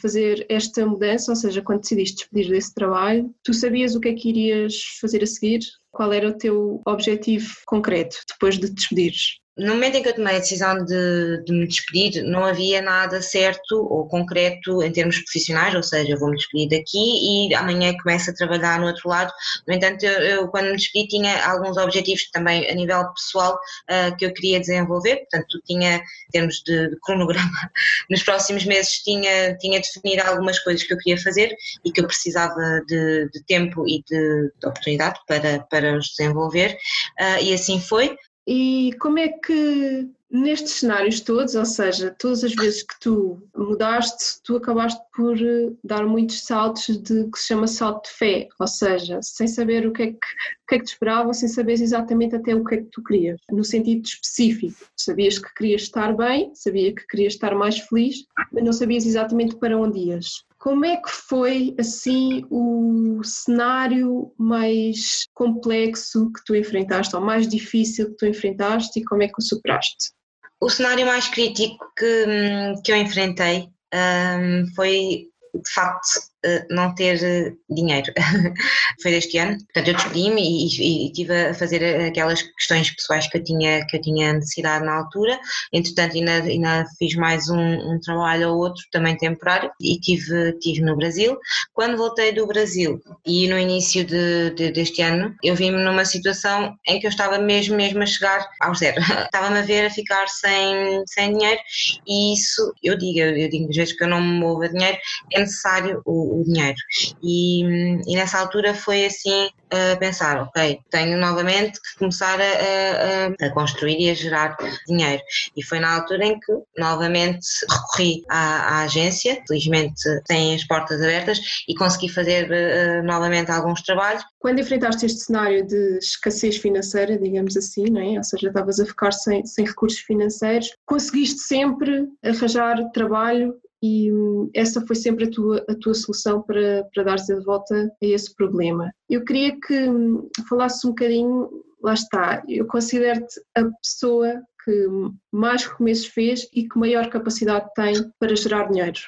fazer 0.00 0.46
esta 0.48 0.84
mudança, 0.86 1.32
ou 1.32 1.36
seja, 1.36 1.62
quando 1.62 1.80
decidiste 1.80 2.16
despedir 2.16 2.50
desse 2.50 2.74
trabalho, 2.74 3.34
tu 3.42 3.52
sabias 3.54 3.94
o 3.94 4.00
que 4.00 4.08
é 4.08 4.14
que 4.14 4.28
irias 4.28 4.74
fazer 5.00 5.22
a 5.22 5.26
seguir? 5.26 5.60
Qual 5.90 6.12
era 6.12 6.28
o 6.28 6.36
teu 6.36 6.80
objetivo 6.86 7.52
concreto 7.66 8.16
depois 8.28 8.58
de 8.58 8.68
te 8.68 8.74
despedires? 8.74 9.41
No 9.54 9.74
momento 9.74 9.96
em 9.98 10.02
que 10.02 10.08
eu 10.08 10.14
tomei 10.14 10.36
a 10.36 10.38
decisão 10.38 10.82
de, 10.82 11.44
de, 11.44 11.52
me 11.52 11.66
despedir, 11.66 12.22
não 12.24 12.42
havia 12.42 12.80
nada 12.80 13.20
certo 13.20 13.76
ou 13.76 14.08
concreto 14.08 14.82
em 14.82 14.90
termos 14.90 15.18
profissionais, 15.18 15.74
ou 15.74 15.82
seja, 15.82 16.10
eu 16.10 16.18
vou 16.18 16.30
me 16.30 16.36
despedir 16.36 16.70
daqui 16.70 17.50
e 17.50 17.54
amanhã 17.54 17.94
começo 18.02 18.30
a 18.30 18.34
trabalhar 18.34 18.80
no 18.80 18.86
outro 18.86 19.10
lado. 19.10 19.30
No 19.68 19.74
entanto, 19.74 20.06
eu, 20.06 20.20
eu 20.22 20.48
quando 20.48 20.70
me 20.70 20.76
despedi 20.76 21.06
tinha 21.08 21.46
alguns 21.46 21.76
objetivos 21.76 22.30
também 22.30 22.66
a 22.70 22.74
nível 22.74 23.04
pessoal 23.12 23.58
uh, 23.90 24.16
que 24.16 24.24
eu 24.24 24.32
queria 24.32 24.58
desenvolver, 24.58 25.16
portanto, 25.16 25.60
tinha, 25.66 25.96
em 25.96 26.30
termos 26.32 26.62
de, 26.64 26.88
de, 26.88 26.96
cronograma, 27.02 27.70
nos 28.08 28.22
próximos 28.22 28.64
meses 28.64 29.02
tinha, 29.02 29.54
tinha 29.58 29.78
definido 29.78 30.22
algumas 30.22 30.58
coisas 30.60 30.82
que 30.82 30.94
eu 30.94 30.98
queria 30.98 31.22
fazer 31.22 31.54
e 31.84 31.92
que 31.92 32.00
eu 32.00 32.06
precisava 32.06 32.80
de, 32.88 33.28
de 33.28 33.44
tempo 33.44 33.86
e 33.86 34.02
de, 34.08 34.50
oportunidade 34.64 35.20
para, 35.28 35.60
para 35.70 35.98
os 35.98 36.06
desenvolver, 36.06 36.74
uh, 37.20 37.42
e 37.42 37.52
assim 37.52 37.78
foi. 37.78 38.16
E 38.46 38.92
como 38.98 39.18
é 39.18 39.28
que 39.28 40.08
nestes 40.32 40.72
cenários 40.72 41.20
todos, 41.20 41.54
ou 41.54 41.64
seja, 41.66 42.14
todas 42.18 42.42
as 42.42 42.54
vezes 42.54 42.82
que 42.82 42.98
tu 42.98 43.42
mudaste, 43.54 44.42
tu 44.42 44.56
acabaste 44.56 45.00
por 45.14 45.36
eh, 45.36 45.70
dar 45.84 46.06
muitos 46.06 46.44
saltos 46.44 46.96
de 46.96 47.30
que 47.30 47.38
se 47.38 47.48
chama 47.48 47.66
salto 47.66 48.08
de 48.08 48.16
fé, 48.16 48.48
ou 48.58 48.66
seja, 48.66 49.20
sem 49.22 49.46
saber 49.46 49.86
o 49.86 49.92
que 49.92 50.02
é 50.02 50.06
que, 50.06 50.16
o 50.16 50.66
que, 50.68 50.74
é 50.74 50.78
que 50.78 50.84
te 50.84 50.92
esperava, 50.92 51.34
sem 51.34 51.48
saber 51.48 51.74
exatamente 51.74 52.34
até 52.34 52.54
o 52.54 52.64
que 52.64 52.76
é 52.76 52.78
que 52.78 52.88
tu 52.90 53.02
querias, 53.04 53.38
no 53.50 53.62
sentido 53.62 54.06
específico. 54.06 54.74
Sabias 54.96 55.38
que 55.38 55.52
querias 55.54 55.82
estar 55.82 56.16
bem, 56.16 56.50
sabia 56.54 56.94
que 56.94 57.06
querias 57.06 57.34
estar 57.34 57.54
mais 57.54 57.78
feliz, 57.78 58.24
mas 58.50 58.64
não 58.64 58.72
sabias 58.72 59.04
exatamente 59.04 59.56
para 59.56 59.76
onde 59.76 59.98
ias. 59.98 60.44
Como 60.62 60.84
é 60.84 60.96
que 60.96 61.10
foi 61.10 61.74
assim 61.76 62.46
o 62.48 63.20
cenário 63.24 64.32
mais 64.38 65.26
complexo 65.34 66.30
que 66.32 66.44
tu 66.44 66.54
enfrentaste, 66.54 67.16
ou 67.16 67.20
mais 67.20 67.48
difícil 67.48 68.10
que 68.10 68.16
tu 68.18 68.26
enfrentaste 68.26 69.00
e 69.00 69.04
como 69.04 69.24
é 69.24 69.26
que 69.26 69.40
o 69.40 69.42
superaste? 69.42 70.12
O 70.60 70.70
cenário 70.70 71.04
mais 71.04 71.26
crítico 71.26 71.84
que, 71.98 72.26
hum, 72.28 72.80
que 72.80 72.92
eu 72.92 72.96
enfrentei 72.96 73.70
um, 73.92 74.72
foi 74.76 75.26
de 75.52 75.72
facto 75.74 76.31
não 76.70 76.94
ter 76.94 77.22
eh, 77.22 77.52
dinheiro. 77.70 78.12
Foi 79.02 79.10
deste 79.10 79.38
ano, 79.38 79.56
portanto 79.58 79.88
eu 79.88 79.94
despedi-me 79.94 80.42
e, 80.42 81.06
estive 81.06 81.48
a 81.48 81.54
fazer 81.54 82.06
aquelas 82.06 82.42
questões 82.42 82.90
pessoais 82.90 83.28
que 83.28 83.38
eu 83.38 83.44
tinha, 83.44 83.86
que 83.86 83.96
eu 83.96 84.00
tinha 84.00 84.32
necessidade 84.32 84.84
na 84.84 84.94
altura, 84.94 85.38
entretanto 85.72 86.16
ainda, 86.16 86.32
ainda 86.42 86.84
fiz 86.98 87.14
mais 87.14 87.48
um, 87.48 87.58
um 87.58 88.00
trabalho 88.00 88.50
ou 88.50 88.58
outro, 88.58 88.82
também 88.90 89.16
temporário, 89.16 89.70
e 89.80 89.98
tive, 89.98 90.52
tive 90.58 90.82
no 90.82 90.96
Brasil. 90.96 91.36
Quando 91.72 91.96
voltei 91.96 92.32
do 92.32 92.46
Brasil 92.46 93.00
e 93.26 93.48
no 93.48 93.58
início 93.58 94.04
de, 94.04 94.50
de, 94.50 94.70
deste 94.72 95.02
ano, 95.02 95.34
eu 95.42 95.54
vi-me 95.54 95.82
numa 95.82 96.04
situação 96.04 96.74
em 96.86 96.98
que 97.00 97.06
eu 97.06 97.10
estava 97.10 97.38
mesmo, 97.38 97.76
mesmo 97.76 98.02
a 98.02 98.06
chegar 98.06 98.46
ao 98.60 98.74
zero. 98.74 99.00
Estava-me 99.32 99.58
a 99.58 99.62
ver 99.62 99.86
a 99.86 99.90
ficar 99.90 100.26
sem, 100.28 101.02
sem 101.06 101.32
dinheiro 101.32 101.60
e 102.06 102.34
isso, 102.34 102.72
eu 102.82 102.96
digo, 102.96 103.18
eu 103.18 103.48
digo 103.48 103.70
às 103.70 103.76
vezes 103.76 103.96
que 103.96 104.04
eu 104.04 104.08
não 104.08 104.20
me 104.20 104.38
movo 104.38 104.62
a 104.62 104.68
dinheiro, 104.68 104.98
é 105.32 105.40
necessário 105.40 106.02
o 106.04 106.31
o 106.40 106.44
dinheiro. 106.44 106.76
E, 107.22 107.62
e 108.06 108.16
nessa 108.16 108.38
altura 108.38 108.74
foi 108.74 109.06
assim 109.06 109.50
a 109.72 109.96
pensar, 109.96 110.42
ok, 110.42 110.80
tenho 110.90 111.18
novamente 111.18 111.80
que 111.80 111.98
começar 111.98 112.38
a, 112.38 112.44
a, 112.44 113.46
a, 113.46 113.50
construir 113.50 113.98
e 113.98 114.10
a 114.10 114.14
gerar 114.14 114.56
dinheiro. 114.86 115.22
E 115.56 115.64
foi 115.64 115.80
na 115.80 115.94
altura 115.94 116.26
em 116.26 116.38
que 116.38 116.52
novamente 116.76 117.46
recorri 117.68 118.22
à, 118.28 118.80
à 118.80 118.82
agência, 118.82 119.42
felizmente 119.48 120.02
têm 120.26 120.54
as 120.54 120.64
portas 120.64 121.00
abertas 121.00 121.40
e 121.66 121.74
consegui 121.74 122.10
fazer 122.10 122.50
uh, 122.50 123.06
novamente 123.06 123.50
alguns 123.50 123.80
trabalhos. 123.82 124.22
Quando 124.38 124.60
enfrentaste 124.60 125.06
este 125.06 125.20
cenário 125.20 125.66
de 125.66 125.98
escassez 125.98 126.58
financeira, 126.58 127.18
digamos 127.18 127.56
assim, 127.56 127.84
não 127.84 128.00
é? 128.00 128.18
ou 128.18 128.24
seja, 128.24 128.48
estavas 128.48 128.78
a 128.78 128.84
ficar 128.84 129.12
sem, 129.12 129.44
sem 129.46 129.64
recursos 129.64 130.00
financeiros, 130.00 130.70
conseguiste 130.84 131.40
sempre 131.40 132.08
arranjar 132.22 132.76
trabalho 132.92 133.54
e 133.82 134.12
hum, 134.12 134.48
essa 134.54 134.80
foi 134.86 134.94
sempre 134.94 135.24
a 135.24 135.30
tua, 135.30 135.64
a 135.68 135.74
tua 135.74 135.92
solução 135.92 136.40
para, 136.40 136.86
para 136.94 137.02
dar-se 137.02 137.32
a 137.32 137.40
volta 137.40 137.92
a 138.02 138.06
esse 138.06 138.34
problema. 138.34 138.92
Eu 139.10 139.24
queria 139.24 139.58
que 139.60 139.88
hum, 139.88 140.28
falasses 140.48 140.84
um 140.84 140.90
bocadinho, 140.90 141.50
lá 141.82 141.94
está, 141.94 142.42
eu 142.48 142.66
considero-te 142.66 143.40
a 143.56 143.64
pessoa 143.64 144.40
que 144.64 144.88
mais 145.32 145.64
recomeços 145.64 146.06
fez 146.06 146.48
e 146.54 146.68
que 146.68 146.78
maior 146.78 147.08
capacidade 147.10 147.68
tem 147.74 147.94
para 148.20 148.36
gerar 148.36 148.70
dinheiro 148.70 149.00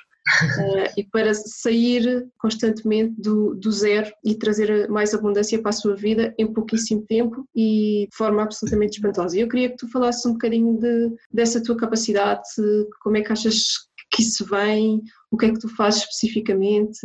uh, 0.59 0.91
e 0.99 1.05
para 1.05 1.33
sair 1.35 2.27
constantemente 2.39 3.15
do, 3.17 3.55
do 3.55 3.71
zero 3.71 4.13
e 4.25 4.35
trazer 4.35 4.89
mais 4.89 5.15
abundância 5.15 5.61
para 5.61 5.69
a 5.69 5.73
sua 5.73 5.95
vida 5.95 6.35
em 6.37 6.53
pouquíssimo 6.53 7.05
tempo 7.07 7.47
e 7.55 8.09
de 8.11 8.17
forma 8.17 8.43
absolutamente 8.43 8.97
espantosa. 8.97 9.39
Eu 9.39 9.49
queria 9.49 9.71
que 9.71 9.77
tu 9.77 9.89
falasses 9.89 10.27
um 10.27 10.33
bocadinho 10.33 10.77
de, 10.79 11.13
dessa 11.33 11.63
tua 11.63 11.77
capacidade, 11.77 12.43
como 13.01 13.17
é 13.17 13.23
que 13.23 13.33
achas 13.33 13.63
que 14.15 14.23
isso 14.23 14.47
vem, 14.47 15.03
o 15.31 15.37
que 15.37 15.47
é 15.47 15.53
que 15.53 15.59
tu 15.59 15.69
fazes 15.75 16.03
especificamente, 16.03 17.01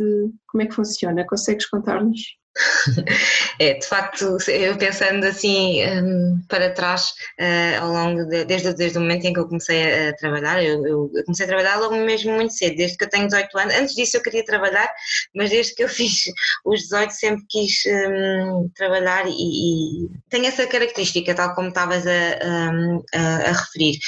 como 0.48 0.62
é 0.62 0.66
que 0.66 0.74
funciona? 0.74 1.26
Consegues 1.26 1.66
contar-nos? 1.66 2.20
É, 3.60 3.74
de 3.74 3.86
facto, 3.86 4.38
eu 4.48 4.74
pensando 4.78 5.22
assim 5.26 5.84
um, 5.86 6.40
para 6.48 6.72
trás, 6.72 7.10
uh, 7.38 7.82
ao 7.82 7.92
longo 7.92 8.24
de, 8.24 8.46
desde, 8.46 8.72
desde 8.72 8.96
o 8.96 9.02
momento 9.02 9.26
em 9.26 9.34
que 9.34 9.38
eu 9.38 9.46
comecei 9.46 10.08
a, 10.08 10.16
trabalhar, 10.16 10.64
eu, 10.64 10.86
eu, 10.86 11.10
comecei 11.26 11.44
a 11.44 11.48
trabalhar 11.48 11.76
logo 11.76 11.94
mesmo 11.96 12.32
muito 12.32 12.54
cedo, 12.54 12.76
desde 12.76 12.96
que 12.96 13.04
eu 13.04 13.10
tenho 13.10 13.26
18 13.26 13.58
anos. 13.58 13.74
Antes 13.74 13.94
disso 13.94 14.16
eu 14.16 14.22
queria 14.22 14.42
trabalhar, 14.46 14.90
mas 15.34 15.50
desde 15.50 15.74
que 15.74 15.84
eu 15.84 15.88
fiz 15.92 16.22
os 16.64 16.80
18 16.84 17.10
sempre 17.12 17.44
quis 17.50 17.82
um, 17.86 18.70
trabalhar 18.74 19.26
e, 19.28 19.32
e 19.32 20.08
tenho 20.30 20.46
essa 20.46 20.66
característica, 20.66 21.34
tal 21.34 21.54
como 21.54 21.68
estavas 21.68 22.06
a, 22.06 22.70
hum, 22.72 23.02
a, 23.14 23.50
a 23.50 23.52
referir 23.52 23.98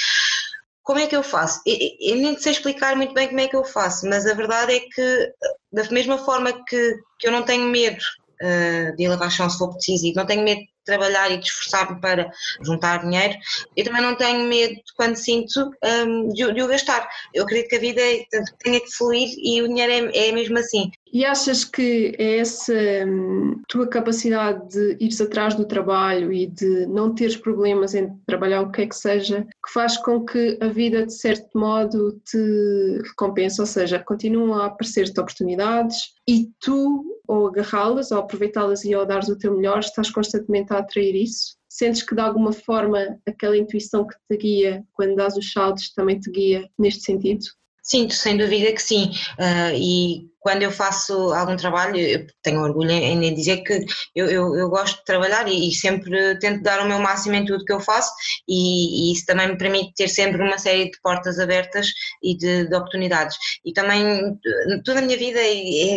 como 0.83 0.99
é 0.99 1.07
que 1.07 1.15
eu 1.15 1.23
faço? 1.23 1.61
Eu, 1.65 2.17
nem 2.17 2.37
sei 2.37 2.51
explicar 2.51 2.95
muito 2.95 3.13
bem 3.13 3.27
como 3.27 3.39
é 3.39 3.47
que 3.47 3.55
eu 3.55 3.63
faço, 3.63 4.07
mas 4.07 4.25
a 4.27 4.33
verdade 4.33 4.73
é 4.73 4.79
que, 4.81 5.33
da 5.71 5.89
mesma 5.89 6.17
forma 6.17 6.51
que, 6.65 6.95
que 7.17 7.27
eu 7.27 7.31
não 7.31 7.43
tenho 7.43 7.69
medo 7.69 8.03
uh, 8.41 8.95
de 8.95 9.07
lavar 9.07 9.31
chão 9.31 9.49
se 9.49 9.57
for 9.57 9.71
preciso 9.73 10.05
e 10.05 10.13
não 10.13 10.25
tenho 10.25 10.43
medo 10.43 10.59
de 10.59 10.69
trabalhar 10.85 11.31
e 11.31 11.37
de 11.37 11.45
esforçar-me 11.45 12.01
para 12.01 12.29
juntar 12.61 12.97
dinheiro, 12.97 13.33
eu 13.77 13.85
também 13.85 14.01
não 14.01 14.15
tenho 14.15 14.47
medo 14.47 14.75
quando 14.97 15.15
sinto 15.15 15.71
um, 16.05 16.27
de, 16.27 16.51
de, 16.53 16.61
o 16.61 16.67
gastar. 16.67 17.07
Eu 17.33 17.43
acredito 17.45 17.69
que 17.69 17.75
a 17.77 17.79
vida 17.79 18.01
é, 18.01 18.25
tenha 18.59 18.81
que 18.81 18.91
fluir 18.91 19.29
e 19.37 19.61
o 19.61 19.67
dinheiro 19.69 20.11
é, 20.13 20.27
é 20.27 20.31
mesmo 20.33 20.59
assim. 20.59 20.91
E 21.13 21.23
achas 21.23 21.63
que 21.63 22.15
é 22.17 22.39
essa 22.39 22.73
hum, 23.05 23.61
tua 23.67 23.87
capacidade 23.87 24.67
de 24.69 24.97
ires 24.99 25.21
atrás 25.21 25.53
do 25.53 25.63
trabalho 25.63 26.33
e 26.33 26.47
de 26.47 26.87
não 26.87 27.13
teres 27.13 27.37
problemas 27.37 27.93
em 27.93 28.11
trabalhar 28.25 28.63
o 28.63 28.71
que 28.71 28.81
é 28.81 28.87
que 28.87 28.95
seja, 28.95 29.45
que 29.63 29.71
faz 29.71 29.95
com 29.95 30.25
que 30.25 30.57
a 30.59 30.67
vida, 30.69 31.05
de 31.05 31.13
certo 31.13 31.55
modo, 31.55 32.19
te 32.25 32.99
recompense? 33.09 33.61
Ou 33.61 33.67
seja, 33.67 33.99
continuam 33.99 34.55
a 34.55 34.65
aparecer-te 34.65 35.19
oportunidades 35.19 35.97
e 36.27 36.49
tu, 36.59 37.05
ou 37.27 37.47
agarrá-las, 37.47 38.09
ou 38.11 38.17
aproveitá-las 38.17 38.83
e 38.83 38.95
ao 38.95 39.05
dares 39.05 39.29
o 39.29 39.37
teu 39.37 39.55
melhor, 39.55 39.81
estás 39.81 40.09
constantemente 40.09 40.73
a 40.73 40.79
atrair 40.79 41.15
isso? 41.15 41.55
Sentes 41.69 42.01
que 42.01 42.15
de 42.15 42.21
alguma 42.21 42.51
forma 42.51 43.19
aquela 43.27 43.55
intuição 43.55 44.07
que 44.07 44.15
te 44.27 44.37
guia 44.37 44.83
quando 44.93 45.15
dás 45.15 45.37
os 45.37 45.51
saltos 45.51 45.93
também 45.93 46.19
te 46.19 46.31
guia 46.31 46.67
neste 46.79 47.03
sentido? 47.03 47.45
Sinto, 47.83 48.13
sem 48.13 48.37
dúvida 48.37 48.71
que 48.71 48.81
sim. 48.81 49.11
Uh, 49.37 49.75
e 49.75 50.32
quando 50.43 50.61
eu 50.61 50.71
faço 50.71 51.33
algum 51.33 51.55
trabalho, 51.55 51.97
eu 51.97 52.27
tenho 52.43 52.61
orgulho 52.61 52.91
em 52.91 53.33
dizer 53.33 53.63
que 53.63 53.85
eu, 54.13 54.27
eu, 54.27 54.55
eu 54.55 54.69
gosto 54.69 54.97
de 54.97 55.05
trabalhar 55.05 55.47
e, 55.47 55.69
e, 55.69 55.73
sempre 55.73 56.37
tento 56.39 56.61
dar 56.61 56.81
o 56.81 56.87
meu 56.87 56.99
máximo 56.99 57.35
em 57.35 57.45
tudo 57.45 57.63
que 57.63 57.71
eu 57.71 57.79
faço, 57.79 58.13
e, 58.47 59.09
e, 59.09 59.13
isso 59.13 59.25
também 59.25 59.47
me 59.47 59.57
permite 59.57 59.93
ter 59.95 60.09
sempre 60.09 60.41
uma 60.43 60.57
série 60.57 60.91
de 60.91 60.99
portas 61.01 61.39
abertas 61.39 61.87
e 62.21 62.35
de, 62.37 62.67
de 62.67 62.75
oportunidades. 62.75 63.37
E 63.65 63.71
também 63.71 64.37
toda 64.83 64.99
a 64.99 65.01
minha 65.01 65.17
vida 65.17 65.39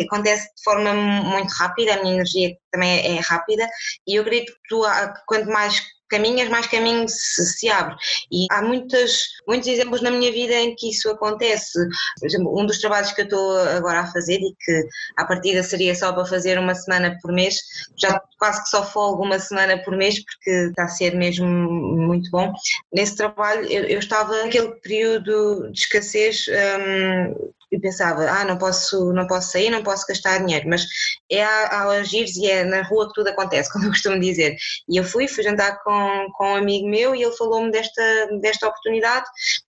acontece 0.05 0.47
de 0.55 0.63
forma 0.63 0.93
muito 0.93 1.51
rápida, 1.51 1.95
a 1.95 2.01
minha 2.01 2.15
energia 2.15 2.55
também 2.71 2.89
é, 2.99 3.17
é 3.17 3.19
rápida, 3.19 3.67
e 4.07 4.15
eu 4.15 4.21
acredito 4.21 4.53
que 4.53 4.69
tu, 4.69 4.81
quanto 5.27 5.49
mais 5.49 5.81
caminhas, 6.07 6.49
mais 6.49 6.67
caminho 6.67 7.07
se, 7.07 7.45
se, 7.57 7.69
abre. 7.69 7.95
E 8.31 8.45
há 8.51 8.61
muitas, 8.61 9.19
muitos 9.47 9.67
exemplos 9.67 10.01
na 10.01 10.11
minha 10.11 10.31
vida 10.31 10.53
em 10.53 10.75
que 10.75 10.89
isso 10.89 11.09
acontece. 11.09 11.79
Por 12.19 12.27
exemplo, 12.27 12.59
um 12.59 12.65
dos 12.65 12.79
trabalhos 12.79 13.11
que 13.11 13.21
eu 13.21 13.25
estou 13.25 13.57
agora 13.59 14.01
a 14.01 14.11
fazer 14.11 14.39
e 14.39 14.55
que 14.59 14.87
à 15.17 15.25
partida 15.25 15.63
seria 15.63 15.95
só 15.95 16.13
para 16.13 16.25
fazer 16.25 16.57
uma 16.57 16.75
semana 16.75 17.17
por 17.21 17.31
mês, 17.31 17.59
já 17.97 18.21
quase 18.37 18.63
que 18.63 18.69
só 18.69 18.83
folgo 18.83 19.23
uma 19.23 19.39
semana 19.39 19.77
por 19.83 19.95
mês 19.95 20.23
porque 20.23 20.49
está 20.69 20.83
a 20.83 20.89
ser 20.89 21.15
mesmo 21.15 21.47
muito 21.47 22.29
bom. 22.31 22.53
Nesse 22.93 23.15
trabalho 23.15 23.65
eu, 23.71 23.83
eu 23.85 23.99
estava 23.99 24.43
naquele 24.43 24.71
período 24.75 25.71
de 25.71 25.79
escassez 25.79 26.45
um, 26.49 27.51
e 27.71 27.79
pensava, 27.79 28.29
ah, 28.29 28.45
não 28.45 28.57
posso, 28.57 29.11
não 29.13 29.27
posso 29.27 29.51
sair, 29.51 29.69
não 29.69 29.83
posso 29.83 30.05
gastar 30.07 30.39
dinheiro, 30.39 30.69
mas 30.69 30.85
é 31.31 31.43
ao 31.43 31.89
agir 31.91 32.25
e 32.37 32.49
é 32.49 32.63
na 32.63 32.81
rua 32.81 33.07
que 33.07 33.13
tudo 33.13 33.29
acontece, 33.29 33.71
como 33.73 33.85
eu 33.85 33.89
costumo 33.89 34.19
dizer. 34.19 34.55
E 34.89 34.97
eu 34.97 35.03
fui, 35.03 35.27
fui 35.27 35.43
jantar 35.43 35.81
com, 35.83 36.27
com 36.33 36.51
um 36.51 36.55
amigo 36.55 36.87
meu 36.87 37.15
e 37.15 37.23
ele 37.23 37.35
falou-me 37.35 37.71
desta, 37.71 38.27
desta 38.41 38.67
oportunidade 38.67 39.25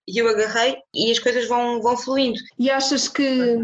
e 0.10 0.18
eu 0.18 0.28
agarrei 0.28 0.78
e 0.94 1.12
as 1.12 1.20
coisas 1.20 1.48
vão, 1.48 1.82
vão 1.82 1.96
fluindo. 1.96 2.40
E 2.58 2.70
achas 2.70 3.08
que 3.08 3.58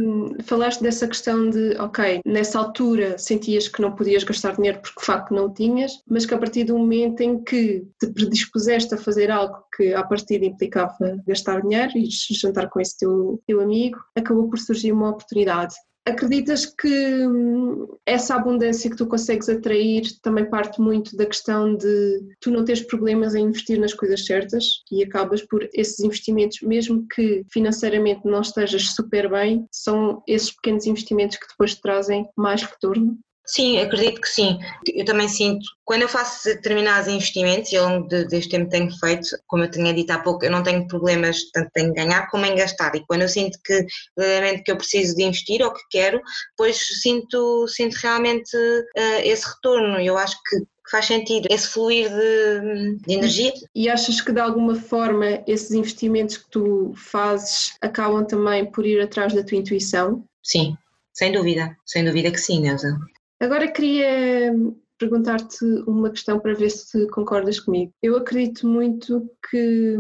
falaste 0.43 0.81
dessa 0.81 1.07
questão 1.07 1.49
de, 1.49 1.75
ok, 1.79 2.21
nessa 2.25 2.59
altura 2.59 3.17
sentias 3.17 3.67
que 3.67 3.81
não 3.81 3.95
podias 3.95 4.23
gastar 4.23 4.55
dinheiro 4.55 4.79
porque 4.81 4.99
de 4.99 5.05
facto 5.05 5.33
não 5.33 5.51
tinhas, 5.53 5.91
mas 6.07 6.25
que 6.25 6.33
a 6.33 6.37
partir 6.37 6.65
do 6.65 6.77
momento 6.77 7.21
em 7.21 7.43
que 7.43 7.85
te 7.99 8.07
predispuseste 8.13 8.93
a 8.93 8.97
fazer 8.97 9.31
algo 9.31 9.57
que 9.75 9.93
a 9.93 10.03
partir 10.03 10.43
implicava 10.43 10.95
gastar 11.27 11.61
dinheiro 11.61 11.91
e 11.95 12.07
jantar 12.09 12.69
com 12.69 12.79
esse 12.79 12.97
teu, 12.97 13.41
teu 13.47 13.61
amigo, 13.61 13.99
acabou 14.15 14.49
por 14.49 14.59
surgir 14.59 14.91
uma 14.91 15.09
oportunidade. 15.09 15.75
Acreditas 16.08 16.68
que 16.68 17.26
hum, 17.26 17.88
essa 18.06 18.36
abundância 18.36 18.91
que 18.91 18.95
tu 18.95 19.08
consegues 19.08 19.49
atrair 19.49 20.03
também 20.22 20.47
parte 20.47 20.80
muito 20.80 21.18
da 21.18 21.26
questão 21.26 21.76
de 21.76 22.36
tu 22.39 22.51
não 22.51 22.64
teres 22.64 22.84
problemas 22.84 23.34
em 23.34 23.45
investir 23.45 23.80
nas 23.80 23.91
coisas 23.91 24.24
certas 24.24 24.66
e 24.91 25.03
acabas 25.03 25.41
por 25.41 25.68
esses 25.74 25.99
investimentos, 26.01 26.62
mesmo 26.62 27.08
que 27.08 27.43
financeiramente 27.51 28.22
não 28.24 28.41
estejas 28.41 28.93
super 28.93 29.32
bem, 29.32 29.66
são 29.72 30.22
esses 30.28 30.51
pequenos 30.51 30.86
investimentos 30.86 31.38
que 31.38 31.47
depois 31.47 31.74
te 31.74 31.82
trazem 31.82 32.30
mais 32.38 32.62
retorno? 32.62 33.18
Sim, 33.45 33.79
acredito 33.79 34.19
que 34.19 34.27
sim. 34.27 34.57
Eu 34.87 35.05
também 35.05 35.29
sinto, 35.29 35.63
quando 35.83 36.01
eu 36.01 36.09
faço 36.09 36.45
determinados 36.45 37.07
investimentos, 37.07 37.71
e 37.71 37.77
ao 37.77 37.87
longo 37.89 38.07
de, 38.07 38.25
deste 38.25 38.49
tempo 38.49 38.69
tenho 38.69 38.91
feito, 38.97 39.29
como 39.47 39.63
eu 39.63 39.71
tinha 39.71 39.93
dito 39.93 40.11
há 40.11 40.19
pouco, 40.19 40.43
eu 40.43 40.51
não 40.51 40.63
tenho 40.63 40.87
problemas 40.87 41.51
tanto 41.51 41.69
em 41.77 41.93
ganhar 41.93 42.27
como 42.29 42.45
em 42.45 42.55
gastar. 42.55 42.95
E 42.95 43.05
quando 43.05 43.21
eu 43.21 43.29
sinto 43.29 43.59
que 43.63 43.85
verdadeiramente 44.17 44.63
que 44.63 44.71
eu 44.71 44.77
preciso 44.77 45.15
de 45.15 45.23
investir 45.23 45.61
ou 45.61 45.71
que 45.71 45.81
quero, 45.91 46.19
depois 46.51 46.77
sinto, 47.01 47.67
sinto 47.67 47.93
realmente 47.95 48.55
uh, 48.57 49.21
esse 49.23 49.47
retorno. 49.47 49.99
Eu 49.99 50.17
acho 50.17 50.35
que 50.43 50.65
faz 50.89 51.05
sentido 51.05 51.47
esse 51.51 51.67
fluir 51.67 52.09
de, 52.09 52.97
de, 52.97 53.13
energia. 53.13 53.53
E 53.75 53.89
achas 53.89 54.21
que 54.21 54.31
de 54.31 54.39
alguma 54.39 54.75
forma 54.75 55.43
esses 55.45 55.71
investimentos 55.71 56.37
que 56.37 56.49
tu 56.49 56.93
fazes 56.95 57.75
acabam 57.81 58.25
também 58.25 58.65
por 58.65 58.85
ir 58.85 59.01
atrás 59.01 59.33
da 59.33 59.43
tua 59.43 59.57
intuição? 59.57 60.23
Sim, 60.43 60.75
sem 61.13 61.31
dúvida, 61.31 61.75
sem 61.85 62.03
dúvida 62.03 62.31
que 62.31 62.37
sim, 62.37 62.61
Neuza. 62.61 62.97
Agora 63.39 63.71
queria 63.71 64.53
perguntar-te 64.97 65.65
uma 65.88 66.09
questão 66.09 66.39
para 66.39 66.53
ver 66.53 66.69
se 66.69 67.07
concordas 67.07 67.59
comigo. 67.59 67.91
Eu 68.01 68.15
acredito 68.15 68.67
muito 68.67 69.29
que 69.49 69.97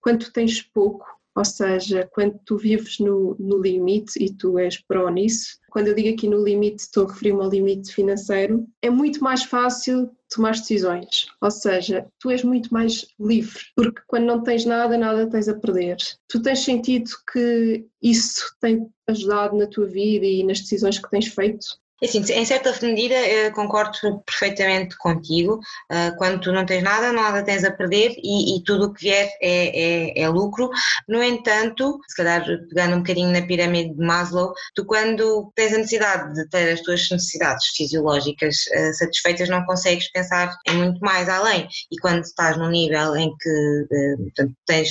quando 0.00 0.20
tu 0.20 0.32
tens 0.32 0.60
pouco, 0.62 1.06
ou 1.36 1.44
seja, 1.44 2.08
quando 2.12 2.38
tu 2.44 2.56
vives 2.56 2.98
no, 3.00 3.34
no 3.38 3.60
limite 3.60 4.22
e 4.22 4.32
tu 4.32 4.56
és 4.58 4.80
pró 4.80 5.08
nisso, 5.08 5.58
quando 5.68 5.88
eu 5.88 5.94
digo 5.94 6.10
aqui 6.10 6.28
no 6.28 6.44
limite, 6.44 6.82
estou 6.82 7.06
a 7.06 7.12
referir-me 7.12 7.42
ao 7.42 7.50
limite 7.50 7.92
financeiro, 7.92 8.64
é 8.80 8.88
muito 8.88 9.24
mais 9.24 9.42
fácil 9.42 10.08
tomar 10.32 10.52
decisões. 10.52 11.26
Ou 11.40 11.50
seja, 11.50 12.06
tu 12.20 12.30
és 12.30 12.44
muito 12.44 12.72
mais 12.72 13.06
livre, 13.18 13.60
porque 13.74 14.00
quando 14.06 14.26
não 14.26 14.42
tens 14.42 14.64
nada, 14.64 14.96
nada 14.96 15.28
tens 15.28 15.48
a 15.48 15.58
perder. 15.58 15.96
Tu 16.28 16.40
tens 16.40 16.60
sentido 16.60 17.10
que 17.32 17.84
isso 18.00 18.54
tem 18.60 18.88
ajudado 19.08 19.56
na 19.56 19.66
tua 19.66 19.86
vida 19.86 20.24
e 20.24 20.44
nas 20.44 20.60
decisões 20.60 20.98
que 20.98 21.10
tens 21.10 21.26
feito? 21.26 21.66
É 22.04 22.06
assim, 22.06 22.22
em 22.34 22.44
certa 22.44 22.70
medida 22.82 23.14
concordo 23.54 24.22
perfeitamente 24.26 24.94
contigo. 24.98 25.58
Ah, 25.90 26.12
quando 26.18 26.38
tu 26.38 26.52
não 26.52 26.66
tens 26.66 26.82
nada, 26.82 27.10
nada 27.12 27.42
tens 27.42 27.64
a 27.64 27.70
perder 27.70 28.14
e, 28.22 28.58
e 28.58 28.62
tudo 28.62 28.86
o 28.86 28.92
que 28.92 29.04
vier 29.04 29.30
é, 29.40 30.12
é, 30.12 30.22
é, 30.22 30.28
lucro. 30.28 30.68
No 31.08 31.22
entanto, 31.22 31.98
se 32.06 32.16
calhar 32.16 32.44
pegando 32.68 32.96
um 32.96 32.98
bocadinho 32.98 33.30
na 33.30 33.40
pirâmide 33.40 33.94
de 33.94 34.04
Maslow, 34.04 34.52
tu 34.74 34.84
quando 34.84 35.50
tens 35.54 35.72
a 35.72 35.78
necessidade 35.78 36.34
de 36.34 36.46
ter 36.50 36.74
as 36.74 36.82
tuas 36.82 37.08
necessidades 37.10 37.68
fisiológicas 37.68 38.56
ah, 38.74 38.92
satisfeitas, 38.92 39.48
não 39.48 39.64
consegues 39.64 40.12
pensar 40.12 40.54
em 40.68 40.76
muito 40.76 41.00
mais 41.00 41.26
além. 41.26 41.66
E 41.90 41.96
quando 42.00 42.22
estás 42.22 42.58
num 42.58 42.68
nível 42.68 43.16
em 43.16 43.34
que 43.40 43.86
portanto, 44.18 44.54
tens 44.66 44.90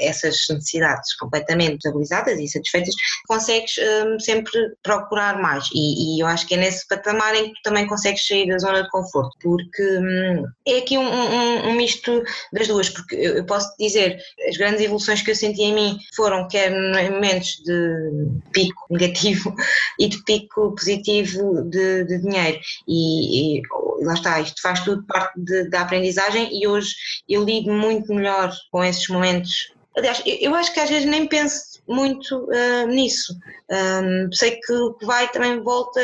essas 0.00 0.36
necessidades 0.48 1.14
completamente 1.16 1.76
estabilizadas 1.76 2.38
e 2.38 2.48
satisfeitas, 2.48 2.94
consegues 3.28 3.74
sempre 4.20 4.50
procurar 4.82 5.38
mais. 5.42 5.68
E, 5.74 6.16
e 6.16 6.22
eu 6.22 6.26
acho 6.26 6.46
que 6.46 6.53
é 6.54 6.56
nesse 6.56 6.86
patamar 6.88 7.34
em 7.34 7.48
que 7.48 7.54
tu 7.54 7.62
também 7.64 7.86
consegues 7.86 8.26
sair 8.26 8.48
da 8.48 8.58
zona 8.58 8.82
de 8.82 8.90
conforto, 8.90 9.36
porque 9.40 9.82
hum, 9.82 10.44
é 10.66 10.78
aqui 10.78 10.96
um, 10.96 11.06
um, 11.06 11.68
um, 11.68 11.72
misto 11.74 12.22
das 12.52 12.68
duas, 12.68 12.88
porque 12.88 13.14
eu, 13.14 13.36
eu 13.36 13.44
posso 13.44 13.68
dizer, 13.78 14.18
as 14.48 14.56
grandes 14.56 14.80
evoluções 14.80 15.22
que 15.22 15.30
eu 15.30 15.36
senti 15.36 15.62
em 15.62 15.74
mim 15.74 15.98
foram 16.16 16.48
quer 16.48 16.72
em 16.72 17.10
momentos 17.10 17.62
de 17.64 18.28
pico 18.52 18.86
negativo 18.90 19.54
e 19.98 20.08
de 20.08 20.22
pico 20.24 20.74
positivo 20.74 21.62
de, 21.70 22.04
de 22.04 22.18
dinheiro, 22.18 22.58
e, 22.88 23.58
e, 23.58 23.62
lá 24.02 24.14
está, 24.14 24.40
isto 24.40 24.60
faz 24.60 24.80
tudo 24.80 25.04
parte 25.06 25.38
de, 25.40 25.68
da 25.68 25.82
aprendizagem 25.82 26.48
e 26.52 26.66
hoje 26.66 26.94
eu 27.28 27.44
lido 27.44 27.72
muito 27.72 28.12
melhor 28.12 28.52
com 28.70 28.82
esses 28.82 29.08
momentos 29.08 29.74
Aliás, 29.96 30.22
eu 30.26 30.52
acho 30.56 30.74
que 30.74 30.80
às 30.80 30.90
vezes 30.90 31.08
nem 31.08 31.26
penso 31.26 31.80
muito 31.86 32.48
uh, 32.48 32.86
nisso. 32.88 33.32
Um, 33.70 34.32
sei 34.32 34.56
que 34.56 34.72
o 34.72 34.94
que 34.94 35.06
vai 35.06 35.30
também 35.30 35.62
volta, 35.62 36.00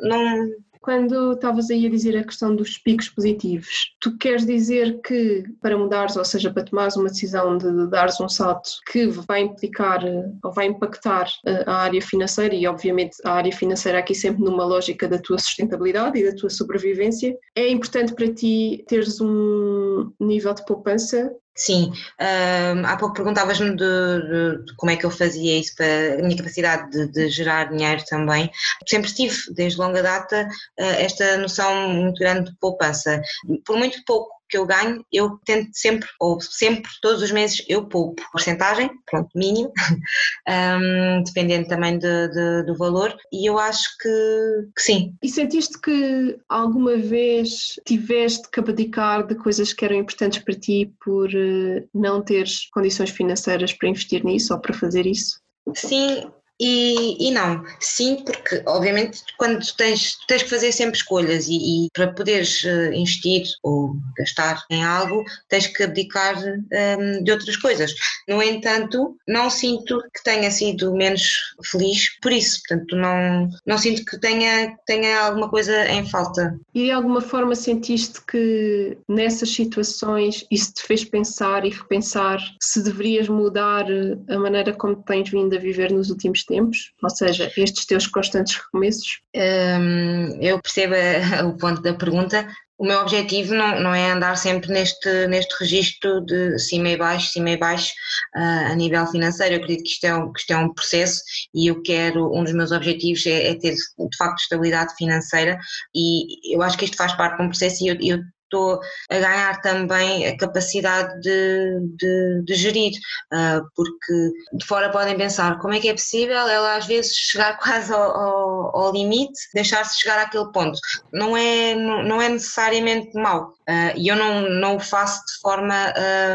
não. 0.00 0.50
Quando 0.80 1.32
estavas 1.32 1.70
aí 1.70 1.84
a 1.84 1.90
dizer 1.90 2.16
a 2.16 2.24
questão 2.24 2.56
dos 2.56 2.78
picos 2.78 3.06
positivos, 3.10 3.94
tu 4.00 4.16
queres 4.16 4.46
dizer 4.46 4.98
que 5.02 5.44
para 5.60 5.76
mudares, 5.76 6.16
ou 6.16 6.24
seja, 6.24 6.50
para 6.50 6.64
tomares 6.64 6.96
uma 6.96 7.10
decisão 7.10 7.58
de 7.58 7.86
dares 7.88 8.18
um 8.18 8.30
salto 8.30 8.70
que 8.90 9.06
vai 9.06 9.42
implicar 9.42 10.02
ou 10.42 10.52
vai 10.52 10.66
impactar 10.66 11.28
a 11.66 11.82
área 11.82 12.00
financeira 12.00 12.54
e 12.54 12.66
obviamente 12.66 13.18
a 13.24 13.32
área 13.32 13.52
financeira 13.52 13.98
aqui 13.98 14.14
sempre 14.14 14.42
numa 14.42 14.64
lógica 14.64 15.06
da 15.06 15.18
tua 15.18 15.38
sustentabilidade 15.38 16.18
e 16.18 16.30
da 16.30 16.34
tua 16.34 16.48
sobrevivência, 16.48 17.36
é 17.54 17.68
importante 17.68 18.14
para 18.14 18.32
ti 18.32 18.82
teres 18.88 19.20
um 19.20 20.10
nível 20.18 20.54
de 20.54 20.64
poupança 20.64 21.30
Sim, 21.60 21.92
um, 22.18 22.86
há 22.86 22.96
pouco 22.96 23.14
perguntavas-me 23.14 23.76
de, 23.76 23.76
de, 23.76 24.64
de, 24.64 24.76
como 24.76 24.90
é 24.90 24.96
que 24.96 25.04
eu 25.04 25.10
fazia 25.10 25.58
isso 25.58 25.74
para 25.76 26.14
a 26.14 26.22
minha 26.22 26.34
capacidade 26.34 26.90
de, 26.90 27.06
de, 27.12 27.28
gerar 27.28 27.68
dinheiro 27.68 28.02
também. 28.08 28.50
Sempre 28.88 29.12
tive, 29.12 29.36
desde 29.54 29.78
longa 29.78 30.02
data, 30.02 30.48
eh, 30.78 31.04
esta 31.04 31.36
noção 31.36 31.90
muito 31.90 32.18
grande 32.18 32.50
de 32.50 32.56
poupança. 32.58 33.20
Por 33.66 33.76
muito 33.76 34.02
pouco 34.06 34.39
que 34.50 34.58
eu 34.58 34.66
ganho, 34.66 35.04
eu 35.12 35.38
tento 35.44 35.70
sempre, 35.72 36.08
ou 36.20 36.40
sempre, 36.40 36.90
todos 37.00 37.22
os 37.22 37.30
meses, 37.30 37.64
eu 37.68 37.86
poupo. 37.86 38.22
Porcentagem, 38.32 38.90
pronto, 39.06 39.28
mínimo, 39.34 39.72
um, 40.48 41.22
dependendo 41.22 41.68
também 41.68 41.98
de, 41.98 42.28
de, 42.28 42.62
do 42.64 42.76
valor, 42.76 43.16
e 43.32 43.48
eu 43.48 43.58
acho 43.58 43.84
que, 44.00 44.68
que, 44.76 44.82
sim. 44.82 45.14
E 45.22 45.28
sentiste 45.28 45.80
que 45.80 46.38
alguma 46.48 46.96
vez 46.96 47.74
tiveste 47.86 48.48
que 48.50 48.60
abdicar 48.60 49.26
de 49.26 49.34
coisas 49.34 49.72
que 49.72 49.84
eram 49.84 49.96
importantes 49.96 50.42
para 50.42 50.58
ti 50.58 50.92
por 51.04 51.28
eh, 51.34 51.84
não 51.94 52.22
teres 52.22 52.68
condições 52.70 53.10
financeiras 53.10 53.72
para 53.72 53.88
investir 53.88 54.24
nisso 54.24 54.52
ou 54.52 54.60
para 54.60 54.74
fazer 54.74 55.06
isso? 55.06 55.40
Sim, 55.74 56.30
e, 56.60 57.16
e, 57.18 57.30
não, 57.30 57.64
sim, 57.80 58.22
porque 58.22 58.62
obviamente 58.66 59.22
quando 59.38 59.64
tens, 59.76 60.18
tens 60.28 60.42
que 60.42 60.50
fazer 60.50 60.72
sempre 60.72 60.98
escolhas 60.98 61.48
e, 61.48 61.86
e, 61.86 61.88
para 61.94 62.12
poderes 62.12 62.62
eh, 62.64 62.92
investir 62.94 63.44
ou 63.62 63.96
gastar 64.18 64.62
em 64.68 64.84
algo 64.84 65.24
tens 65.48 65.66
que 65.66 65.82
abdicar 65.82 66.36
um, 66.36 67.24
de 67.24 67.32
outras 67.32 67.56
coisas. 67.56 67.94
No 68.28 68.42
entanto, 68.42 69.16
não 69.26 69.48
sinto 69.48 70.02
que 70.14 70.22
tenha 70.22 70.50
sido 70.50 70.94
menos 70.94 71.54
feliz 71.64 72.18
por 72.20 72.30
isso, 72.30 72.60
portanto 72.68 72.94
não, 72.94 73.48
não 73.64 73.78
sinto 73.78 74.04
que 74.04 74.18
tenha, 74.18 74.76
tenha 74.84 75.20
alguma 75.22 75.48
coisa 75.48 75.88
em 75.88 76.06
falta. 76.06 76.58
E 76.74 76.84
de 76.84 76.90
alguma 76.90 77.22
forma 77.22 77.54
sentiste 77.54 78.20
que 78.26 78.98
nessas 79.08 79.50
situações 79.50 80.44
isso 80.50 80.74
te 80.74 80.82
fez 80.82 81.04
pensar 81.04 81.64
e 81.64 81.70
repensar 81.70 82.38
se 82.60 82.82
deverias 82.82 83.28
mudar 83.28 83.86
a 84.28 84.38
maneira 84.38 84.74
como 84.74 84.96
tens 84.96 85.30
vindo 85.30 85.56
a 85.56 85.58
viver 85.58 85.90
nos 85.90 86.10
últimos 86.10 86.44
tempos, 86.50 86.92
ou 87.02 87.08
seja, 87.08 87.50
estes 87.56 87.86
teus 87.86 88.06
constantes 88.06 88.56
recomeços? 88.56 89.20
Um, 89.34 90.38
eu 90.42 90.60
percebo 90.60 90.94
o 91.48 91.56
ponto 91.56 91.80
da 91.80 91.94
pergunta. 91.94 92.46
O 92.76 92.84
meu 92.84 92.98
objetivo 93.00 93.54
não, 93.54 93.78
não 93.78 93.94
é 93.94 94.10
andar 94.10 94.36
sempre 94.36 94.72
neste, 94.72 95.26
neste 95.26 95.54
registro 95.60 96.22
de 96.22 96.58
cima 96.58 96.88
e 96.88 96.96
baixo, 96.96 97.30
cima 97.30 97.50
e 97.50 97.56
baixo 97.56 97.92
uh, 98.34 98.72
a 98.72 98.74
nível 98.74 99.06
financeiro. 99.06 99.54
Eu 99.54 99.58
acredito 99.60 99.84
que 99.84 99.90
isto, 99.90 100.04
é 100.04 100.14
um, 100.14 100.32
que 100.32 100.40
isto 100.40 100.50
é 100.50 100.56
um 100.56 100.72
processo 100.72 101.22
e 101.54 101.66
eu 101.66 101.82
quero, 101.82 102.34
um 102.34 102.42
dos 102.42 102.54
meus 102.54 102.72
objetivos 102.72 103.24
é, 103.26 103.50
é 103.50 103.54
ter 103.54 103.74
de 103.74 104.16
facto 104.16 104.40
estabilidade 104.40 104.94
financeira 104.96 105.58
e 105.94 106.54
eu 106.54 106.62
acho 106.62 106.78
que 106.78 106.86
isto 106.86 106.96
faz 106.96 107.12
parte 107.14 107.36
de 107.36 107.42
um 107.44 107.48
processo 107.48 107.84
e 107.84 107.88
eu, 107.88 107.96
eu 108.00 108.18
estou 108.50 108.80
a 109.08 109.18
ganhar 109.18 109.60
também 109.60 110.26
a 110.26 110.36
capacidade 110.36 111.20
de, 111.20 111.80
de, 111.96 112.42
de 112.44 112.54
gerir, 112.54 112.92
uh, 113.32 113.64
porque 113.76 114.30
de 114.54 114.66
fora 114.66 114.90
podem 114.90 115.16
pensar 115.16 115.58
como 115.60 115.74
é 115.74 115.80
que 115.80 115.88
é 115.88 115.92
possível 115.92 116.36
ela 116.36 116.76
às 116.76 116.86
vezes 116.86 117.14
chegar 117.14 117.56
quase 117.62 117.92
ao, 117.92 118.02
ao, 118.02 118.76
ao 118.76 118.92
limite, 118.92 119.38
deixar-se 119.54 120.00
chegar 120.00 120.18
àquele 120.18 120.50
ponto. 120.52 120.78
Não 121.12 121.36
é, 121.36 121.74
não, 121.74 122.20
é 122.20 122.28
necessariamente 122.28 123.14
mau 123.14 123.54
uh, 123.70 123.96
e 123.96 124.08
eu 124.08 124.16
não, 124.16 124.50
não 124.50 124.76
o 124.76 124.80
faço 124.80 125.24
de 125.26 125.40
forma 125.40 125.74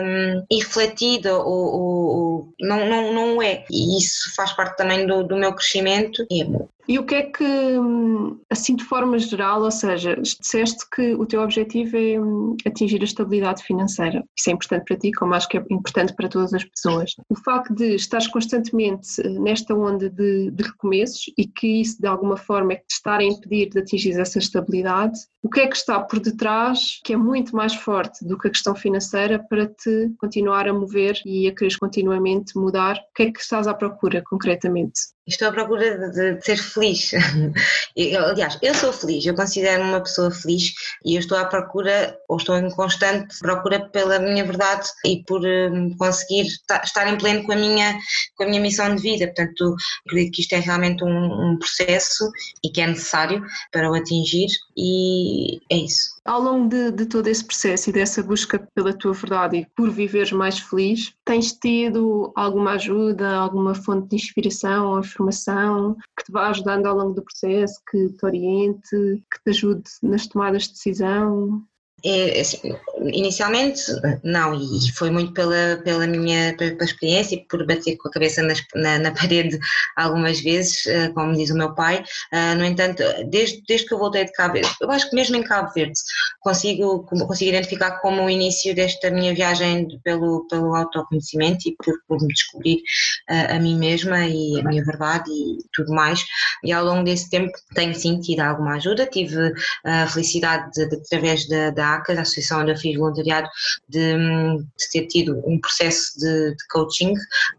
um, 0.02 0.46
irrefletida 0.50 1.36
ou, 1.38 1.46
ou, 1.46 2.18
ou, 2.18 2.54
não, 2.62 2.88
não, 2.88 3.14
não 3.14 3.42
é. 3.42 3.66
E 3.70 3.98
isso 4.00 4.34
faz 4.36 4.54
parte 4.54 4.78
também 4.78 5.06
do, 5.06 5.24
do 5.24 5.36
meu 5.36 5.54
crescimento 5.54 6.26
e 6.32 6.44
é. 6.44 6.46
E 6.88 7.00
o 7.00 7.06
que 7.06 7.16
é 7.16 7.24
que, 7.24 7.44
hum, 7.44 8.40
assim 8.50 8.76
de 8.76 8.84
forma 8.84 9.18
geral, 9.18 9.64
ou 9.64 9.72
seja, 9.72 10.16
disseste 10.16 10.88
que 10.94 11.16
o 11.16 11.26
teu 11.26 11.42
objetivo 11.42 11.98
é 11.98 12.20
hum, 12.20 12.56
atingir 12.66 13.02
a 13.02 13.06
estabilidade 13.06 13.64
financeira. 13.64 14.24
Isso 14.38 14.50
é 14.50 14.54
importante 14.54 14.86
para 14.86 14.98
ti, 14.98 15.12
como 15.12 15.34
acho 15.34 15.50
que 15.50 15.58
é 15.58 15.66
importante 15.72 16.14
para 16.14 16.30
todas 16.30 16.54
as 16.54 16.64
pessoas. 16.64 17.12
O 17.30 17.36
facto 17.36 17.74
de 17.74 17.96
estares 17.96 18.28
constantemente 18.28 19.20
eh, 19.22 19.30
nesta 19.40 19.74
onda 19.74 20.10
de, 20.10 20.52
de 20.52 20.64
recomeços 20.64 21.26
e 21.38 21.48
que 21.48 21.82
isso 21.82 22.00
de 22.00 22.08
alguma 22.08 22.38
forma 22.38 22.74
é 22.74 22.76
que 22.76 22.88
te 22.88 22.94
estar 22.94 23.20
a 23.20 23.24
impedir 23.24 23.70
de 23.70 23.80
atingir 23.80 24.20
essa 24.20 24.38
estabilidade, 24.38 25.20
o 25.42 25.50
que 25.50 25.62
é 25.62 25.68
que 25.68 25.76
está 25.76 26.00
por 26.00 26.20
detrás 26.20 27.00
que 27.04 27.14
é 27.14 27.18
muito 27.26 27.56
mais 27.56 27.74
forte 27.74 28.24
do 28.24 28.38
que 28.38 28.48
a 28.48 28.52
questão 28.52 28.76
financeira 28.76 29.44
para 29.50 29.68
te 29.68 30.12
continuar 30.20 30.68
a 30.68 30.74
mover 30.74 31.20
e 31.26 31.48
a 31.48 31.56
querer 31.56 31.78
continuamente 31.80 32.58
mudar? 32.58 32.98
O 32.98 33.14
que 33.16 33.24
é 33.24 33.32
que 33.32 33.40
estás 33.40 33.68
à 33.68 33.74
procura 33.74 34.22
concretamente? 34.24 35.15
Estou 35.28 35.48
à 35.48 35.52
procura 35.52 36.12
de, 36.12 36.40
ser 36.46 36.58
feliz. 36.58 37.12
Eu, 37.96 38.26
aliás, 38.26 38.60
eu 38.62 38.74
sou 38.74 38.92
feliz, 38.92 39.26
eu 39.26 39.34
considero-me 39.34 39.90
uma 39.90 40.02
pessoa 40.02 40.30
feliz 40.30 40.74
e 41.06 41.16
eu 41.16 41.20
estou 41.22 41.38
à 41.38 41.46
procura, 41.46 42.18
ou 42.28 42.36
estou 42.36 42.58
em 42.58 42.70
constante 42.72 43.40
procura 43.40 43.90
pela 43.90 44.20
minha 44.20 44.44
verdade 44.44 44.90
e 45.06 45.24
por 45.24 45.42
um, 45.46 45.96
conseguir 45.98 46.46
estar 46.84 47.08
em 47.08 47.18
pleno 47.18 47.44
com 47.46 47.54
a, 47.54 47.56
minha, 47.56 47.98
com 48.36 48.44
a 48.44 48.48
minha 48.48 48.60
missão 48.60 48.94
de 48.94 49.02
vida. 49.02 49.28
Portanto, 49.28 49.76
acredito 50.06 50.36
que 50.36 50.42
isto 50.42 50.54
é 50.54 50.60
realmente 50.60 51.06
um, 51.06 51.52
um 51.52 51.58
processo 51.58 52.30
e 52.62 52.70
que 52.70 52.82
é 52.82 52.88
necessário 52.88 53.42
para 53.72 53.90
o 53.90 53.96
atingir 53.96 54.50
e 54.76 55.62
é 55.72 55.78
isso. 55.78 56.16
Ao 56.26 56.42
longo 56.42 56.68
de, 56.68 56.92
de, 56.92 57.06
todo 57.06 57.28
esse 57.28 57.46
processo 57.46 57.90
e 57.90 57.94
dessa 57.94 58.24
busca 58.24 58.60
pela 58.74 58.92
tua 58.92 59.14
verdade 59.14 59.58
e 59.58 59.68
por 59.76 59.92
viveres 59.92 60.32
mais 60.32 60.58
feliz, 60.58 61.14
tens 61.24 61.54
tido 61.54 62.34
alguma 62.36 62.72
ajuda, 62.72 63.36
alguma 63.36 63.76
fonte 63.76 64.10
de 64.10 64.16
inspiração 64.16 64.88
ou 65.22 65.30
informação 65.30 65.96
que 66.18 66.26
te 66.26 66.32
vá 66.32 66.50
ajudando 66.50 66.86
ao 66.86 66.96
longo 66.96 67.14
do 67.14 67.24
processo, 67.24 67.82
que 67.90 68.10
te 68.10 68.26
oriente, 68.26 69.24
que 69.32 69.44
te 69.44 69.50
ajude 69.50 69.84
nas 70.04 70.28
tomadas 70.28 70.64
de 70.64 70.74
decisão? 70.74 71.66
É, 72.06 72.40
assim, 72.40 72.60
inicialmente 73.08 73.82
não, 74.24 74.54
e 74.54 74.92
foi 74.92 75.10
muito 75.10 75.34
pela, 75.34 75.82
pela 75.84 76.06
minha 76.06 76.56
pela 76.56 76.84
experiência 76.84 77.36
e 77.36 77.46
por 77.48 77.66
bater 77.66 77.98
com 77.98 78.08
a 78.08 78.12
cabeça 78.12 78.44
na, 78.76 79.00
na, 79.00 79.12
parede 79.16 79.58
algumas 79.96 80.40
vezes, 80.40 80.86
eh, 80.86 81.10
como 81.10 81.34
diz 81.34 81.50
o 81.50 81.58
meu 81.58 81.74
pai. 81.74 82.04
Eh, 82.32 82.56
no 82.56 82.64
entanto, 82.64 83.02
desde, 83.28 83.64
desde 83.68 83.88
que 83.88 83.94
eu 83.96 83.98
voltei 83.98 84.26
de 84.26 84.32
Cabo 84.34 84.54
Verde, 84.54 84.70
eu 84.80 84.92
acho 84.92 85.10
que 85.10 85.16
mesmo 85.16 85.36
em 85.36 85.44
Cabo 85.44 85.72
Verde 85.74 86.00
consigo, 86.42 87.04
consigo 87.06 87.50
identificar 87.50 88.00
como 88.02 88.24
o 88.24 88.30
início 88.30 88.76
desta 88.76 89.10
minha 89.10 89.34
viagem 89.34 89.88
pelo, 90.04 90.46
pelo 90.48 90.76
autoconhecimento 90.76 91.68
e 91.68 91.76
por, 91.84 91.96
por 92.08 92.22
me 92.22 92.28
descobrir 92.28 92.82
eh, 93.30 93.56
a 93.56 93.60
mim 93.60 93.78
mesma 93.80 94.28
e 94.28 94.60
a 94.60 94.64
minha 94.64 94.84
verdade 94.84 95.32
e 95.32 95.58
tudo 95.74 95.92
mais. 95.92 96.24
E 96.64 96.72
ao 96.72 96.86
longo 96.86 97.04
desse 97.04 97.30
tempo 97.32 97.52
tenho 97.74 97.96
sentido 97.96 98.42
alguma 98.42 98.76
ajuda, 98.76 99.08
tive 99.08 99.54
a 99.84 100.08
felicidade 100.08 100.70
de, 100.72 100.88
de 100.88 100.96
através 100.98 101.48
da, 101.48 101.72
da 101.72 101.95
ACA, 101.96 102.16
da 102.16 102.22
Associação 102.22 102.62
onde 102.62 102.72
eu 102.72 102.78
fiz 102.78 102.98
voluntariado, 102.98 103.50
de, 103.88 104.16
de 104.18 104.92
ter 104.92 105.08
tido 105.08 105.42
um 105.46 105.60
processo 105.60 106.20
de, 106.20 106.52
de 106.52 106.68
coaching 106.70 107.14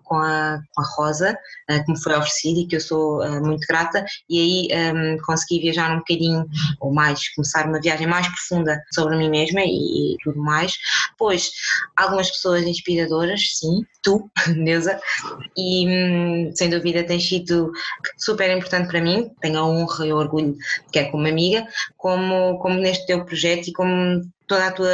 com 0.07 0.17
a, 0.17 0.61
com 0.73 0.83
a 0.83 0.87
Rosa, 0.97 1.37
uh, 1.71 1.85
que 1.85 1.93
me 1.93 2.03
foi 2.03 2.15
oferecido 2.15 2.61
e 2.61 2.67
que 2.67 2.77
eu 2.77 2.81
sou 2.81 3.23
uh, 3.23 3.45
muito 3.45 3.67
grata, 3.67 4.05
e 4.31 4.41
aí 4.41 4.69
um, 4.71 4.99
ehm, 4.99 5.17
consegui 5.19 5.61
viajar 5.61 5.93
um 5.93 5.99
bocadinho, 5.99 6.47
ou 6.81 6.93
mais, 6.93 7.29
começar 7.35 7.67
uma 7.67 7.81
viagem 7.81 8.07
mais 8.07 8.27
profunda 8.29 8.81
sobre 8.95 9.17
mim 9.17 9.29
mesma 9.29 9.61
e, 9.63 10.15
e 10.15 10.17
tudo 10.23 10.39
mais. 10.39 10.75
Pois, 11.19 11.51
algumas 11.97 12.31
pessoas 12.31 12.65
inspiradoras, 12.65 13.59
sim, 13.59 13.83
tu, 14.03 14.31
Neuza, 14.57 14.99
e 15.57 15.87
um, 15.89 16.53
sem 16.55 16.71
dúvida 16.71 17.05
tem 17.05 17.19
sido 17.19 17.73
super 18.17 18.51
importante 18.57 18.89
para 18.89 19.01
mim, 19.01 19.31
tenho 19.41 19.59
a 19.59 19.67
honra 19.67 20.07
e 20.07 20.13
o 20.13 20.17
orgulho 20.17 20.57
que 20.93 21.01
é 21.01 21.05
como 21.11 21.27
amiga, 21.27 21.67
como, 21.97 22.59
como 22.59 22.77
neste 22.77 23.07
teu 23.07 23.25
projeto 23.25 23.69
e 23.69 23.73
como 23.73 24.23
toda 24.47 24.69
a 24.69 24.73
tua, 24.73 24.89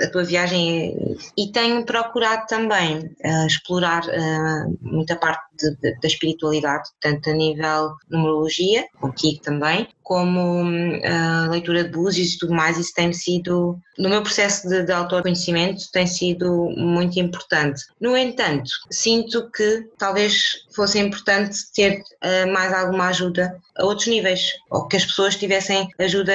a 0.00 0.10
tua 0.10 0.24
viagem. 0.24 1.16
E 1.36 1.50
tenho 1.50 1.84
procurado 1.84 2.46
também 2.46 2.98
uh, 3.24 3.46
explorar 3.46 4.02
uh, 4.04 4.78
muita 4.80 5.16
parte 5.16 5.42
de, 5.58 5.74
de, 5.76 6.00
da 6.00 6.08
espiritualidade, 6.08 6.90
tanto 7.00 7.30
a 7.30 7.32
nível 7.32 7.92
numerologia, 8.10 8.86
contigo 9.00 9.40
também, 9.42 9.88
como 10.12 11.00
a 11.06 11.48
leitura 11.48 11.84
de 11.84 11.88
búzios 11.88 12.34
e 12.34 12.38
tudo 12.38 12.52
mais, 12.52 12.76
isso 12.76 12.92
tem 12.94 13.10
sido, 13.14 13.78
no 13.98 14.10
meu 14.10 14.20
processo 14.22 14.68
de, 14.68 14.82
de 14.82 14.92
autoconhecimento, 14.92 15.90
tem 15.90 16.06
sido 16.06 16.68
muito 16.76 17.18
importante. 17.18 17.82
No 17.98 18.14
entanto, 18.14 18.70
sinto 18.90 19.50
que 19.50 19.88
talvez 19.96 20.66
fosse 20.76 20.98
importante 20.98 21.56
ter 21.74 22.02
uh, 22.02 22.52
mais 22.52 22.74
alguma 22.74 23.06
ajuda 23.06 23.58
a 23.74 23.86
outros 23.86 24.06
níveis, 24.06 24.52
ou 24.70 24.86
que 24.86 24.98
as 24.98 25.06
pessoas 25.06 25.34
tivessem 25.36 25.88
ajuda 25.98 26.34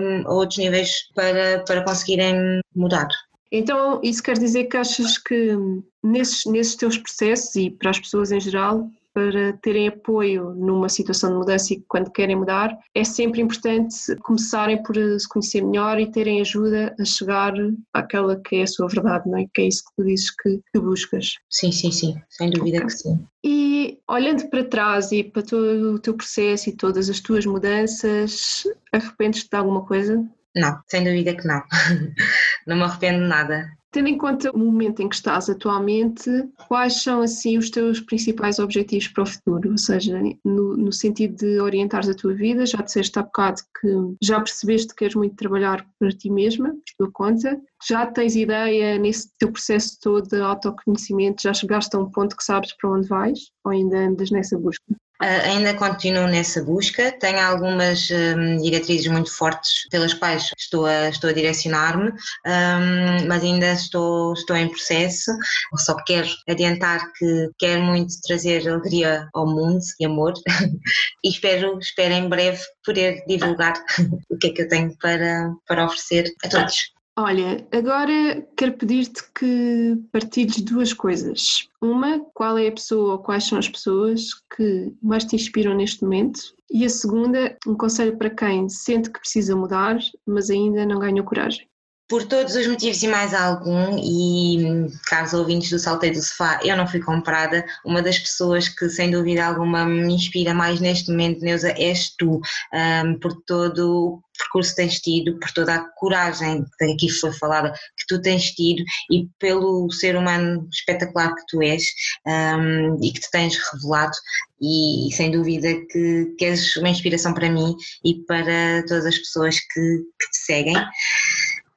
um, 0.00 0.28
a 0.28 0.32
outros 0.32 0.58
níveis 0.58 1.08
para, 1.12 1.64
para 1.66 1.82
conseguirem 1.82 2.60
mudar. 2.76 3.08
Então, 3.50 4.00
isso 4.04 4.22
quer 4.22 4.38
dizer 4.38 4.64
que 4.66 4.76
achas 4.76 5.18
que 5.18 5.52
nesses, 6.00 6.44
nesses 6.46 6.76
teus 6.76 6.96
processos 6.96 7.56
e 7.56 7.70
para 7.70 7.90
as 7.90 7.98
pessoas 7.98 8.30
em 8.30 8.38
geral, 8.38 8.88
para 9.16 9.54
terem 9.62 9.88
apoio 9.88 10.54
numa 10.54 10.90
situação 10.90 11.30
de 11.30 11.36
mudança 11.38 11.72
e 11.72 11.82
quando 11.88 12.10
querem 12.10 12.36
mudar, 12.36 12.76
é 12.94 13.02
sempre 13.02 13.40
importante 13.40 13.96
começarem 14.20 14.82
por 14.82 14.94
se 14.94 15.26
conhecer 15.26 15.62
melhor 15.62 15.98
e 15.98 16.10
terem 16.10 16.42
ajuda 16.42 16.94
a 17.00 17.04
chegar 17.06 17.54
àquela 17.94 18.38
que 18.38 18.56
é 18.56 18.64
a 18.64 18.66
sua 18.66 18.88
verdade, 18.88 19.26
não 19.26 19.38
é? 19.38 19.46
Que 19.54 19.62
é 19.62 19.68
isso 19.68 19.84
que 19.84 19.96
tu 19.96 20.06
dizes 20.06 20.30
que, 20.36 20.60
que 20.70 20.78
buscas. 20.78 21.36
Sim, 21.48 21.72
sim, 21.72 21.90
sim, 21.90 22.14
sem 22.28 22.50
dúvida 22.50 22.76
okay. 22.76 22.88
que 22.88 22.92
sim. 22.92 23.26
E 23.42 23.98
olhando 24.06 24.50
para 24.50 24.64
trás 24.64 25.10
e 25.12 25.24
para 25.24 25.40
todo 25.40 25.94
o 25.94 25.98
teu 25.98 26.12
processo 26.12 26.68
e 26.68 26.76
todas 26.76 27.08
as 27.08 27.18
tuas 27.18 27.46
mudanças, 27.46 28.64
arrependes-te 28.92 29.48
de 29.48 29.56
alguma 29.56 29.86
coisa? 29.86 30.22
Não, 30.54 30.78
sem 30.88 31.02
dúvida 31.02 31.34
que 31.34 31.46
não. 31.46 31.62
não 32.66 32.76
me 32.76 32.82
arrependo 32.82 33.22
de 33.22 33.28
nada. 33.28 33.75
Tendo 33.90 34.08
em 34.08 34.18
conta 34.18 34.50
o 34.50 34.58
momento 34.58 35.00
em 35.00 35.08
que 35.08 35.14
estás 35.14 35.48
atualmente, 35.48 36.30
quais 36.68 37.02
são 37.02 37.22
assim 37.22 37.56
os 37.56 37.70
teus 37.70 38.00
principais 38.00 38.58
objetivos 38.58 39.08
para 39.08 39.22
o 39.22 39.26
futuro? 39.26 39.70
Ou 39.70 39.78
seja, 39.78 40.20
no, 40.44 40.76
no 40.76 40.92
sentido 40.92 41.36
de 41.36 41.60
orientares 41.60 42.08
a 42.08 42.14
tua 42.14 42.34
vida, 42.34 42.66
já 42.66 42.82
disseste 42.82 43.18
há 43.18 43.22
bocado 43.22 43.62
que 43.80 43.88
já 44.22 44.38
percebeste 44.38 44.88
que 44.88 44.96
queres 44.96 45.14
muito 45.14 45.36
trabalhar 45.36 45.86
para 45.98 46.10
ti 46.10 46.28
mesma, 46.28 46.70
por 46.70 46.82
tua 46.98 47.10
conta. 47.12 47.60
Já 47.88 48.06
tens 48.06 48.36
ideia 48.36 48.98
nesse 48.98 49.30
teu 49.38 49.50
processo 49.50 49.98
todo 50.02 50.28
de 50.28 50.40
autoconhecimento? 50.40 51.42
Já 51.42 51.54
chegaste 51.54 51.96
a 51.96 52.00
um 52.00 52.10
ponto 52.10 52.36
que 52.36 52.44
sabes 52.44 52.76
para 52.76 52.90
onde 52.90 53.08
vais? 53.08 53.50
Ou 53.64 53.72
ainda 53.72 53.98
andas 53.98 54.30
nessa 54.30 54.58
busca? 54.58 54.94
Uh, 55.22 55.46
ainda 55.46 55.74
continuo 55.74 56.26
nessa 56.26 56.62
busca, 56.62 57.10
tenho 57.18 57.40
algumas 57.40 58.08
um, 58.10 58.58
diretrizes 58.58 59.06
muito 59.06 59.32
fortes 59.32 59.88
pelas 59.90 60.12
quais 60.12 60.50
estou 60.58 60.84
a, 60.84 61.08
estou 61.08 61.30
a 61.30 61.32
direcionar-me, 61.32 62.10
um, 62.10 63.26
mas 63.26 63.42
ainda 63.42 63.72
estou, 63.72 64.34
estou 64.34 64.56
em 64.56 64.68
processo. 64.68 65.32
Só 65.76 65.96
quero 66.04 66.28
adiantar 66.48 67.12
que 67.12 67.50
quero 67.58 67.82
muito 67.82 68.12
trazer 68.26 68.68
alegria 68.68 69.28
ao 69.32 69.46
mundo 69.46 69.80
e 69.98 70.04
amor 70.04 70.34
e 71.24 71.28
espero, 71.30 71.78
espero 71.78 72.12
em 72.12 72.28
breve 72.28 72.62
poder 72.84 73.24
divulgar 73.26 73.74
o 74.30 74.36
que 74.36 74.48
é 74.48 74.50
que 74.50 74.62
eu 74.62 74.68
tenho 74.68 74.96
para, 74.98 75.50
para 75.66 75.86
oferecer 75.86 76.30
a 76.44 76.48
todos. 76.48 76.95
Olha, 77.18 77.66
agora 77.72 78.46
quero 78.54 78.76
pedir-te 78.76 79.22
que 79.32 79.96
partilhes 80.12 80.60
duas 80.60 80.92
coisas. 80.92 81.66
Uma, 81.80 82.20
qual 82.34 82.58
é 82.58 82.68
a 82.68 82.72
pessoa 82.72 83.12
ou 83.12 83.18
quais 83.18 83.44
são 83.44 83.58
as 83.58 83.66
pessoas 83.66 84.34
que 84.54 84.94
mais 85.02 85.24
te 85.24 85.34
inspiram 85.34 85.74
neste 85.74 86.02
momento? 86.02 86.38
E 86.70 86.84
a 86.84 86.90
segunda, 86.90 87.56
um 87.66 87.74
conselho 87.74 88.18
para 88.18 88.28
quem 88.28 88.68
sente 88.68 89.10
que 89.10 89.18
precisa 89.18 89.56
mudar, 89.56 89.98
mas 90.26 90.50
ainda 90.50 90.84
não 90.84 90.98
ganhou 90.98 91.24
coragem. 91.24 91.66
Por 92.08 92.24
todos 92.24 92.54
os 92.54 92.68
motivos 92.68 93.02
e 93.02 93.08
mais 93.08 93.34
algum, 93.34 93.98
e 93.98 94.86
caros 95.08 95.32
ouvintes 95.32 95.70
do 95.70 95.78
Salteio 95.78 96.12
do 96.12 96.22
Sofá, 96.22 96.60
eu 96.62 96.76
não 96.76 96.86
fui 96.86 97.00
comprada. 97.00 97.64
Uma 97.84 98.00
das 98.00 98.16
pessoas 98.16 98.68
que, 98.68 98.88
sem 98.88 99.10
dúvida 99.10 99.44
alguma, 99.44 99.84
me 99.84 100.14
inspira 100.14 100.54
mais 100.54 100.78
neste 100.78 101.10
momento, 101.10 101.40
Neuza, 101.40 101.70
és 101.76 102.14
tu, 102.16 102.40
um, 102.72 103.18
por 103.18 103.34
todo 103.42 103.90
o 103.90 104.22
percurso 104.38 104.70
que 104.70 104.82
tens 104.82 105.00
tido, 105.00 105.38
por 105.40 105.50
toda 105.50 105.74
a 105.74 105.84
coragem 105.96 106.64
que 106.78 106.84
aqui 106.84 107.10
foi 107.10 107.32
falada, 107.32 107.72
que 107.72 108.06
tu 108.06 108.20
tens 108.20 108.52
tido 108.52 108.84
e 109.10 109.28
pelo 109.38 109.90
ser 109.90 110.16
humano 110.16 110.68
espetacular 110.70 111.34
que 111.34 111.42
tu 111.48 111.62
és 111.62 111.84
um, 112.26 113.02
e 113.02 113.12
que 113.12 113.20
te 113.20 113.30
tens 113.30 113.56
revelado. 113.72 114.16
E, 114.60 115.12
sem 115.12 115.30
dúvida 115.30 115.68
que, 115.90 116.34
que 116.38 116.44
és 116.46 116.76
uma 116.76 116.88
inspiração 116.88 117.34
para 117.34 117.50
mim 117.50 117.74
e 118.02 118.24
para 118.24 118.82
todas 118.88 119.04
as 119.04 119.18
pessoas 119.18 119.58
que, 119.58 119.80
que 120.18 120.30
te 120.30 120.38
seguem. 120.46 120.76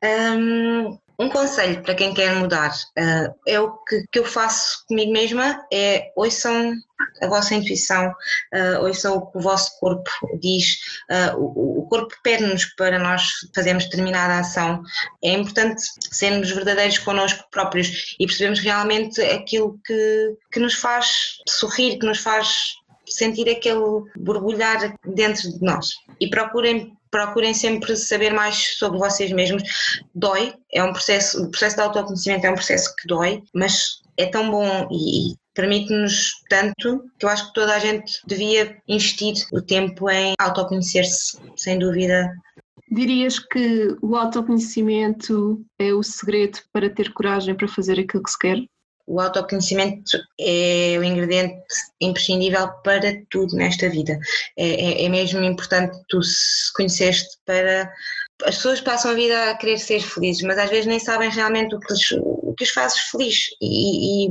Um, 0.04 0.98
um 1.20 1.28
conselho 1.30 1.84
para 1.84 1.96
quem 1.96 2.14
quer 2.14 2.34
mudar 2.34 2.72
uh, 2.98 3.36
é 3.46 3.60
o 3.60 3.72
que, 3.84 4.06
que, 4.10 4.20
eu 4.20 4.24
faço 4.24 4.86
comigo 4.88 5.12
mesma, 5.12 5.66
é 5.72 6.12
ouçam 6.16 6.74
a 7.22 7.28
vossa 7.28 7.54
intuição, 7.56 8.10
uh, 8.10 8.86
ouçam 8.86 9.18
o 9.18 9.30
que 9.30 9.38
o 9.38 9.42
vosso 9.42 9.78
corpo 9.80 10.10
diz, 10.40 10.78
uh, 11.12 11.38
o, 11.38 11.80
o 11.80 11.88
corpo 11.88 12.16
pede-nos 12.24 12.64
para 12.76 12.98
nós 12.98 13.32
fazermos 13.54 13.84
determinada 13.84 14.40
ação, 14.40 14.82
é 15.22 15.34
importante 15.34 15.82
sermos 16.10 16.52
verdadeiros 16.52 17.00
connosco 17.00 17.44
próprios 17.52 18.16
e 18.18 18.26
percebermos 18.26 18.60
realmente 18.60 19.22
aquilo 19.22 19.78
que, 19.86 20.38
que 20.54 20.60
nos 20.62 20.76
faz 20.76 21.40
sorrir, 21.46 22.00
que 22.00 22.06
nos 22.06 22.20
faz 22.20 22.76
sentir 23.06 23.50
aquele 23.50 24.04
borbulhar 24.16 24.96
dentro 25.04 25.52
de 25.52 25.62
nós. 25.62 25.90
E 26.22 26.30
procurem 26.30 26.98
procurem 27.12 27.54
sempre 27.54 27.96
saber 27.96 28.34
mais 28.34 28.78
sobre 28.78 29.00
vocês 29.00 29.32
mesmos. 29.32 29.64
Dói, 30.14 30.54
é 30.74 30.84
um 30.84 30.92
processo, 30.92 31.44
o 31.44 31.50
processo 31.50 31.76
de 31.76 31.82
autoconhecimento 31.82 32.46
é 32.46 32.52
um 32.52 32.56
processo 32.56 32.96
que 32.96 33.08
dói, 33.08 33.42
mas 33.54 34.02
é 34.18 34.26
tão 34.26 34.50
bom 34.52 34.88
e, 34.92 35.36
permite-nos 35.54 36.32
tanto 36.50 37.04
que 37.18 37.26
eu 37.26 37.30
acho 37.30 37.48
que 37.48 37.54
toda 37.54 37.76
a 37.76 37.80
gente 37.80 38.22
devia 38.26 38.78
investir 38.88 39.34
o 39.52 39.62
tempo 39.62 40.10
em 40.10 40.34
autoconhecer-se, 40.40 41.38
sem 41.56 41.78
dúvida. 41.78 42.32
Dirias 42.92 43.40
que 43.40 43.96
o 44.02 44.16
autoconhecimento 44.16 45.64
é 45.78 45.94
o 45.94 46.02
segredo 46.02 46.60
para 46.72 46.90
ter 46.90 47.14
coragem 47.14 47.56
para 47.56 47.68
fazer 47.68 48.00
aquilo 48.00 48.24
que 48.24 48.32
se 48.32 48.40
quer? 48.40 48.58
O 49.10 49.20
autoconhecimento 49.20 50.18
é 50.40 50.96
o 51.00 51.04
ingrediente 51.04 51.66
imprescindível 52.00 52.70
para 52.84 53.20
tudo 53.32 53.56
nesta 53.56 53.90
vida. 53.90 54.20
É, 54.56 54.68
é, 54.68 55.06
é 55.06 55.10
mesmo 55.10 55.44
importante 55.44 55.98
tu 56.08 56.22
se 56.22 56.72
conheceste 56.74 57.38
para. 57.44 57.92
As 58.44 58.56
pessoas 58.56 58.80
passam 58.80 59.12
a 59.12 59.16
vida 59.16 59.50
a 59.50 59.58
querer 59.58 59.80
ser 59.80 60.00
felizes, 60.02 60.44
mas 60.44 60.60
às 60.60 60.70
vezes 60.70 60.86
nem 60.86 61.00
sabem 61.00 61.30
realmente 61.30 61.76
o 61.76 61.80
que, 61.80 61.92
lhes, 61.92 62.12
o 62.22 62.54
que 62.56 62.64
os 62.64 62.70
faz 62.70 62.98
feliz. 63.12 63.48
E, 63.60 64.28
e 64.28 64.30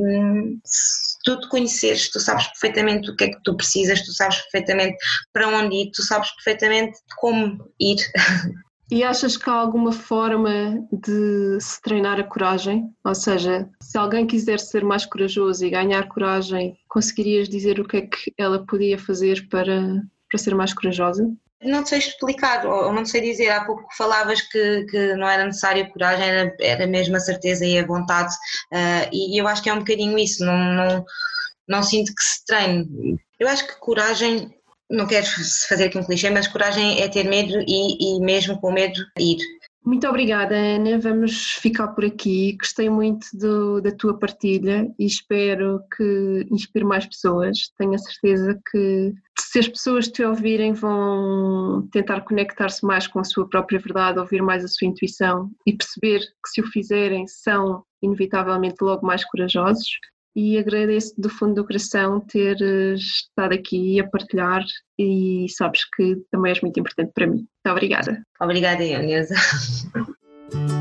se 0.64 1.18
tu 1.24 1.40
te 1.40 1.48
conheceres, 1.48 2.08
tu 2.10 2.20
sabes 2.20 2.46
perfeitamente 2.46 3.10
o 3.10 3.16
que 3.16 3.24
é 3.24 3.28
que 3.28 3.42
tu 3.42 3.56
precisas, 3.56 4.00
tu 4.02 4.12
sabes 4.12 4.40
perfeitamente 4.42 4.96
para 5.32 5.48
onde 5.48 5.74
ir, 5.74 5.90
tu 5.90 6.02
sabes 6.04 6.30
perfeitamente 6.36 6.96
como 7.18 7.68
ir. 7.80 7.98
E 8.90 9.04
achas 9.04 9.36
que 9.36 9.48
há 9.50 9.52
alguma 9.52 9.92
forma 9.92 10.86
de 10.90 11.60
se 11.60 11.80
treinar 11.82 12.18
a 12.18 12.24
coragem? 12.24 12.90
Ou 13.04 13.14
seja, 13.14 13.68
se 13.82 13.98
alguém 13.98 14.26
quiser 14.26 14.58
ser 14.58 14.82
mais 14.82 15.04
corajoso 15.04 15.64
e 15.64 15.70
ganhar 15.70 16.08
coragem, 16.08 16.74
conseguirias 16.88 17.48
dizer 17.48 17.78
o 17.78 17.86
que 17.86 17.98
é 17.98 18.00
que 18.02 18.32
ela 18.38 18.64
podia 18.64 18.98
fazer 18.98 19.46
para, 19.50 20.02
para 20.30 20.38
ser 20.38 20.54
mais 20.54 20.72
corajosa? 20.72 21.30
Não 21.62 21.84
sei 21.84 21.98
explicar, 21.98 22.64
ou 22.64 22.92
não 22.92 23.04
sei 23.04 23.20
dizer. 23.20 23.50
Há 23.50 23.64
pouco 23.64 23.84
falavas 23.96 24.40
que, 24.40 24.84
que 24.84 25.14
não 25.16 25.28
era 25.28 25.44
necessária 25.44 25.90
coragem, 25.90 26.24
era, 26.24 26.56
era 26.60 26.86
mesmo 26.86 27.16
a 27.16 27.20
certeza 27.20 27.66
e 27.66 27.78
a 27.78 27.86
vontade, 27.86 28.32
uh, 28.72 29.08
e 29.12 29.40
eu 29.40 29.46
acho 29.46 29.62
que 29.62 29.68
é 29.68 29.74
um 29.74 29.80
bocadinho 29.80 30.18
isso. 30.18 30.44
Não, 30.44 30.56
não, 30.56 31.04
não 31.68 31.82
sinto 31.82 32.14
que 32.14 32.22
se 32.22 32.44
treine. 32.46 33.18
Eu 33.38 33.48
acho 33.48 33.66
que 33.66 33.78
coragem 33.80 34.57
não 34.90 35.06
quero 35.06 35.26
fazer 35.68 35.84
aqui 35.84 35.98
um 35.98 36.04
clichê, 36.04 36.30
mas 36.30 36.48
coragem 36.48 37.00
é 37.00 37.08
ter 37.08 37.24
medo 37.24 37.62
e, 37.66 38.16
e 38.16 38.20
mesmo 38.20 38.60
com 38.60 38.72
medo 38.72 39.00
ir. 39.18 39.38
Muito 39.84 40.06
obrigada, 40.06 40.54
Ana. 40.54 40.98
Vamos 40.98 41.52
ficar 41.54 41.88
por 41.88 42.04
aqui. 42.04 42.56
Gostei 42.58 42.90
muito 42.90 43.26
do, 43.32 43.80
da 43.80 43.90
tua 43.90 44.18
partilha 44.18 44.86
e 44.98 45.06
espero 45.06 45.80
que 45.96 46.46
inspire 46.50 46.84
mais 46.84 47.06
pessoas. 47.06 47.70
Tenho 47.78 47.94
a 47.94 47.98
certeza 47.98 48.60
que 48.70 49.14
se 49.40 49.58
as 49.58 49.68
pessoas 49.68 50.08
te 50.08 50.22
ouvirem 50.22 50.74
vão 50.74 51.88
tentar 51.90 52.20
conectar-se 52.20 52.84
mais 52.84 53.06
com 53.06 53.18
a 53.18 53.24
sua 53.24 53.48
própria 53.48 53.78
verdade, 53.78 54.18
ouvir 54.18 54.42
mais 54.42 54.62
a 54.62 54.68
sua 54.68 54.86
intuição 54.86 55.50
e 55.66 55.72
perceber 55.72 56.20
que 56.20 56.50
se 56.50 56.60
o 56.60 56.66
fizerem 56.66 57.26
são 57.26 57.82
inevitavelmente 58.02 58.76
logo 58.82 59.06
mais 59.06 59.24
corajosos 59.24 59.88
e 60.38 60.56
agradeço 60.56 61.12
do 61.18 61.28
fundo 61.28 61.56
do 61.56 61.66
coração 61.66 62.20
ter 62.20 62.56
estado 62.94 63.54
aqui 63.54 63.98
a 63.98 64.06
partilhar 64.08 64.64
e 64.96 65.46
sabes 65.48 65.80
que 65.96 66.14
também 66.30 66.52
és 66.52 66.60
muito 66.60 66.78
importante 66.78 67.10
para 67.12 67.26
mim. 67.26 67.38
Muito 67.38 67.72
obrigada. 67.72 68.22
Obrigada, 68.40 68.84
Neuza. 68.84 69.34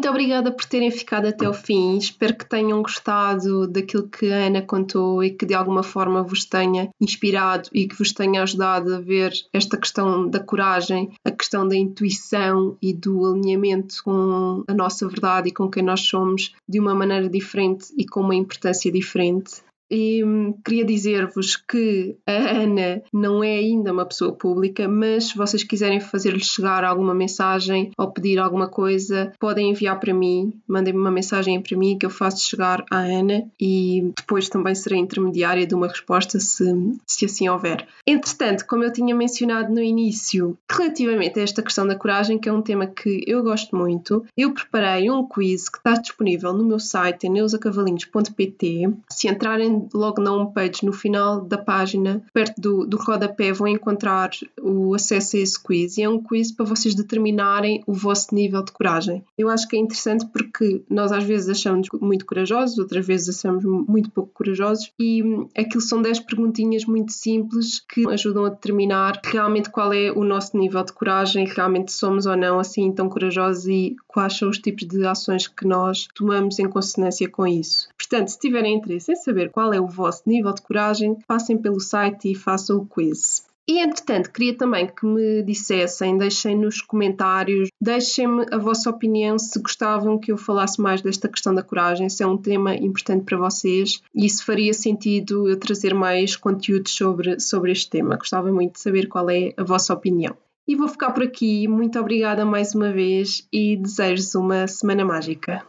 Muito 0.00 0.08
obrigada 0.08 0.50
por 0.50 0.64
terem 0.64 0.90
ficado 0.90 1.26
até 1.26 1.46
o 1.46 1.52
fim. 1.52 1.98
Espero 1.98 2.34
que 2.34 2.48
tenham 2.48 2.80
gostado 2.80 3.68
daquilo 3.68 4.08
que 4.08 4.32
a 4.32 4.46
Ana 4.46 4.62
contou 4.62 5.22
e 5.22 5.30
que 5.30 5.44
de 5.44 5.52
alguma 5.52 5.82
forma 5.82 6.22
vos 6.22 6.46
tenha 6.46 6.88
inspirado 6.98 7.68
e 7.70 7.86
que 7.86 7.94
vos 7.94 8.10
tenha 8.10 8.42
ajudado 8.42 8.94
a 8.94 8.98
ver 8.98 9.30
esta 9.52 9.76
questão 9.76 10.26
da 10.26 10.40
coragem, 10.40 11.12
a 11.22 11.30
questão 11.30 11.68
da 11.68 11.76
intuição 11.76 12.78
e 12.80 12.94
do 12.94 13.26
alinhamento 13.26 14.02
com 14.02 14.64
a 14.66 14.72
nossa 14.72 15.06
verdade 15.06 15.50
e 15.50 15.52
com 15.52 15.68
quem 15.68 15.82
nós 15.82 16.00
somos 16.00 16.54
de 16.66 16.80
uma 16.80 16.94
maneira 16.94 17.28
diferente 17.28 17.92
e 17.98 18.06
com 18.06 18.20
uma 18.20 18.34
importância 18.34 18.90
diferente. 18.90 19.62
E 19.90 20.22
hum, 20.24 20.54
queria 20.64 20.84
dizer-vos 20.84 21.56
que 21.56 22.16
a 22.26 22.32
Ana 22.32 23.02
não 23.12 23.42
é 23.42 23.56
ainda 23.56 23.92
uma 23.92 24.06
pessoa 24.06 24.32
pública, 24.32 24.86
mas 24.86 25.28
se 25.28 25.36
vocês 25.36 25.64
quiserem 25.64 26.00
fazer-lhe 26.00 26.42
chegar 26.42 26.84
alguma 26.84 27.14
mensagem 27.14 27.90
ou 27.98 28.10
pedir 28.10 28.38
alguma 28.38 28.68
coisa, 28.68 29.32
podem 29.38 29.70
enviar 29.70 29.98
para 29.98 30.14
mim, 30.14 30.52
mandem-me 30.66 30.98
uma 30.98 31.10
mensagem 31.10 31.60
para 31.60 31.76
mim 31.76 31.98
que 31.98 32.06
eu 32.06 32.10
faço 32.10 32.48
chegar 32.48 32.84
à 32.90 32.98
Ana 32.98 33.50
e 33.60 34.12
depois 34.16 34.48
também 34.48 34.74
serei 34.74 34.98
intermediária 34.98 35.66
de 35.66 35.74
uma 35.74 35.88
resposta 35.88 36.38
se, 36.38 36.64
se 37.06 37.24
assim 37.24 37.48
houver. 37.48 37.86
Entretanto, 38.06 38.66
como 38.66 38.84
eu 38.84 38.92
tinha 38.92 39.14
mencionado 39.14 39.72
no 39.72 39.80
início, 39.80 40.56
relativamente 40.70 41.38
a 41.38 41.42
esta 41.42 41.62
questão 41.62 41.86
da 41.86 41.96
coragem, 41.96 42.38
que 42.38 42.48
é 42.48 42.52
um 42.52 42.62
tema 42.62 42.86
que 42.86 43.24
eu 43.26 43.42
gosto 43.42 43.76
muito, 43.76 44.24
eu 44.36 44.52
preparei 44.52 45.10
um 45.10 45.26
quiz 45.26 45.68
que 45.68 45.78
está 45.78 45.94
disponível 45.94 46.52
no 46.52 46.64
meu 46.64 46.78
site, 46.78 47.28
neusacavalinhos.pt. 47.28 48.90
Se 49.10 49.28
entrarem 49.28 49.79
logo 49.92 50.20
na 50.22 50.32
homepage, 50.32 50.84
no 50.84 50.92
final 50.92 51.40
da 51.40 51.58
página, 51.58 52.22
perto 52.32 52.60
do, 52.60 52.86
do 52.86 52.96
rodapé, 52.96 53.52
vão 53.52 53.68
encontrar 53.68 54.30
o 54.60 54.94
acesso 54.94 55.36
a 55.36 55.40
esse 55.40 55.62
quiz. 55.62 55.98
E 55.98 56.02
é 56.02 56.08
um 56.08 56.22
quiz 56.22 56.52
para 56.52 56.66
vocês 56.66 56.94
determinarem 56.94 57.82
o 57.86 57.92
vosso 57.92 58.34
nível 58.34 58.64
de 58.64 58.72
coragem. 58.72 59.24
Eu 59.36 59.48
acho 59.48 59.68
que 59.68 59.76
é 59.76 59.78
interessante 59.78 60.26
porque 60.26 60.82
nós 60.88 61.12
às 61.12 61.24
vezes 61.24 61.48
achamos 61.48 61.88
muito 62.00 62.26
corajosos, 62.26 62.78
outras 62.78 63.06
vezes 63.06 63.36
achamos 63.36 63.64
muito 63.64 64.10
pouco 64.10 64.30
corajosos, 64.32 64.92
e 64.98 65.22
aquilo 65.56 65.80
são 65.80 66.02
10 66.02 66.20
perguntinhas 66.20 66.84
muito 66.84 67.12
simples 67.12 67.80
que 67.80 68.08
ajudam 68.08 68.44
a 68.44 68.48
determinar 68.50 69.20
realmente 69.24 69.70
qual 69.70 69.92
é 69.92 70.10
o 70.10 70.24
nosso 70.24 70.56
nível 70.56 70.82
de 70.84 70.92
coragem, 70.92 71.46
realmente 71.46 71.92
somos 71.92 72.26
ou 72.26 72.36
não 72.36 72.58
assim 72.58 72.92
tão 72.92 73.08
corajosos 73.08 73.66
e 73.66 73.96
quais 74.06 74.36
são 74.36 74.48
os 74.48 74.58
tipos 74.58 74.86
de 74.86 75.04
ações 75.06 75.46
que 75.46 75.66
nós 75.66 76.08
tomamos 76.14 76.58
em 76.58 76.68
consonância 76.68 77.28
com 77.28 77.46
isso. 77.46 77.88
Portanto, 77.96 78.28
se 78.28 78.38
tiverem 78.38 78.76
interesse 78.76 79.12
em 79.12 79.16
saber 79.16 79.50
qual 79.70 79.74
é 79.74 79.80
o 79.80 79.86
vosso 79.86 80.22
nível 80.26 80.52
de 80.52 80.62
coragem, 80.62 81.16
passem 81.28 81.56
pelo 81.56 81.78
site 81.78 82.32
e 82.32 82.34
façam 82.34 82.78
o 82.78 82.86
quiz. 82.86 83.44
E 83.68 83.78
entretanto, 83.78 84.32
queria 84.32 84.56
também 84.56 84.88
que 84.88 85.06
me 85.06 85.44
dissessem, 85.44 86.18
deixem 86.18 86.58
nos 86.58 86.80
comentários, 86.80 87.68
deixem-me 87.80 88.44
a 88.50 88.58
vossa 88.58 88.90
opinião 88.90 89.38
se 89.38 89.60
gostavam 89.60 90.18
que 90.18 90.32
eu 90.32 90.36
falasse 90.36 90.80
mais 90.80 91.00
desta 91.02 91.28
questão 91.28 91.54
da 91.54 91.62
coragem, 91.62 92.08
se 92.08 92.20
é 92.20 92.26
um 92.26 92.36
tema 92.36 92.74
importante 92.74 93.24
para 93.24 93.38
vocês 93.38 94.02
e 94.12 94.28
se 94.28 94.44
faria 94.44 94.74
sentido 94.74 95.48
eu 95.48 95.56
trazer 95.56 95.94
mais 95.94 96.34
conteúdos 96.34 96.92
sobre, 96.92 97.38
sobre 97.38 97.70
este 97.70 97.88
tema. 97.90 98.16
Gostava 98.16 98.50
muito 98.50 98.72
de 98.72 98.80
saber 98.80 99.06
qual 99.06 99.30
é 99.30 99.54
a 99.56 99.62
vossa 99.62 99.94
opinião. 99.94 100.36
E 100.66 100.74
vou 100.74 100.88
ficar 100.88 101.12
por 101.12 101.22
aqui. 101.22 101.68
Muito 101.68 101.98
obrigada 102.00 102.44
mais 102.44 102.74
uma 102.74 102.92
vez 102.92 103.46
e 103.52 103.76
desejo-vos 103.76 104.34
uma 104.34 104.66
semana 104.66 105.04
mágica. 105.04 105.64